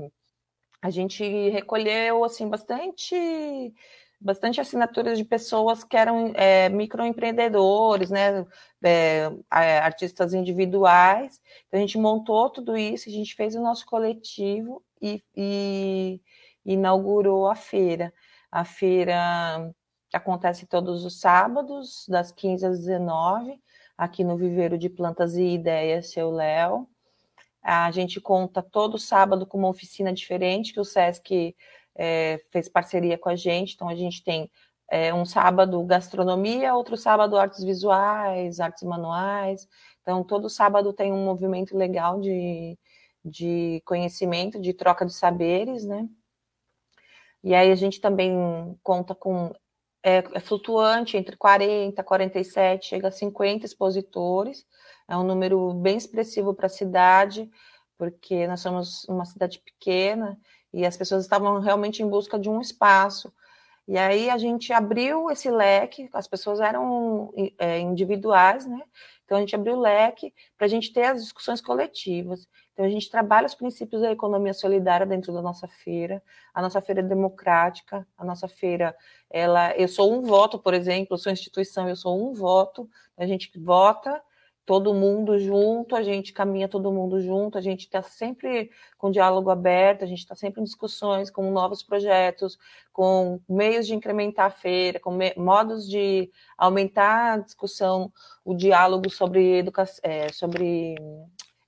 a 0.82 0.90
gente 0.90 1.24
recolheu 1.50 2.24
assim 2.24 2.48
bastante 2.50 3.74
bastante 4.20 4.60
assinaturas 4.60 5.18
de 5.18 5.26
pessoas 5.26 5.84
que 5.84 5.96
eram 5.96 6.32
é, 6.36 6.70
microempreendedores, 6.70 8.10
né, 8.10 8.46
é, 8.84 9.30
artistas 9.80 10.34
individuais. 10.34 11.40
Então, 11.68 11.78
a 11.78 11.82
gente 11.82 11.98
montou 11.98 12.50
tudo 12.50 12.76
isso, 12.78 13.10
a 13.10 13.12
gente 13.12 13.36
fez 13.36 13.56
o 13.56 13.62
nosso 13.62 13.86
coletivo 13.86 14.84
e, 15.02 15.24
e 15.36 16.22
inaugurou 16.66 17.48
a 17.48 17.56
feira. 17.56 18.14
A 18.52 18.66
feira 18.66 19.72
acontece 20.14 20.66
todos 20.66 21.06
os 21.06 21.20
sábados, 21.20 22.06
das 22.08 22.32
15 22.32 22.66
às 22.66 22.80
19, 22.80 23.62
aqui 23.98 24.24
no 24.24 24.38
Viveiro 24.38 24.78
de 24.78 24.90
Plantas 24.90 25.36
e 25.36 25.54
Ideias, 25.54 26.12
seu 26.12 26.32
Léo. 26.32 26.88
A 27.68 27.90
gente 27.90 28.22
conta 28.22 28.62
todo 28.62 29.00
sábado 29.00 29.44
com 29.48 29.58
uma 29.58 29.70
oficina 29.70 30.14
diferente 30.14 30.72
que 30.72 30.80
o 30.80 30.86
SESC 30.86 31.56
é, 31.96 32.40
fez 32.52 32.70
parceria 32.70 33.18
com 33.18 33.28
a 33.28 33.36
gente. 33.36 33.74
Então, 33.74 33.90
a 33.90 33.96
gente 33.96 34.24
tem 34.24 34.52
é, 34.88 35.12
um 35.12 35.26
sábado 35.26 35.84
gastronomia, 35.84 36.76
outro 36.76 36.96
sábado 36.96 37.36
artes 37.36 37.64
visuais, 37.64 38.60
artes 38.60 38.84
manuais. 38.84 39.68
Então, 40.04 40.24
todo 40.24 40.48
sábado 40.48 40.94
tem 40.94 41.12
um 41.12 41.26
movimento 41.26 41.76
legal 41.76 42.22
de, 42.22 42.78
de 43.24 43.82
conhecimento, 43.84 44.62
de 44.62 44.72
troca 44.72 45.04
de 45.04 45.14
saberes, 45.14 45.86
né? 45.86 46.08
E 47.44 47.56
aí 47.56 47.72
a 47.72 47.76
gente 47.76 48.00
também 48.00 48.78
conta 48.84 49.16
com 49.16 49.52
é, 50.06 50.24
é, 50.34 50.40
flutuante 50.40 51.18
entre 51.18 51.36
40, 51.36 52.04
47, 52.04 52.90
chega 52.90 53.08
a 53.08 53.12
50 53.12 53.66
expositores. 53.66 54.64
É 55.08 55.18
um 55.18 55.24
número 55.24 55.74
bem 55.74 55.98
expressivo 55.98 56.54
para 56.54 56.68
a 56.68 56.70
cidade, 56.70 57.50
porque 57.98 58.46
nós 58.46 58.62
somos 58.62 59.04
uma 59.06 59.26
cidade 59.26 59.60
pequena 59.60 60.40
e 60.72 60.86
as 60.86 60.96
pessoas 60.96 61.24
estavam 61.24 61.60
realmente 61.60 62.04
em 62.04 62.08
busca 62.08 62.38
de 62.38 62.48
um 62.48 62.62
espaço. 62.62 63.34
E 63.88 63.98
aí 63.98 64.30
a 64.30 64.38
gente 64.38 64.72
abriu 64.72 65.32
esse 65.32 65.50
leque, 65.50 66.08
as 66.14 66.28
pessoas 66.28 66.60
eram 66.60 67.34
é, 67.58 67.80
individuais, 67.80 68.68
né? 68.68 68.84
Então 69.26 69.40
a 69.40 69.42
gente 69.42 69.56
abriu 69.56 69.76
o 69.76 69.80
leque 69.80 70.32
para 70.56 70.66
a 70.66 70.70
gente 70.70 70.94
ter 70.94 71.06
as 71.06 71.24
discussões 71.24 71.62
coletivas. 71.62 72.48
Então, 72.76 72.86
a 72.86 72.90
gente 72.90 73.10
trabalha 73.10 73.46
os 73.48 73.56
princípios 73.56 74.02
da 74.02 74.12
economia 74.12 74.54
solidária 74.54 75.06
dentro 75.06 75.32
da 75.32 75.42
nossa 75.42 75.66
feira. 75.66 76.22
A 76.54 76.62
nossa 76.62 76.82
feira 76.82 77.00
é 77.00 77.04
democrática, 77.04 78.06
a 78.18 78.26
nossa 78.26 78.50
feira, 78.50 78.94
ela, 79.30 79.74
eu 79.78 79.88
sou 79.88 80.14
um 80.14 80.22
voto, 80.22 80.60
por 80.60 80.74
exemplo, 80.74 81.14
eu 81.14 81.18
sou 81.18 81.32
instituição, 81.32 81.88
eu 81.88 81.96
sou 81.96 82.22
um 82.22 82.34
voto, 82.34 82.90
a 83.18 83.26
gente 83.26 83.50
vota 83.58 84.22
todo 84.66 84.94
mundo 84.94 85.40
junto, 85.40 85.96
a 85.96 86.04
gente 86.04 86.34
caminha 86.34 86.68
todo 86.68 86.92
mundo 86.92 87.22
junto, 87.22 87.58
a 87.58 87.62
gente 87.62 87.82
está 87.82 88.02
sempre 88.02 88.70
com 88.98 89.10
diálogo 89.12 89.50
aberto, 89.50 90.04
a 90.04 90.08
gente 90.08 90.20
está 90.20 90.36
sempre 90.36 90.60
em 90.60 90.66
discussões 90.66 91.30
com 91.30 91.50
novos 91.52 91.82
projetos, 91.82 92.58
com 92.92 93.40
meios 93.48 93.88
de 93.88 93.96
incrementar 93.96 94.48
a 94.48 94.50
feira, 94.50 95.00
com 95.00 95.18
modos 95.38 95.88
de 95.88 96.30
aumentar 96.58 97.34
a 97.34 97.38
discussão, 97.38 98.12
o 98.44 98.54
diálogo 98.54 99.10
sobre 99.10 99.60
educação, 99.60 100.02
é, 100.04 100.30
sobre 100.30 100.96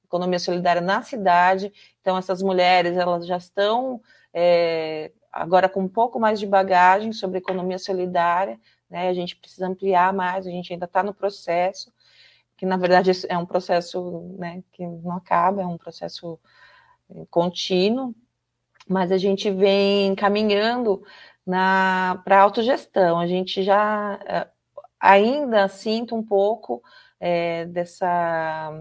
economia 0.08 0.40
solidária 0.40 0.82
na 0.82 1.02
cidade. 1.02 1.72
Então, 2.02 2.18
essas 2.18 2.42
mulheres 2.42 2.98
elas 2.98 3.28
já 3.28 3.38
estão 3.38 4.02
é, 4.34 5.12
agora 5.32 5.70
com 5.70 5.82
um 5.82 5.88
pouco 5.90 6.20
mais 6.20 6.40
de 6.40 6.48
bagagem 6.48 7.12
sobre 7.12 7.38
economia 7.38 7.78
solidária. 7.78 8.60
Né? 8.90 9.10
A 9.10 9.14
gente 9.14 9.36
precisa 9.36 9.68
ampliar 9.68 10.14
mais, 10.14 10.48
a 10.48 10.52
gente 10.52 10.74
ainda 10.74 10.86
está 10.86 11.04
no 11.04 11.14
processo. 11.14 11.92
que 12.58 12.66
na 12.66 12.78
verdade 12.78 13.12
é 13.30 13.38
um 13.38 13.46
processo 13.46 14.36
né, 14.40 14.64
que 14.72 14.86
não 14.86 15.18
acaba, 15.18 15.62
é 15.62 15.66
um 15.66 15.78
processo 15.78 16.40
eh, 17.12 17.26
contínuo, 17.30 18.16
mas 18.90 19.12
a 19.12 19.18
gente 19.18 19.52
vem 19.52 20.16
caminhando 20.16 21.04
para 21.46 22.38
a 22.38 22.42
autogestão. 22.42 23.20
A 23.20 23.28
gente 23.28 23.64
já 23.64 24.20
eh, 24.26 24.48
ainda 25.00 25.68
sinto 25.68 26.16
um 26.16 26.24
pouco 26.24 26.82
é, 27.20 27.66
dessa, 27.66 28.72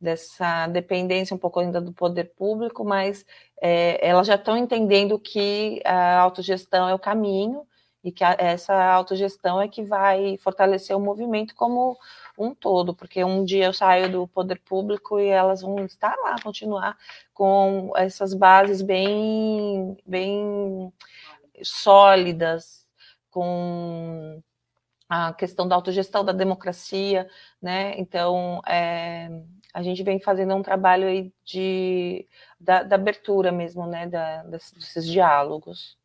dessa 0.00 0.66
dependência 0.68 1.34
um 1.34 1.38
pouco 1.38 1.60
ainda 1.60 1.80
do 1.80 1.92
poder 1.92 2.32
público, 2.34 2.84
mas 2.84 3.24
é, 3.60 4.06
elas 4.06 4.26
já 4.26 4.36
estão 4.36 4.56
entendendo 4.56 5.18
que 5.18 5.82
a 5.84 6.18
autogestão 6.20 6.88
é 6.88 6.94
o 6.94 6.98
caminho 6.98 7.66
e 8.02 8.10
que 8.10 8.24
a, 8.24 8.34
essa 8.38 8.74
autogestão 8.74 9.60
é 9.60 9.68
que 9.68 9.82
vai 9.82 10.36
fortalecer 10.38 10.96
o 10.96 11.00
movimento 11.00 11.54
como 11.54 11.98
um 12.38 12.54
todo, 12.54 12.94
porque 12.94 13.22
um 13.22 13.44
dia 13.44 13.66
eu 13.66 13.72
saio 13.74 14.10
do 14.10 14.26
poder 14.28 14.58
público 14.60 15.20
e 15.20 15.26
elas 15.26 15.60
vão 15.62 15.84
estar 15.84 16.16
lá, 16.16 16.36
continuar 16.42 16.96
com 17.34 17.92
essas 17.96 18.32
bases 18.32 18.80
bem, 18.80 19.96
bem 20.06 20.92
sólidas, 21.62 22.86
com 23.30 24.42
a 25.08 25.32
questão 25.34 25.68
da 25.68 25.74
autogestão 25.74 26.24
da 26.24 26.32
democracia, 26.32 27.28
né? 27.60 27.94
Então, 27.98 28.62
é, 28.66 29.28
a 29.72 29.82
gente 29.82 30.02
vem 30.02 30.20
fazendo 30.20 30.54
um 30.54 30.62
trabalho 30.62 31.06
aí 31.06 31.32
de, 31.44 32.26
da, 32.58 32.82
da 32.82 32.96
abertura 32.96 33.52
mesmo, 33.52 33.86
né? 33.86 34.06
Da, 34.06 34.42
desses 34.44 35.06
diálogos. 35.06 35.98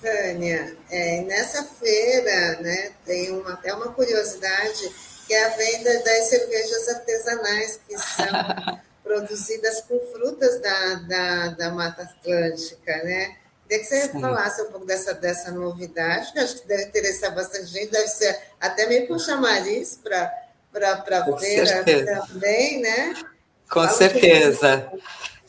Tânia, 0.00 0.76
é, 0.90 1.22
nessa 1.22 1.64
feira, 1.64 2.60
né, 2.60 2.92
tem 3.04 3.32
uma, 3.32 3.54
até 3.54 3.74
uma 3.74 3.92
curiosidade, 3.92 4.88
que 5.26 5.34
é 5.34 5.44
a 5.44 5.48
venda 5.56 6.02
das 6.04 6.28
cervejas 6.28 6.88
artesanais, 6.88 7.80
que 7.86 7.98
são 7.98 8.26
produzidas 9.02 9.80
com 9.82 9.98
frutas 10.12 10.60
da, 10.60 10.94
da, 10.94 11.48
da 11.48 11.70
Mata 11.70 12.02
Atlântica, 12.02 13.02
né? 13.02 13.36
Queria 13.68 13.82
que 13.82 13.84
você 13.84 14.08
Sim. 14.08 14.20
falasse 14.20 14.62
um 14.62 14.70
pouco 14.70 14.86
dessa, 14.86 15.12
dessa 15.14 15.50
novidade, 15.50 16.32
que 16.32 16.38
acho 16.38 16.62
que 16.62 16.68
deve 16.68 16.84
interessar 16.84 17.34
bastante 17.34 17.66
gente, 17.66 17.90
deve 17.90 18.08
ser 18.08 18.38
até 18.58 18.86
meio 18.86 19.06
com 19.06 19.18
chamariz 19.18 19.98
para 20.02 20.32
a 20.84 21.38
feira 21.38 21.66
certeza. 21.66 22.26
também, 22.28 22.80
né? 22.80 23.14
Com 23.68 23.80
Fala 23.80 23.88
certeza. 23.90 24.90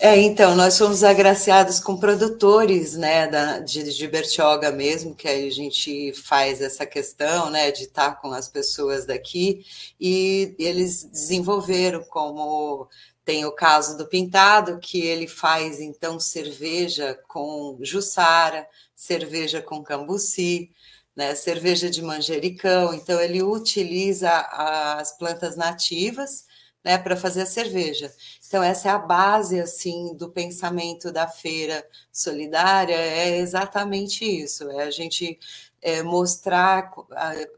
É, 0.01 0.17
então, 0.17 0.55
nós 0.55 0.77
fomos 0.77 1.03
agraciados 1.03 1.77
com 1.77 1.97
produtores, 1.97 2.95
né, 2.95 3.27
da, 3.27 3.59
de, 3.59 3.93
de 3.93 4.07
Bertioga 4.07 4.71
mesmo, 4.71 5.13
que 5.13 5.27
aí 5.27 5.45
a 5.45 5.51
gente 5.51 6.13
faz 6.13 6.61
essa 6.61 6.85
questão, 6.85 7.49
né, 7.49 7.69
de 7.69 7.83
estar 7.83 8.21
com 8.21 8.31
as 8.31 8.47
pessoas 8.47 9.05
daqui, 9.05 9.65
e 9.99 10.55
eles 10.57 11.03
desenvolveram 11.03 12.01
como 12.05 12.87
tem 13.25 13.45
o 13.45 13.51
caso 13.51 13.97
do 13.97 14.07
Pintado, 14.07 14.79
que 14.79 15.01
ele 15.01 15.27
faz 15.27 15.81
então 15.81 16.17
cerveja 16.17 17.19
com 17.27 17.77
jussara, 17.81 18.65
cerveja 18.95 19.61
com 19.61 19.83
cambuci, 19.83 20.71
né, 21.15 21.35
cerveja 21.35 21.89
de 21.89 22.01
manjericão. 22.01 22.93
Então, 22.93 23.19
ele 23.19 23.41
utiliza 23.43 24.31
as 24.31 25.17
plantas 25.17 25.55
nativas 25.55 26.45
né, 26.83 26.97
para 26.97 27.15
fazer 27.15 27.41
a 27.41 27.45
cerveja. 27.45 28.11
Então, 28.47 28.63
essa 28.63 28.89
é 28.89 28.91
a 28.91 28.97
base 28.97 29.59
assim 29.59 30.15
do 30.15 30.29
pensamento 30.29 31.11
da 31.11 31.27
feira 31.27 31.85
solidária, 32.11 32.95
é 32.95 33.37
exatamente 33.37 34.25
isso: 34.25 34.69
é 34.71 34.83
a 34.83 34.91
gente 34.91 35.37
é, 35.81 36.01
mostrar 36.03 36.91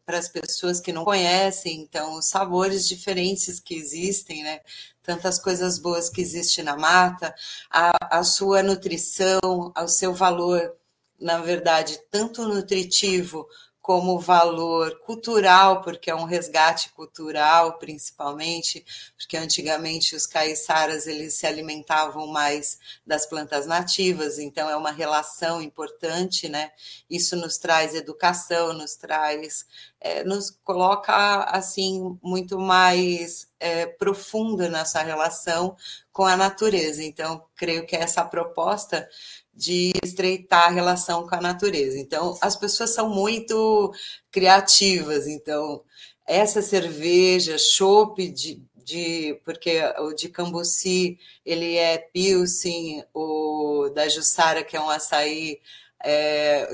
para 0.06 0.18
as 0.18 0.28
pessoas 0.28 0.80
que 0.80 0.92
não 0.92 1.06
conhecem, 1.06 1.82
então, 1.82 2.18
os 2.18 2.28
sabores 2.28 2.88
diferentes 2.88 3.60
que 3.60 3.76
existem, 3.76 4.44
né? 4.44 4.60
tantas 5.04 5.40
coisas 5.40 5.80
boas 5.80 6.10
que 6.10 6.22
existem 6.22 6.64
na 6.64 6.78
mata, 6.78 7.34
a, 7.70 8.20
a 8.20 8.24
sua 8.24 8.62
nutrição, 8.62 9.40
o 9.76 9.88
seu 9.88 10.14
valor, 10.14 10.76
na 11.22 11.38
verdade, 11.38 12.00
tanto 12.10 12.48
nutritivo 12.48 13.48
como 13.82 14.20
valor 14.20 15.00
cultural, 15.00 15.82
porque 15.82 16.12
é 16.12 16.16
um 16.16 16.24
resgate 16.24 16.92
cultural, 16.94 17.80
principalmente, 17.80 18.86
porque 19.18 19.36
antigamente 19.36 20.16
os 20.16 20.28
caiçaras 20.28 21.08
eles 21.08 21.34
se 21.34 21.48
alimentavam 21.48 22.28
mais 22.28 22.78
das 23.06 23.26
plantas 23.26 23.66
nativas, 23.66 24.38
então 24.38 24.70
é 24.70 24.76
uma 24.76 24.92
relação 24.92 25.62
importante, 25.62 26.48
né? 26.48 26.72
Isso 27.10 27.36
nos 27.36 27.58
traz 27.58 27.96
educação, 27.96 28.72
nos 28.72 28.96
traz, 28.96 29.66
é, 30.00 30.24
nos 30.24 30.52
coloca 30.64 31.44
assim 31.46 32.18
muito 32.22 32.60
mais 32.60 33.48
é, 33.60 33.88
profunda 33.88 34.70
nessa 34.70 35.02
relação 35.02 35.76
com 36.14 36.26
a 36.26 36.38
natureza. 36.38 37.04
Então, 37.04 37.44
creio 37.56 37.86
que 37.86 37.96
essa 37.96 38.24
proposta 38.24 39.08
de 39.54 39.92
estreitar 40.04 40.68
a 40.68 40.72
relação 40.72 41.28
com 41.28 41.36
a 41.36 41.42
natureza. 41.42 41.98
Então, 42.00 42.38
as 42.42 42.56
pessoas 42.56 42.92
são 42.92 43.10
muito 43.10 43.94
criativas. 44.32 45.28
Então, 45.28 45.84
essa 46.26 46.62
cerveja, 46.62 47.58
chopp 47.58 48.28
de, 48.30 48.62
de, 48.84 49.40
porque 49.44 49.82
o 50.00 50.14
de 50.14 50.30
Cambuci 50.30 51.20
ele 51.46 51.76
é 51.76 51.98
pilsen, 51.98 53.04
o 53.14 53.90
da 53.94 54.08
Jussara, 54.08 54.64
que 54.64 54.78
é 54.78 54.82
um 54.82 54.90
açaí, 54.90 55.60
é, 56.04 56.72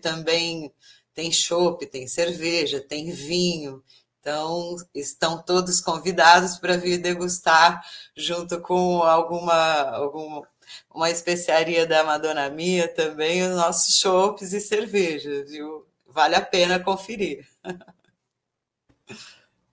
também 0.00 0.72
tem 1.14 1.32
chopp, 1.32 1.84
tem 1.86 2.06
cerveja, 2.06 2.80
tem 2.80 3.10
vinho. 3.10 3.82
Então, 4.20 4.76
estão 4.94 5.42
todos 5.42 5.80
convidados 5.80 6.58
para 6.58 6.76
vir 6.76 6.98
degustar 6.98 7.82
junto 8.14 8.60
com 8.60 9.02
alguma, 9.02 9.80
alguma 9.96 10.46
uma 10.92 11.10
especiaria 11.10 11.86
da 11.86 12.04
Madonna 12.04 12.48
Mia 12.50 12.88
também, 12.88 13.42
os 13.42 13.56
nossos 13.56 13.98
chopes 13.98 14.52
e 14.52 14.60
cervejas, 14.60 15.50
viu? 15.50 15.86
Vale 16.06 16.34
a 16.34 16.40
pena 16.40 16.80
conferir. 16.80 17.46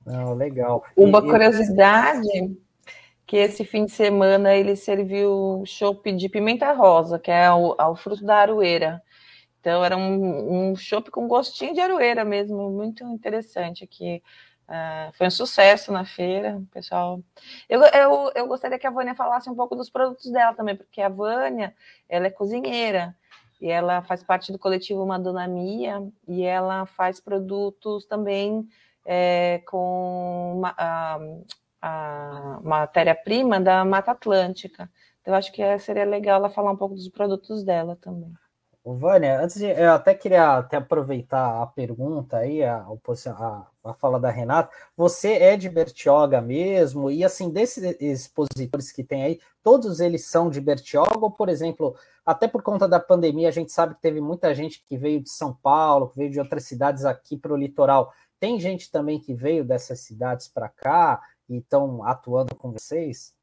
Não, 0.06 0.34
legal. 0.36 0.84
Uma 0.96 1.20
e, 1.20 1.22
curiosidade 1.22 2.58
que 3.26 3.38
esse 3.38 3.66
fim 3.66 3.86
de 3.86 3.91
semana 3.91 4.56
ele 4.56 4.76
serviu 4.76 5.64
chopp 5.66 6.12
de 6.12 6.30
pimenta 6.30 6.72
rosa, 6.74 7.18
que 7.18 7.32
é 7.32 7.52
o, 7.52 7.76
o 7.78 7.96
fruto 7.96 8.24
da 8.24 8.38
aroeira. 8.38 9.02
Então 9.60 9.84
era 9.84 9.98
um, 9.98 10.70
um 10.72 10.76
chopp 10.76 11.10
com 11.10 11.28
gostinho 11.28 11.74
de 11.74 11.82
aroeira 11.82 12.24
mesmo, 12.24 12.70
muito 12.70 13.04
interessante 13.06 13.84
aqui. 13.84 14.22
Uh, 14.68 15.13
foi 15.13 15.28
um 15.28 15.32
sucesso 15.32 15.91
na 15.91 16.05
feira, 16.05 16.61
pessoal. 16.72 17.22
Eu, 17.70 17.82
eu, 17.82 18.32
eu 18.34 18.47
gostaria 18.47 18.80
que 18.80 18.88
a 18.88 18.91
Vânia 18.91 19.13
falasse 19.13 19.49
um 19.49 19.55
pouco 19.55 19.76
dos 19.76 19.89
produtos 19.89 20.32
dela 20.32 20.55
também, 20.55 20.76
porque 20.76 21.01
a 21.01 21.09
Vânia, 21.09 21.76
ela 22.09 22.28
é 22.28 22.32
cozinheira 22.32 23.16
e 23.61 23.70
ela 23.70 24.01
faz 24.01 24.24
parte 24.24 24.51
do 24.51 24.59
coletivo 24.59 25.05
Madonna 25.05 25.47
Mia 25.47 26.01
e 26.28 26.43
ela 26.43 26.86
faz 26.88 27.20
produtos 27.20 28.05
também 28.05 28.68
é, 29.05 29.61
com 29.68 30.61
a, 30.66 31.20
a 31.82 32.59
matéria-prima 32.63 33.59
da 33.59 33.86
Mata 33.86 34.11
Atlântica. 34.11 34.89
Então, 35.22 35.34
eu 35.34 35.38
acho 35.38 35.51
que 35.51 35.80
seria 35.80 36.05
legal 36.05 36.38
ela 36.38 36.49
falar 36.49 36.72
um 36.72 36.78
pouco 36.78 36.95
dos 36.95 37.09
produtos 37.09 37.63
dela 37.63 37.95
também. 38.01 38.34
Vânia, 38.84 39.41
antes 39.41 39.57
de, 39.57 39.66
eu 39.66 39.93
até 39.93 40.13
queria 40.13 40.57
até 40.57 40.78
aproveitar 40.78 41.61
a 41.61 41.66
pergunta 41.66 42.38
aí, 42.38 42.63
a, 42.63 42.78
a, 42.78 43.68
a 43.90 43.94
fala 43.94 44.20
da 44.20 44.30
Renata. 44.30 44.70
Você 44.98 45.34
é 45.34 45.56
de 45.56 45.70
Bertioga 45.70 46.42
mesmo? 46.42 47.12
E 47.12 47.24
assim, 47.24 47.50
desses 47.50 47.96
expositores 48.00 48.92
que 48.92 49.04
tem 49.04 49.24
aí, 49.24 49.40
todos 49.64 50.00
eles 50.00 50.26
são 50.26 50.50
de 50.50 50.60
Bertioga? 50.60 51.20
Ou, 51.20 51.32
por 51.32 51.50
exemplo, 51.50 51.96
até 52.26 52.48
por 52.48 52.64
conta 52.64 52.88
da 52.88 53.00
pandemia, 53.00 53.50
a 53.50 53.52
gente 53.52 53.72
sabe 53.72 53.96
que 53.96 54.02
teve 54.02 54.20
muita 54.20 54.56
gente 54.56 54.84
que 54.84 54.98
veio 54.98 55.22
de 55.22 55.30
São 55.30 55.54
Paulo, 55.54 56.10
que 56.10 56.18
veio 56.18 56.32
de 56.32 56.40
outras 56.40 56.64
cidades 56.64 57.06
aqui 57.06 57.38
para 57.38 57.54
o 57.54 57.58
litoral. 57.58 58.12
Tem 58.40 58.60
gente 58.60 58.92
também 58.92 59.20
que 59.20 59.34
veio 59.34 59.64
dessas 59.64 60.00
cidades 60.00 60.48
para 60.48 60.70
cá 60.70 61.22
e 61.48 61.58
estão 61.58 62.04
atuando 62.04 62.56
com 62.56 62.72
vocês? 62.72 63.35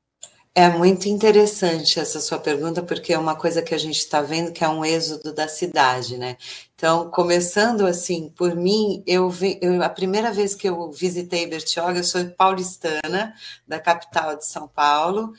É 0.55 0.69
muito 0.69 1.09
interessante 1.09 1.99
essa 1.99 2.21
sua 2.21 2.39
pergunta, 2.39 2.83
porque 2.83 3.15
é 3.15 3.19
uma 3.19 3.35
coisa 3.35 3.63
que 3.63 3.75
a 3.75 3.79
gente 3.79 3.97
está 3.97 4.21
vendo 4.21 4.53
que 4.53 4.63
é 4.63 4.69
um 4.69 4.85
êxodo 4.85 5.33
da 5.33 5.49
cidade, 5.49 6.19
né? 6.19 6.37
Então, 6.75 7.11
começando 7.11 7.87
assim, 7.87 8.29
por 8.37 8.55
mim, 8.55 9.03
eu, 9.07 9.31
vi, 9.31 9.59
eu, 9.63 9.83
a 9.83 9.89
primeira 9.89 10.31
vez 10.31 10.55
que 10.55 10.69
eu 10.69 10.91
visitei 10.93 11.47
Bertioga, 11.47 11.99
eu 12.01 12.05
sou 12.05 12.23
paulistana, 12.33 13.35
da 13.67 13.81
capital 13.81 14.37
de 14.37 14.45
São 14.45 14.69
Paulo, 14.69 15.33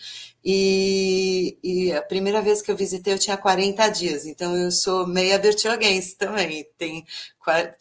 e, 0.43 1.59
e, 1.63 1.93
a 1.93 2.01
primeira 2.01 2.41
vez 2.41 2.61
que 2.63 2.71
eu 2.71 2.75
visitei 2.75 3.13
eu 3.13 3.19
tinha 3.19 3.37
40 3.37 3.87
dias, 3.89 4.25
então 4.25 4.57
eu 4.57 4.71
sou 4.71 5.05
meia 5.05 5.37
bertioguense 5.37 6.15
também, 6.17 6.67
tenho, 6.75 7.03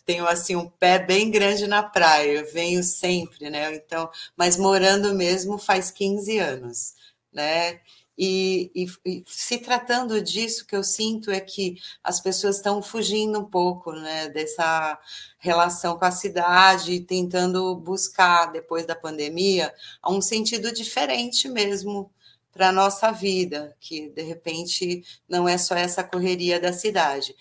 tenho 0.05 0.27
assim 0.27 0.55
um 0.55 0.69
pé 0.69 0.99
bem 0.99 1.31
grande 1.31 1.67
na 1.67 1.83
praia, 1.83 2.41
eu 2.41 2.53
venho 2.53 2.83
sempre, 2.83 3.49
né? 3.49 3.75
Então, 3.75 4.11
mas 4.37 4.59
morando 4.59 5.15
mesmo 5.15 5.57
faz 5.57 5.91
15 5.91 6.39
anos 6.39 7.02
né? 7.33 7.81
E, 8.17 8.71
e, 8.75 8.87
e, 9.07 9.25
se 9.27 9.59
tratando 9.59 10.21
disso, 10.21 10.67
que 10.67 10.77
eu 10.77 10.85
sinto 10.85 11.31
é 11.31 11.41
que 11.41 11.79
as 12.05 12.21
pessoas 12.21 12.57
estão 12.57 12.83
fugindo 12.83 13.41
um 13.41 13.45
pouco 13.45 13.93
né, 13.93 14.29
dessa 14.29 14.99
relação 15.39 15.99
com 15.99 16.05
a 16.05 16.11
cidade, 16.11 17.01
tentando 17.01 17.75
buscar, 17.75 18.53
depois 18.53 18.87
da 18.87 18.95
pandemia, 18.95 19.75
um 20.07 20.21
sentido 20.21 20.73
diferente 20.73 21.49
mesmo 21.49 22.13
para 22.53 22.69
a 22.69 22.73
nossa 22.73 23.11
vida, 23.11 23.75
que 23.81 24.11
de 24.11 24.23
repente 24.23 25.03
não 25.27 25.49
é 25.49 25.57
só 25.57 25.75
essa 25.75 26.05
correria 26.05 26.61
da 26.61 26.73
cidade. 26.73 27.35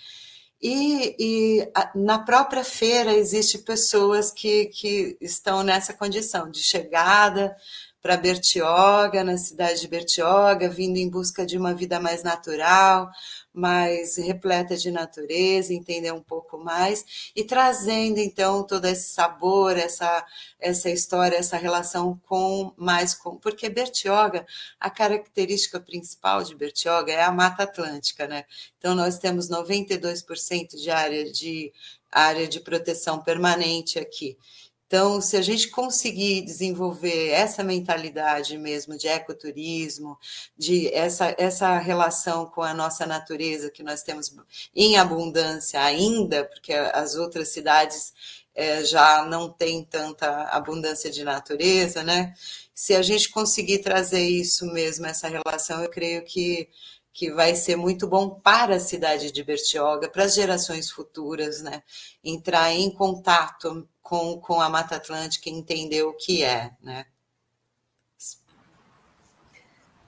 E, 0.62 1.16
e 1.20 1.72
na 1.96 2.20
própria 2.20 2.64
feira 2.64 3.14
existem 3.14 3.62
pessoas 3.62 4.32
que, 4.32 4.68
que 4.68 5.18
estão 5.20 5.64
nessa 5.64 5.92
condição 5.92 6.50
de 6.50 6.62
chegada, 6.62 7.58
para 8.02 8.18
Bertioga, 8.18 9.24
na 9.24 9.38
cidade 9.38 9.82
de 9.82 9.88
Bertioga, 9.88 10.68
vindo 10.68 10.98
em 10.98 11.10
busca 11.10 11.46
de 11.46 11.58
uma 11.58 11.74
vida 11.74 12.00
mais 12.00 12.24
natural, 12.24 13.12
mais 13.54 14.18
repleta 14.18 14.76
de 14.76 14.90
natureza, 14.90 15.74
entender 15.74 16.12
um 16.12 16.22
pouco 16.22 16.58
mais 16.58 17.32
e 17.36 17.44
trazendo 17.44 18.18
então 18.20 18.64
todo 18.66 18.86
esse 18.86 19.14
sabor, 19.14 19.78
essa 19.78 20.26
essa 20.60 20.90
história, 20.90 21.38
essa 21.38 21.58
relação 21.58 22.20
com 22.28 22.74
mais 22.78 23.14
com, 23.14 23.38
porque 23.38 23.70
Bertioga, 23.70 24.46
a 24.80 24.90
característica 24.90 25.80
principal 25.80 26.44
de 26.44 26.56
Bertioga 26.56 27.12
é 27.12 27.22
a 27.22 27.32
Mata 27.32 27.64
Atlântica, 27.64 28.28
né? 28.28 28.46
Então 28.78 28.96
nós 28.96 29.18
temos 29.20 29.50
92% 29.50 30.76
de 30.76 30.90
área 30.90 31.32
de 31.32 31.72
área 32.12 32.48
de 32.48 32.60
proteção 32.60 33.22
permanente 33.24 33.98
aqui. 33.98 34.38
Então, 34.92 35.22
se 35.22 35.38
a 35.38 35.42
gente 35.42 35.70
conseguir 35.70 36.42
desenvolver 36.42 37.30
essa 37.30 37.64
mentalidade 37.64 38.58
mesmo 38.58 38.98
de 38.98 39.08
ecoturismo, 39.08 40.20
de 40.58 40.94
essa, 40.94 41.34
essa 41.38 41.78
relação 41.78 42.46
com 42.46 42.62
a 42.62 42.74
nossa 42.74 43.06
natureza 43.06 43.72
que 43.72 43.84
nós 43.84 44.04
temos 44.04 44.36
em 44.76 44.98
abundância 44.98 45.82
ainda, 45.82 46.44
porque 46.44 46.74
as 46.74 47.16
outras 47.16 47.48
cidades 47.54 48.14
é, 48.54 48.84
já 48.84 49.24
não 49.24 49.50
têm 49.50 49.82
tanta 49.82 50.28
abundância 50.50 51.10
de 51.10 51.24
natureza, 51.24 52.04
né? 52.04 52.34
Se 52.74 52.94
a 52.94 53.02
gente 53.02 53.30
conseguir 53.30 53.78
trazer 53.78 54.28
isso 54.28 54.66
mesmo, 54.74 55.06
essa 55.06 55.30
relação, 55.30 55.82
eu 55.82 55.90
creio 55.90 56.22
que 56.26 56.68
que 57.14 57.32
vai 57.32 57.56
ser 57.56 57.76
muito 57.76 58.08
bom 58.08 58.30
para 58.30 58.76
a 58.76 58.80
cidade 58.80 59.32
de 59.32 59.44
Bertioga, 59.44 60.10
para 60.10 60.24
as 60.24 60.34
gerações 60.34 60.90
futuras, 60.90 61.62
né? 61.62 61.84
Entrar 62.24 62.72
em 62.72 62.90
contato 62.90 63.88
com, 64.02 64.40
com 64.40 64.60
a 64.60 64.70
Mata 64.70 64.96
Atlântica 64.96 65.50
e 65.50 65.54
entender 65.54 66.04
o 66.04 66.14
que 66.14 66.44
é, 66.44 66.72
né? 66.82 67.06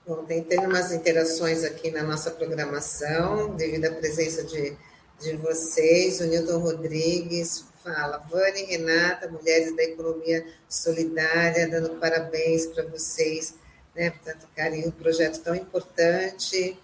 Bom, 0.06 0.22
tem 0.26 0.44
tendo 0.44 0.66
umas 0.66 0.92
interações 0.92 1.64
aqui 1.64 1.90
na 1.90 2.02
nossa 2.02 2.30
programação, 2.30 3.56
devido 3.56 3.86
à 3.86 3.90
presença 3.90 4.44
de, 4.44 4.76
de 5.18 5.36
vocês. 5.36 6.20
O 6.20 6.26
Newton 6.26 6.58
Rodrigues 6.58 7.64
fala, 7.82 8.18
Vânia 8.18 8.60
e 8.60 8.64
Renata, 8.64 9.30
mulheres 9.30 9.74
da 9.74 9.82
economia 9.82 10.46
solidária, 10.68 11.68
dando 11.68 11.98
parabéns 11.98 12.66
para 12.66 12.84
vocês, 12.84 13.54
né, 13.94 14.10
por 14.10 14.20
tanto 14.20 14.46
carinho, 14.54 14.88
um 14.88 14.90
projeto 14.90 15.42
tão 15.42 15.54
importante. 15.54 16.78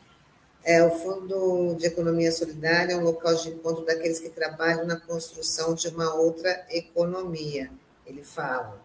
É, 0.62 0.82
o 0.82 0.90
Fundo 0.90 1.74
de 1.76 1.86
Economia 1.86 2.30
Solidária 2.30 2.92
é 2.92 2.96
um 2.96 3.02
local 3.02 3.34
de 3.34 3.48
encontro 3.48 3.84
daqueles 3.84 4.20
que 4.20 4.28
trabalham 4.28 4.84
na 4.86 4.96
construção 4.96 5.74
de 5.74 5.88
uma 5.88 6.14
outra 6.14 6.66
economia, 6.70 7.70
ele 8.06 8.22
fala. 8.22 8.80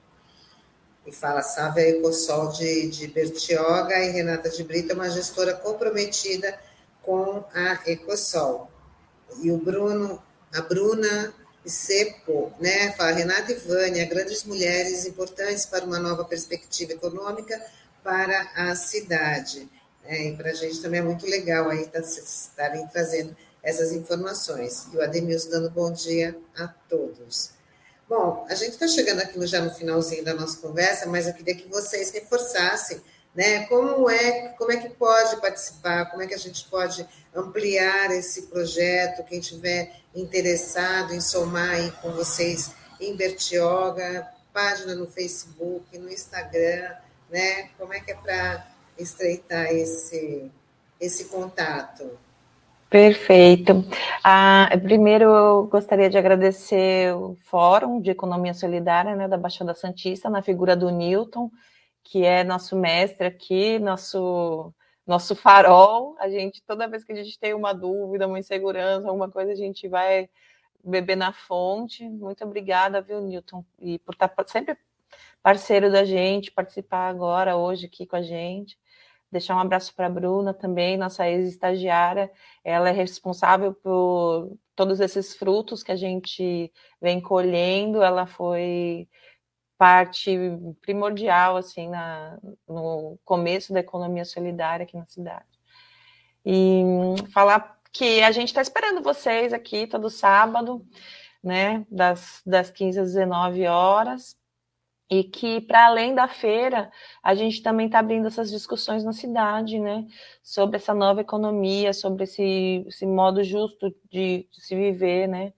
E 1.05 1.11
fala 1.11 1.41
Sávia 1.41 1.89
Ecosol 1.89 2.51
de, 2.53 2.88
de 2.88 3.07
Bertioga 3.07 3.99
e 3.99 4.09
Renata 4.09 4.49
de 4.49 4.63
Brito 4.63 4.91
é 4.91 4.95
uma 4.95 5.09
gestora 5.09 5.53
comprometida 5.53 6.57
com 7.01 7.43
a 7.53 7.80
Ecosol. 7.86 8.71
E 9.43 9.51
o 9.51 9.57
Bruno, 9.57 10.23
a 10.53 10.61
Bruna 10.61 11.34
Sepo, 11.65 12.53
né, 12.59 12.91
fala 12.93 13.11
Renata 13.11 13.51
e 13.51 13.55
Vânia, 13.55 14.05
grandes 14.05 14.43
mulheres 14.43 15.05
importantes 15.05 15.65
para 15.65 15.86
uma 15.86 15.99
nova 15.99 16.23
perspectiva 16.23 16.93
econômica 16.93 17.59
para 18.03 18.49
a 18.55 18.76
cidade. 18.76 19.67
É, 20.06 20.28
e 20.28 20.36
para 20.36 20.51
a 20.51 20.53
gente 20.53 20.82
também 20.82 20.99
é 20.99 21.03
muito 21.03 21.26
legal 21.26 21.70
aí 21.70 21.86
tá, 21.88 21.99
estarem 21.99 22.88
trazendo 22.88 23.36
essas 23.64 23.91
informações. 23.91 24.88
E 24.93 24.97
o 24.97 25.01
Ademilson 25.01 25.49
dando 25.49 25.70
bom 25.72 25.91
dia 25.91 26.38
a 26.58 26.68
todos. 26.68 27.51
Bom, 28.08 28.45
a 28.47 28.53
gente 28.53 28.74
está 28.74 28.88
chegando 28.88 29.22
aqui 29.22 29.43
já 29.47 29.62
no 29.62 29.74
finalzinho 29.74 30.24
da 30.24 30.34
nossa 30.34 30.58
conversa, 30.58 31.08
mas 31.08 31.28
eu 31.28 31.34
queria 31.34 31.56
que 31.56 31.68
vocês 31.68 32.12
reforçassem 32.12 33.01
né, 33.34 33.66
como, 33.66 34.10
é, 34.10 34.49
como 34.49 34.72
é 34.72 34.78
que 34.78 34.89
pode 34.89 35.41
participar, 35.41 36.06
como 36.06 36.22
é 36.22 36.28
que 36.28 36.34
a 36.34 36.38
gente 36.38 36.66
pode 36.70 37.06
ampliar 37.36 38.12
esse 38.12 38.43
projeto, 38.43 39.26
quem 39.26 39.41
tiver 39.41 39.91
interessado 40.16 41.14
em 41.14 41.20
somar 41.20 41.72
aí 41.72 41.91
com 42.01 42.12
vocês 42.12 42.72
em 42.99 43.16
Bertioga, 43.16 44.26
página 44.53 44.95
no 44.95 45.06
Facebook, 45.06 45.97
no 45.97 46.10
Instagram, 46.10 46.95
né? 47.30 47.70
Como 47.78 47.93
é 47.93 47.99
que 47.99 48.12
é 48.12 48.16
para 48.16 48.66
estreitar 48.97 49.67
esse, 49.67 50.51
esse 50.99 51.25
contato. 51.25 52.17
Perfeito. 52.89 53.83
Ah, 54.23 54.69
primeiro, 54.81 55.25
eu 55.25 55.67
gostaria 55.67 56.09
de 56.09 56.17
agradecer 56.17 57.13
o 57.15 57.35
Fórum 57.43 57.99
de 57.99 58.11
Economia 58.11 58.53
Solidária 58.53 59.15
né, 59.15 59.27
da 59.27 59.37
Baixada 59.37 59.73
Santista, 59.73 60.29
na 60.29 60.41
figura 60.41 60.75
do 60.75 60.89
Newton, 60.89 61.51
que 62.03 62.23
é 62.23 62.43
nosso 62.43 62.75
mestre 62.75 63.27
aqui, 63.27 63.79
nosso, 63.79 64.73
nosso 65.05 65.35
farol. 65.35 66.15
A 66.19 66.29
gente, 66.29 66.63
toda 66.63 66.87
vez 66.87 67.03
que 67.03 67.11
a 67.11 67.15
gente 67.15 67.37
tem 67.37 67.53
uma 67.53 67.73
dúvida, 67.73 68.27
uma 68.27 68.39
insegurança, 68.39 69.07
alguma 69.07 69.29
coisa, 69.29 69.51
a 69.51 69.55
gente 69.55 69.87
vai 69.87 70.29
beber 70.83 71.17
na 71.17 71.33
fonte. 71.33 72.07
Muito 72.07 72.45
obrigada, 72.45 73.01
viu, 73.01 73.19
Newton, 73.19 73.65
e 73.79 73.99
por 73.99 74.13
estar 74.13 74.31
sempre 74.47 74.77
parceiro 75.41 75.91
da 75.91 76.05
gente, 76.05 76.51
participar 76.51 77.09
agora, 77.09 77.57
hoje, 77.57 77.87
aqui 77.87 78.05
com 78.05 78.15
a 78.15 78.21
gente. 78.21 78.77
Deixar 79.32 79.55
um 79.55 79.59
abraço 79.59 79.93
para 79.93 80.07
a 80.07 80.09
Bruna 80.09 80.53
também, 80.53 80.97
nossa 80.97 81.28
ex-estagiária. 81.28 82.32
Ela 82.63 82.89
é 82.89 82.91
responsável 82.91 83.73
por 83.73 84.57
todos 84.76 84.99
esses 84.99 85.36
frutos 85.36 85.84
que 85.84 85.91
a 85.91 85.95
gente 85.95 86.71
vem 87.01 87.19
colhendo. 87.19 88.01
Ela 88.01 88.26
foi 88.26 89.07
parte 89.78 90.38
primordial 90.82 91.57
assim 91.57 91.89
na, 91.89 92.38
no 92.67 93.19
começo 93.26 93.73
da 93.73 93.82
economia 93.82 94.26
solidária 94.26 94.84
aqui 94.84 94.95
na 94.95 95.05
cidade. 95.05 95.45
E 96.45 96.84
falar 97.34 97.80
que 97.91 98.21
a 98.21 98.32
gente 98.32 98.49
está 98.49 98.61
esperando 98.61 99.01
vocês 99.01 99.53
aqui 99.53 99.88
todo 99.88 100.09
sábado, 100.09 100.86
né, 101.43 101.86
das, 101.89 102.41
das 102.45 102.69
15 102.69 102.99
às 102.99 103.07
19 103.13 103.65
horas, 103.67 104.38
e 105.10 105.24
que 105.24 105.62
para 105.62 105.86
além 105.86 106.16
da 106.16 106.28
feira 106.28 106.91
a 107.22 107.36
gente 107.36 107.62
também 107.62 107.86
está 107.88 107.99
abrindo 107.99 108.28
essas 108.28 108.49
discussões 108.49 109.03
na 109.03 109.14
cidade, 109.14 109.80
né, 109.80 110.06
sobre 110.43 110.78
essa 110.78 110.93
nova 110.93 111.22
economia, 111.22 111.93
sobre 111.93 112.24
esse, 112.24 112.84
esse 112.88 113.06
modo 113.06 113.43
justo 113.43 113.93
de, 114.10 114.47
de 114.51 114.62
se 114.62 114.76
viver, 114.76 115.28
né, 115.28 115.53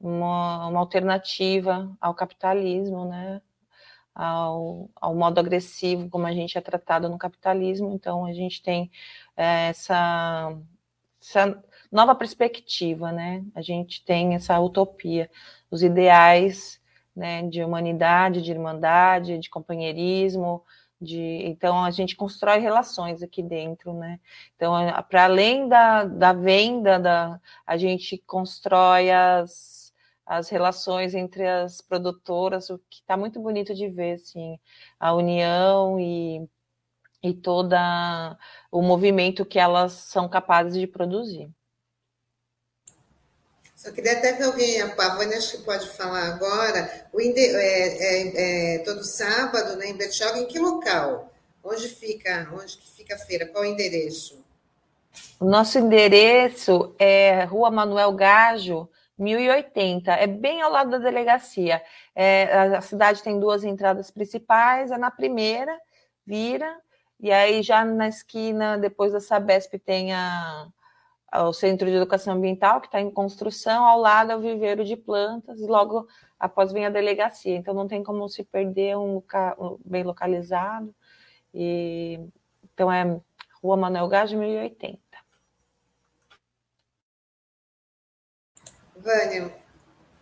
uma, 0.00 0.68
uma, 0.68 0.80
alternativa 0.80 1.90
ao 2.00 2.14
capitalismo, 2.14 3.06
né, 3.06 3.40
ao, 4.14 4.90
ao 4.96 5.14
modo 5.14 5.38
agressivo 5.40 6.10
como 6.10 6.26
a 6.26 6.32
gente 6.32 6.58
é 6.58 6.60
tratado 6.60 7.08
no 7.08 7.18
capitalismo. 7.18 7.92
Então 7.94 8.26
a 8.26 8.32
gente 8.32 8.62
tem 8.62 8.90
é, 9.36 9.68
essa, 9.68 10.54
essa 11.20 11.62
nova 11.90 12.14
perspectiva, 12.14 13.12
né, 13.12 13.44
a 13.54 13.62
gente 13.62 14.04
tem 14.04 14.34
essa 14.34 14.60
utopia, 14.60 15.30
os 15.70 15.82
ideais 15.82 16.81
né, 17.14 17.42
de 17.48 17.62
humanidade, 17.62 18.42
de 18.42 18.50
irmandade, 18.50 19.38
de 19.38 19.50
companheirismo, 19.50 20.64
de, 21.02 21.20
então 21.44 21.84
a 21.84 21.90
gente 21.90 22.16
constrói 22.16 22.58
relações 22.58 23.22
aqui 23.22 23.42
dentro, 23.42 23.92
né? 23.92 24.20
Então, 24.54 24.72
para 25.08 25.24
além 25.24 25.68
da, 25.68 26.04
da 26.04 26.32
venda, 26.32 26.98
da, 26.98 27.40
a 27.66 27.76
gente 27.76 28.18
constrói 28.18 29.10
as, 29.10 29.92
as 30.24 30.48
relações 30.48 31.14
entre 31.14 31.46
as 31.46 31.80
produtoras, 31.80 32.70
o 32.70 32.78
que 32.88 33.00
está 33.00 33.16
muito 33.16 33.40
bonito 33.40 33.74
de 33.74 33.88
ver, 33.88 34.14
assim, 34.14 34.58
a 34.98 35.12
união 35.14 35.98
e, 35.98 36.48
e 37.22 37.34
todo 37.34 37.74
o 38.70 38.82
movimento 38.82 39.44
que 39.44 39.58
elas 39.58 39.92
são 39.92 40.28
capazes 40.28 40.78
de 40.78 40.86
produzir. 40.86 41.50
Só 43.82 43.90
queria 43.90 44.12
até 44.12 44.34
ver 44.34 44.44
alguém, 44.44 44.80
a 44.80 44.94
Pavone 44.94 45.34
acho 45.34 45.56
que 45.56 45.64
pode 45.64 45.88
falar 45.96 46.28
agora, 46.28 47.08
o 47.12 47.20
inde, 47.20 47.40
é, 47.40 47.88
é, 47.98 48.76
é, 48.76 48.78
todo 48.84 49.02
sábado 49.02 49.76
né, 49.76 49.88
em 49.88 49.96
Bertioga, 49.96 50.38
em 50.38 50.46
que 50.46 50.56
local? 50.56 51.32
Onde 51.64 51.88
fica, 51.88 52.48
onde 52.52 52.78
que 52.78 52.88
fica 52.88 53.16
a 53.16 53.18
feira? 53.18 53.44
Qual 53.44 53.64
o 53.64 53.66
endereço? 53.66 54.40
O 55.40 55.46
nosso 55.46 55.80
endereço 55.80 56.94
é 56.96 57.42
Rua 57.42 57.72
Manuel 57.72 58.12
Gajo, 58.12 58.88
1080, 59.18 60.12
é 60.12 60.28
bem 60.28 60.62
ao 60.62 60.70
lado 60.70 60.92
da 60.92 60.98
delegacia. 60.98 61.82
É, 62.14 62.44
a 62.76 62.80
cidade 62.82 63.20
tem 63.20 63.40
duas 63.40 63.64
entradas 63.64 64.12
principais, 64.12 64.92
é 64.92 64.96
na 64.96 65.10
primeira, 65.10 65.76
vira, 66.24 66.72
E 67.18 67.32
aí, 67.32 67.64
já 67.64 67.84
na 67.84 68.06
esquina, 68.06 68.78
depois 68.78 69.12
da 69.12 69.18
Sabesp, 69.18 69.76
tem 69.76 70.12
a, 70.12 70.68
o 71.32 71.52
Centro 71.52 71.88
de 71.88 71.96
Educação 71.96 72.34
Ambiental, 72.34 72.80
que 72.80 72.86
está 72.88 73.00
em 73.00 73.10
construção, 73.10 73.86
ao 73.86 73.98
lado 73.98 74.32
é 74.32 74.36
o 74.36 74.40
viveiro 74.40 74.84
de 74.84 74.96
plantas, 74.96 75.60
e 75.60 75.66
logo 75.66 76.06
após 76.38 76.72
vem 76.72 76.84
a 76.84 76.90
delegacia. 76.90 77.56
Então, 77.56 77.72
não 77.72 77.88
tem 77.88 78.02
como 78.02 78.28
se 78.28 78.44
perder 78.44 78.96
um, 78.96 79.22
bem 79.84 80.02
localizado. 80.02 80.94
E, 81.54 82.20
então, 82.72 82.92
é 82.92 83.20
Rua 83.62 83.76
Manuel 83.76 84.08
Gás, 84.08 84.32
1080. 84.32 85.00
Vânia, 88.96 89.52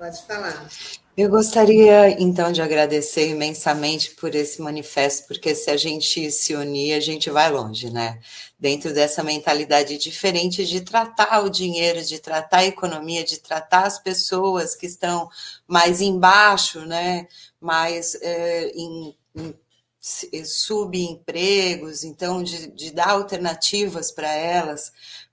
pode 0.00 0.22
falar. 0.22 0.66
Eu 1.14 1.28
gostaria, 1.28 2.18
então, 2.18 2.50
de 2.50 2.62
agradecer 2.62 3.28
imensamente 3.28 4.12
por 4.12 4.34
esse 4.34 4.62
manifesto, 4.62 5.26
porque 5.28 5.54
se 5.54 5.70
a 5.70 5.76
gente 5.76 6.32
se 6.32 6.54
unir, 6.54 6.94
a 6.94 7.00
gente 7.00 7.28
vai 7.28 7.50
longe, 7.50 7.90
né? 7.90 8.18
Dentro 8.58 8.94
dessa 8.94 9.22
mentalidade 9.22 9.98
diferente 9.98 10.64
de 10.64 10.80
tratar 10.80 11.44
o 11.44 11.50
dinheiro, 11.50 12.02
de 12.02 12.18
tratar 12.18 12.58
a 12.58 12.66
economia, 12.66 13.22
de 13.22 13.38
tratar 13.38 13.86
as 13.86 13.98
pessoas 13.98 14.74
que 14.74 14.86
estão 14.86 15.28
mais 15.68 16.00
embaixo, 16.00 16.80
né? 16.86 17.28
Mais 17.60 18.14
é, 18.22 18.70
em, 18.74 19.14
em 20.32 20.44
subempregos, 20.46 22.04
então, 22.04 22.42
de, 22.42 22.68
de 22.68 22.90
dar 22.90 23.10
alternativas 23.10 24.10
para 24.10 24.32
elas, 24.32 24.90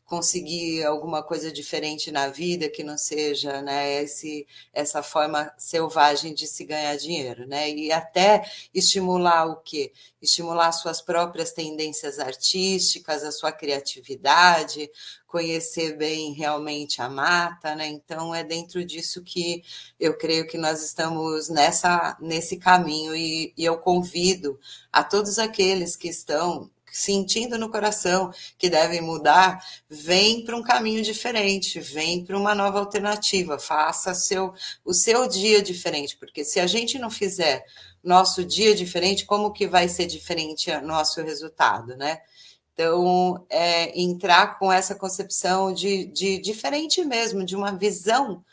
conseguir 0.07 0.85
alguma 0.85 1.21
coisa 1.21 1.51
diferente 1.51 2.11
na 2.11 2.29
vida 2.29 2.69
que 2.69 2.81
não 2.81 2.97
seja 2.97 3.61
né, 3.61 4.01
esse, 4.01 4.47
essa 4.73 5.03
forma 5.03 5.53
selvagem 5.57 6.33
de 6.33 6.47
se 6.47 6.63
ganhar 6.63 6.95
dinheiro, 6.95 7.45
né? 7.45 7.69
E 7.69 7.91
até 7.91 8.49
estimular 8.73 9.45
o 9.45 9.57
quê? 9.57 9.91
Estimular 10.21 10.71
suas 10.71 11.01
próprias 11.01 11.51
tendências 11.51 12.19
artísticas, 12.19 13.21
a 13.21 13.33
sua 13.33 13.51
criatividade, 13.51 14.89
conhecer 15.27 15.97
bem 15.97 16.31
realmente 16.31 17.01
a 17.01 17.09
mata, 17.09 17.75
né? 17.75 17.87
Então 17.87 18.33
é 18.33 18.45
dentro 18.45 18.85
disso 18.85 19.21
que 19.21 19.61
eu 19.99 20.17
creio 20.17 20.47
que 20.47 20.57
nós 20.57 20.81
estamos 20.81 21.49
nessa 21.49 22.17
nesse 22.21 22.55
caminho 22.55 23.13
e, 23.13 23.53
e 23.57 23.65
eu 23.65 23.77
convido 23.77 24.57
a 24.89 25.03
todos 25.03 25.37
aqueles 25.37 25.97
que 25.97 26.07
estão 26.07 26.71
sentindo 26.97 27.59
no 27.59 27.69
coração 27.69 28.31
que 28.57 28.71
devem 28.71 29.01
mudar, 29.01 29.63
vem 29.87 30.43
para 30.43 30.57
um 30.57 30.63
caminho 30.63 31.03
diferente, 31.03 31.79
vem 31.79 32.25
para 32.25 32.35
uma 32.35 32.55
nova 32.55 32.79
alternativa, 32.79 33.59
faça 33.59 34.15
seu, 34.15 34.51
o 34.83 34.95
seu 34.95 35.27
dia 35.27 35.61
diferente, 35.61 36.17
porque 36.17 36.43
se 36.43 36.59
a 36.59 36.65
gente 36.65 36.97
não 36.97 37.11
fizer 37.11 37.63
nosso 38.03 38.43
dia 38.43 38.73
diferente, 38.73 39.25
como 39.25 39.53
que 39.53 39.67
vai 39.67 39.87
ser 39.87 40.07
diferente 40.07 40.75
nosso 40.81 41.21
resultado, 41.21 41.95
né? 41.95 42.19
Então, 42.73 43.45
é, 43.47 43.99
entrar 43.99 44.57
com 44.57 44.71
essa 44.71 44.95
concepção 44.95 45.71
de, 45.71 46.05
de 46.05 46.39
diferente 46.39 47.03
mesmo, 47.05 47.45
de 47.45 47.55
uma 47.55 47.71
visão 47.71 48.43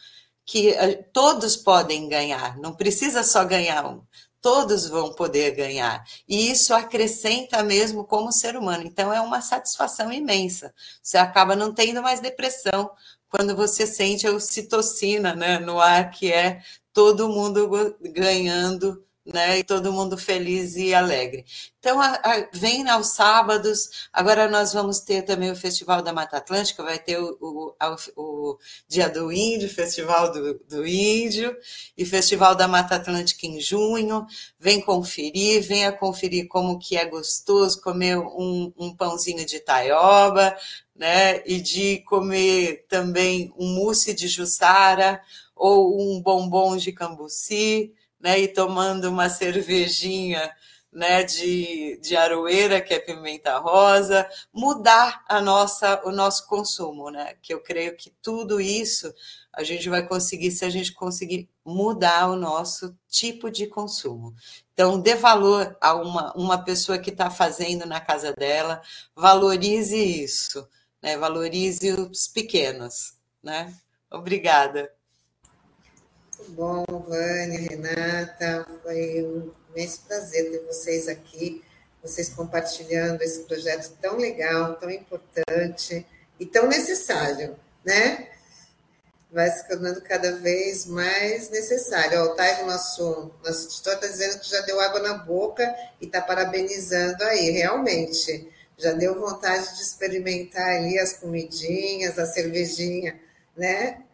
que 0.45 0.68
eh, 0.70 0.97
todos 1.12 1.57
podem 1.57 2.09
ganhar, 2.09 2.59
não 2.59 2.74
precisa 2.74 3.22
só 3.22 3.45
ganhar 3.45 3.86
um 3.86 4.03
todos 4.45 4.86
vão 4.86 5.11
poder 5.11 5.53
ganhar. 5.53 6.05
E 6.28 6.51
isso 6.51 6.74
acrescenta 6.74 7.62
mesmo 7.62 8.05
como 8.05 8.30
ser 8.30 8.59
humano. 8.59 8.84
Então, 8.84 9.11
é 9.11 9.18
uma 9.18 9.40
satisfação 9.40 10.12
imensa. 10.12 10.74
Você 11.03 11.16
acaba 11.16 11.57
não 11.57 11.72
tendo 11.72 12.03
mais 12.03 12.20
depressão 12.20 12.90
quando 13.26 13.57
você 13.57 13.86
sente 13.86 14.26
a 14.26 14.32
ocitocina 14.32 15.34
né, 15.34 15.59
no 15.59 15.80
ar, 15.80 16.11
que 16.11 16.30
é 16.30 16.61
todo 16.92 17.30
mundo 17.30 17.97
ganhando 18.03 19.03
né? 19.24 19.58
E 19.58 19.64
todo 19.64 19.92
mundo 19.92 20.18
feliz 20.18 20.76
e 20.76 20.92
alegre. 20.92 21.44
Então, 21.78 22.00
a, 22.00 22.14
a, 22.14 22.48
vem 22.52 22.88
aos 22.88 23.14
sábados. 23.14 24.08
Agora 24.12 24.48
nós 24.48 24.72
vamos 24.72 25.00
ter 25.00 25.22
também 25.22 25.50
o 25.50 25.56
Festival 25.56 26.02
da 26.02 26.12
Mata 26.12 26.36
Atlântica, 26.36 26.82
vai 26.82 26.98
ter 26.98 27.18
o, 27.18 27.36
o, 27.40 27.74
o 28.16 28.58
Dia 28.86 29.08
do 29.08 29.32
Índio, 29.32 29.68
Festival 29.68 30.30
do, 30.32 30.54
do, 30.68 30.86
Índio, 30.86 31.56
e 31.96 32.04
Festival 32.04 32.54
da 32.54 32.68
Mata 32.68 32.96
Atlântica 32.96 33.46
em 33.46 33.60
junho. 33.60 34.26
Vem 34.58 34.80
conferir, 34.80 35.62
venha 35.62 35.92
conferir 35.92 36.46
como 36.48 36.78
que 36.78 36.96
é 36.96 37.06
gostoso 37.06 37.80
comer 37.80 38.18
um, 38.18 38.72
um 38.76 38.94
pãozinho 38.94 39.44
de 39.46 39.58
taioba, 39.60 40.54
né? 40.94 41.42
E 41.46 41.60
de 41.60 41.98
comer 42.00 42.84
também 42.88 43.52
um 43.58 43.74
mousse 43.74 44.12
de 44.12 44.28
jussara 44.28 45.20
ou 45.56 45.98
um 45.98 46.20
bombom 46.20 46.76
de 46.76 46.92
cambuci 46.92 47.92
né, 48.24 48.40
e 48.40 48.48
tomando 48.48 49.10
uma 49.10 49.28
cervejinha 49.28 50.50
né, 50.90 51.24
de, 51.24 52.00
de 52.00 52.16
aroeira, 52.16 52.80
que 52.80 52.94
é 52.94 52.98
pimenta 52.98 53.58
rosa, 53.58 54.26
mudar 54.50 55.22
a 55.28 55.42
nossa, 55.42 56.00
o 56.06 56.10
nosso 56.10 56.46
consumo, 56.46 57.10
né? 57.10 57.34
Que 57.42 57.52
eu 57.52 57.60
creio 57.60 57.94
que 57.96 58.10
tudo 58.22 58.62
isso 58.62 59.12
a 59.52 59.62
gente 59.62 59.90
vai 59.90 60.06
conseguir 60.06 60.52
se 60.52 60.64
a 60.64 60.70
gente 60.70 60.94
conseguir 60.94 61.50
mudar 61.62 62.30
o 62.30 62.36
nosso 62.36 62.96
tipo 63.08 63.50
de 63.50 63.66
consumo. 63.66 64.34
Então, 64.72 64.98
dê 64.98 65.14
valor 65.16 65.76
a 65.78 65.94
uma, 65.94 66.32
uma 66.34 66.56
pessoa 66.64 66.98
que 66.98 67.10
está 67.10 67.28
fazendo 67.28 67.84
na 67.84 68.00
casa 68.00 68.32
dela, 68.32 68.80
valorize 69.14 69.98
isso, 69.98 70.66
né? 71.02 71.18
valorize 71.18 71.92
os 71.92 72.26
pequenos. 72.26 73.18
Né? 73.42 73.74
Obrigada. 74.10 74.90
Bom, 76.49 76.84
Vânia, 77.09 77.59
Renata. 77.59 78.66
Foi 78.82 79.22
um 79.22 79.51
imenso 79.70 80.03
prazer 80.07 80.51
ter 80.51 80.66
vocês 80.66 81.09
aqui, 81.09 81.64
vocês 82.03 82.28
compartilhando 82.28 83.22
esse 83.22 83.40
projeto 83.45 83.97
tão 84.01 84.16
legal, 84.16 84.74
tão 84.76 84.90
importante 84.90 86.07
e 86.38 86.47
tão 86.47 86.66
necessário, 86.66 87.57
né? 87.84 88.28
Vai 89.32 89.51
se 89.51 89.66
tornando 89.66 90.01
cada 90.03 90.36
vez 90.36 90.86
mais 90.86 91.51
necessário. 91.51 92.20
Ó, 92.20 92.24
o 92.26 92.34
Taigo, 92.36 92.66
nosso, 92.66 93.32
nosso 93.45 93.66
editor, 93.66 93.95
está 93.95 94.07
dizendo 94.07 94.38
que 94.38 94.49
já 94.49 94.61
deu 94.61 94.80
água 94.80 95.01
na 95.01 95.14
boca 95.14 95.74
e 96.01 96.05
está 96.05 96.20
parabenizando 96.20 97.24
aí, 97.24 97.51
realmente. 97.51 98.49
Já 98.76 98.92
deu 98.92 99.18
vontade 99.18 99.76
de 99.76 99.82
experimentar 99.82 100.76
ali 100.76 100.99
as 100.99 101.14
comidinhas, 101.14 102.18
a 102.18 102.26
cervejinha, 102.26 103.18
né? 103.57 104.05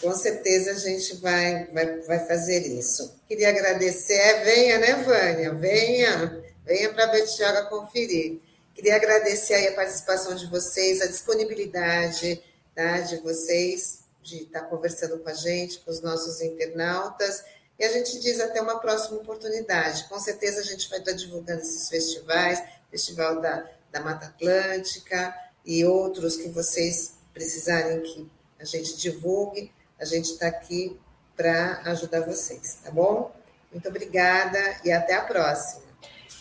Com 0.00 0.14
certeza 0.14 0.72
a 0.72 0.78
gente 0.78 1.16
vai, 1.16 1.66
vai, 1.66 2.00
vai 2.00 2.26
fazer 2.26 2.66
isso. 2.66 3.14
Queria 3.28 3.50
agradecer, 3.50 4.14
é, 4.14 4.44
venha, 4.44 4.78
né, 4.78 4.94
Vânia? 5.02 5.54
Venha, 5.54 6.44
venha 6.64 6.92
para 6.92 7.04
a 7.04 7.08
Betioga 7.08 7.66
conferir. 7.66 8.40
Queria 8.74 8.96
agradecer 8.96 9.68
a 9.68 9.74
participação 9.74 10.34
de 10.34 10.46
vocês, 10.46 11.00
a 11.00 11.06
disponibilidade 11.06 12.42
tá, 12.74 13.00
de 13.00 13.18
vocês 13.18 14.02
de 14.22 14.44
estar 14.44 14.60
tá 14.60 14.66
conversando 14.66 15.18
com 15.18 15.28
a 15.28 15.34
gente, 15.34 15.80
com 15.80 15.90
os 15.90 16.00
nossos 16.00 16.40
internautas. 16.40 17.44
E 17.78 17.84
a 17.84 17.92
gente 17.92 18.18
diz 18.20 18.40
até 18.40 18.60
uma 18.60 18.78
próxima 18.78 19.18
oportunidade. 19.18 20.04
Com 20.08 20.18
certeza 20.18 20.60
a 20.60 20.64
gente 20.64 20.88
vai 20.88 21.00
estar 21.00 21.12
divulgando 21.12 21.60
esses 21.62 21.88
festivais, 21.88 22.62
Festival 22.90 23.40
da, 23.40 23.66
da 23.90 24.00
Mata 24.00 24.26
Atlântica 24.26 25.34
e 25.64 25.84
outros 25.84 26.36
que 26.36 26.50
vocês 26.50 27.14
precisarem 27.32 28.02
que 28.02 28.30
a 28.60 28.64
gente 28.64 28.96
divulgue 28.98 29.72
a 30.02 30.04
gente 30.04 30.32
está 30.32 30.48
aqui 30.48 30.98
para 31.36 31.80
ajudar 31.92 32.22
vocês, 32.22 32.80
tá 32.82 32.90
bom? 32.90 33.30
Muito 33.70 33.88
obrigada 33.88 34.58
e 34.84 34.90
até 34.90 35.14
a 35.14 35.22
próxima. 35.22 35.84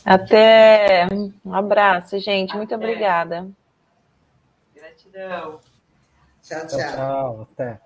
Até. 0.03 1.07
Um 1.45 1.53
abraço, 1.53 2.17
gente. 2.19 2.55
Muito 2.55 2.73
até. 2.73 2.83
obrigada. 2.83 3.47
Gratidão. 4.75 5.59
Tchau, 6.41 6.67
tchau. 6.67 6.67
Tchau, 6.67 6.95
tchau. 6.95 7.47
Até. 7.53 7.79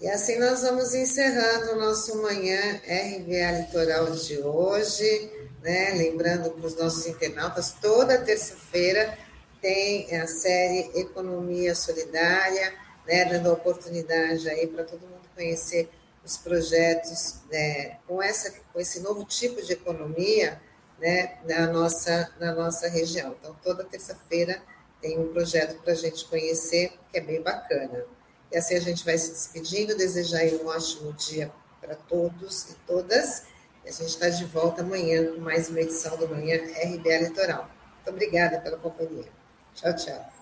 E 0.00 0.08
assim 0.08 0.38
nós 0.38 0.62
vamos 0.62 0.94
encerrando 0.94 1.72
o 1.72 1.80
nosso 1.80 2.22
Manhã 2.22 2.80
RBA 2.84 3.60
Litoral 3.60 4.10
de 4.12 4.38
hoje, 4.38 5.32
né? 5.62 5.94
Lembrando 5.94 6.50
para 6.50 6.66
os 6.66 6.76
nossos 6.76 7.06
internautas, 7.06 7.72
toda 7.80 8.18
terça-feira 8.18 9.18
tem 9.64 10.14
a 10.20 10.26
série 10.26 10.90
Economia 10.94 11.74
Solidária, 11.74 12.74
né, 13.06 13.24
dando 13.24 13.50
oportunidade 13.50 14.46
aí 14.46 14.66
para 14.66 14.84
todo 14.84 15.00
mundo 15.00 15.22
conhecer 15.34 15.88
os 16.22 16.36
projetos 16.36 17.36
né, 17.50 17.96
com, 18.06 18.22
essa, 18.22 18.52
com 18.70 18.78
esse 18.78 19.00
novo 19.00 19.24
tipo 19.24 19.62
de 19.62 19.72
economia 19.72 20.60
né, 21.00 21.38
na, 21.46 21.66
nossa, 21.66 22.30
na 22.38 22.52
nossa 22.52 22.90
região. 22.90 23.34
Então, 23.40 23.56
toda 23.64 23.84
terça-feira 23.84 24.62
tem 25.00 25.18
um 25.18 25.32
projeto 25.32 25.80
para 25.80 25.94
a 25.94 25.96
gente 25.96 26.26
conhecer, 26.26 26.92
que 27.10 27.16
é 27.16 27.22
bem 27.22 27.40
bacana. 27.40 28.04
E 28.52 28.58
assim 28.58 28.74
a 28.74 28.80
gente 28.80 29.02
vai 29.02 29.16
se 29.16 29.30
despedindo, 29.30 29.96
desejar 29.96 30.44
um 30.62 30.66
ótimo 30.66 31.10
dia 31.14 31.50
para 31.80 31.94
todos 31.94 32.70
e 32.70 32.74
todas. 32.86 33.44
E 33.82 33.88
a 33.88 33.92
gente 33.92 34.08
está 34.08 34.28
de 34.28 34.44
volta 34.44 34.82
amanhã 34.82 35.32
com 35.32 35.40
mais 35.40 35.70
uma 35.70 35.80
edição 35.80 36.18
do 36.18 36.28
Manhã 36.28 36.56
RBA 36.56 37.16
Litoral. 37.16 37.70
Muito 37.94 38.10
obrigada 38.10 38.60
pela 38.60 38.76
companhia. 38.76 39.43
Tchau, 39.74 39.94
tchau. 39.96 40.32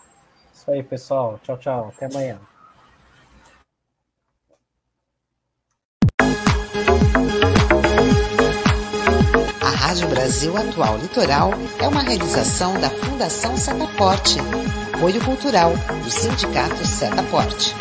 Isso 0.54 0.70
aí, 0.70 0.82
pessoal. 0.82 1.40
Tchau, 1.42 1.58
tchau. 1.58 1.92
Até 1.94 2.06
amanhã. 2.06 2.38
Rádio 9.92 10.08
Brasil 10.08 10.56
Atual 10.56 10.96
Litoral 10.96 11.50
é 11.78 11.86
uma 11.86 12.00
realização 12.00 12.80
da 12.80 12.88
Fundação 12.88 13.54
Setaporte, 13.58 14.38
apoio 14.94 15.22
cultural 15.22 15.72
do 16.02 16.10
Sindicato 16.10 16.86
Setaporte. 16.86 17.74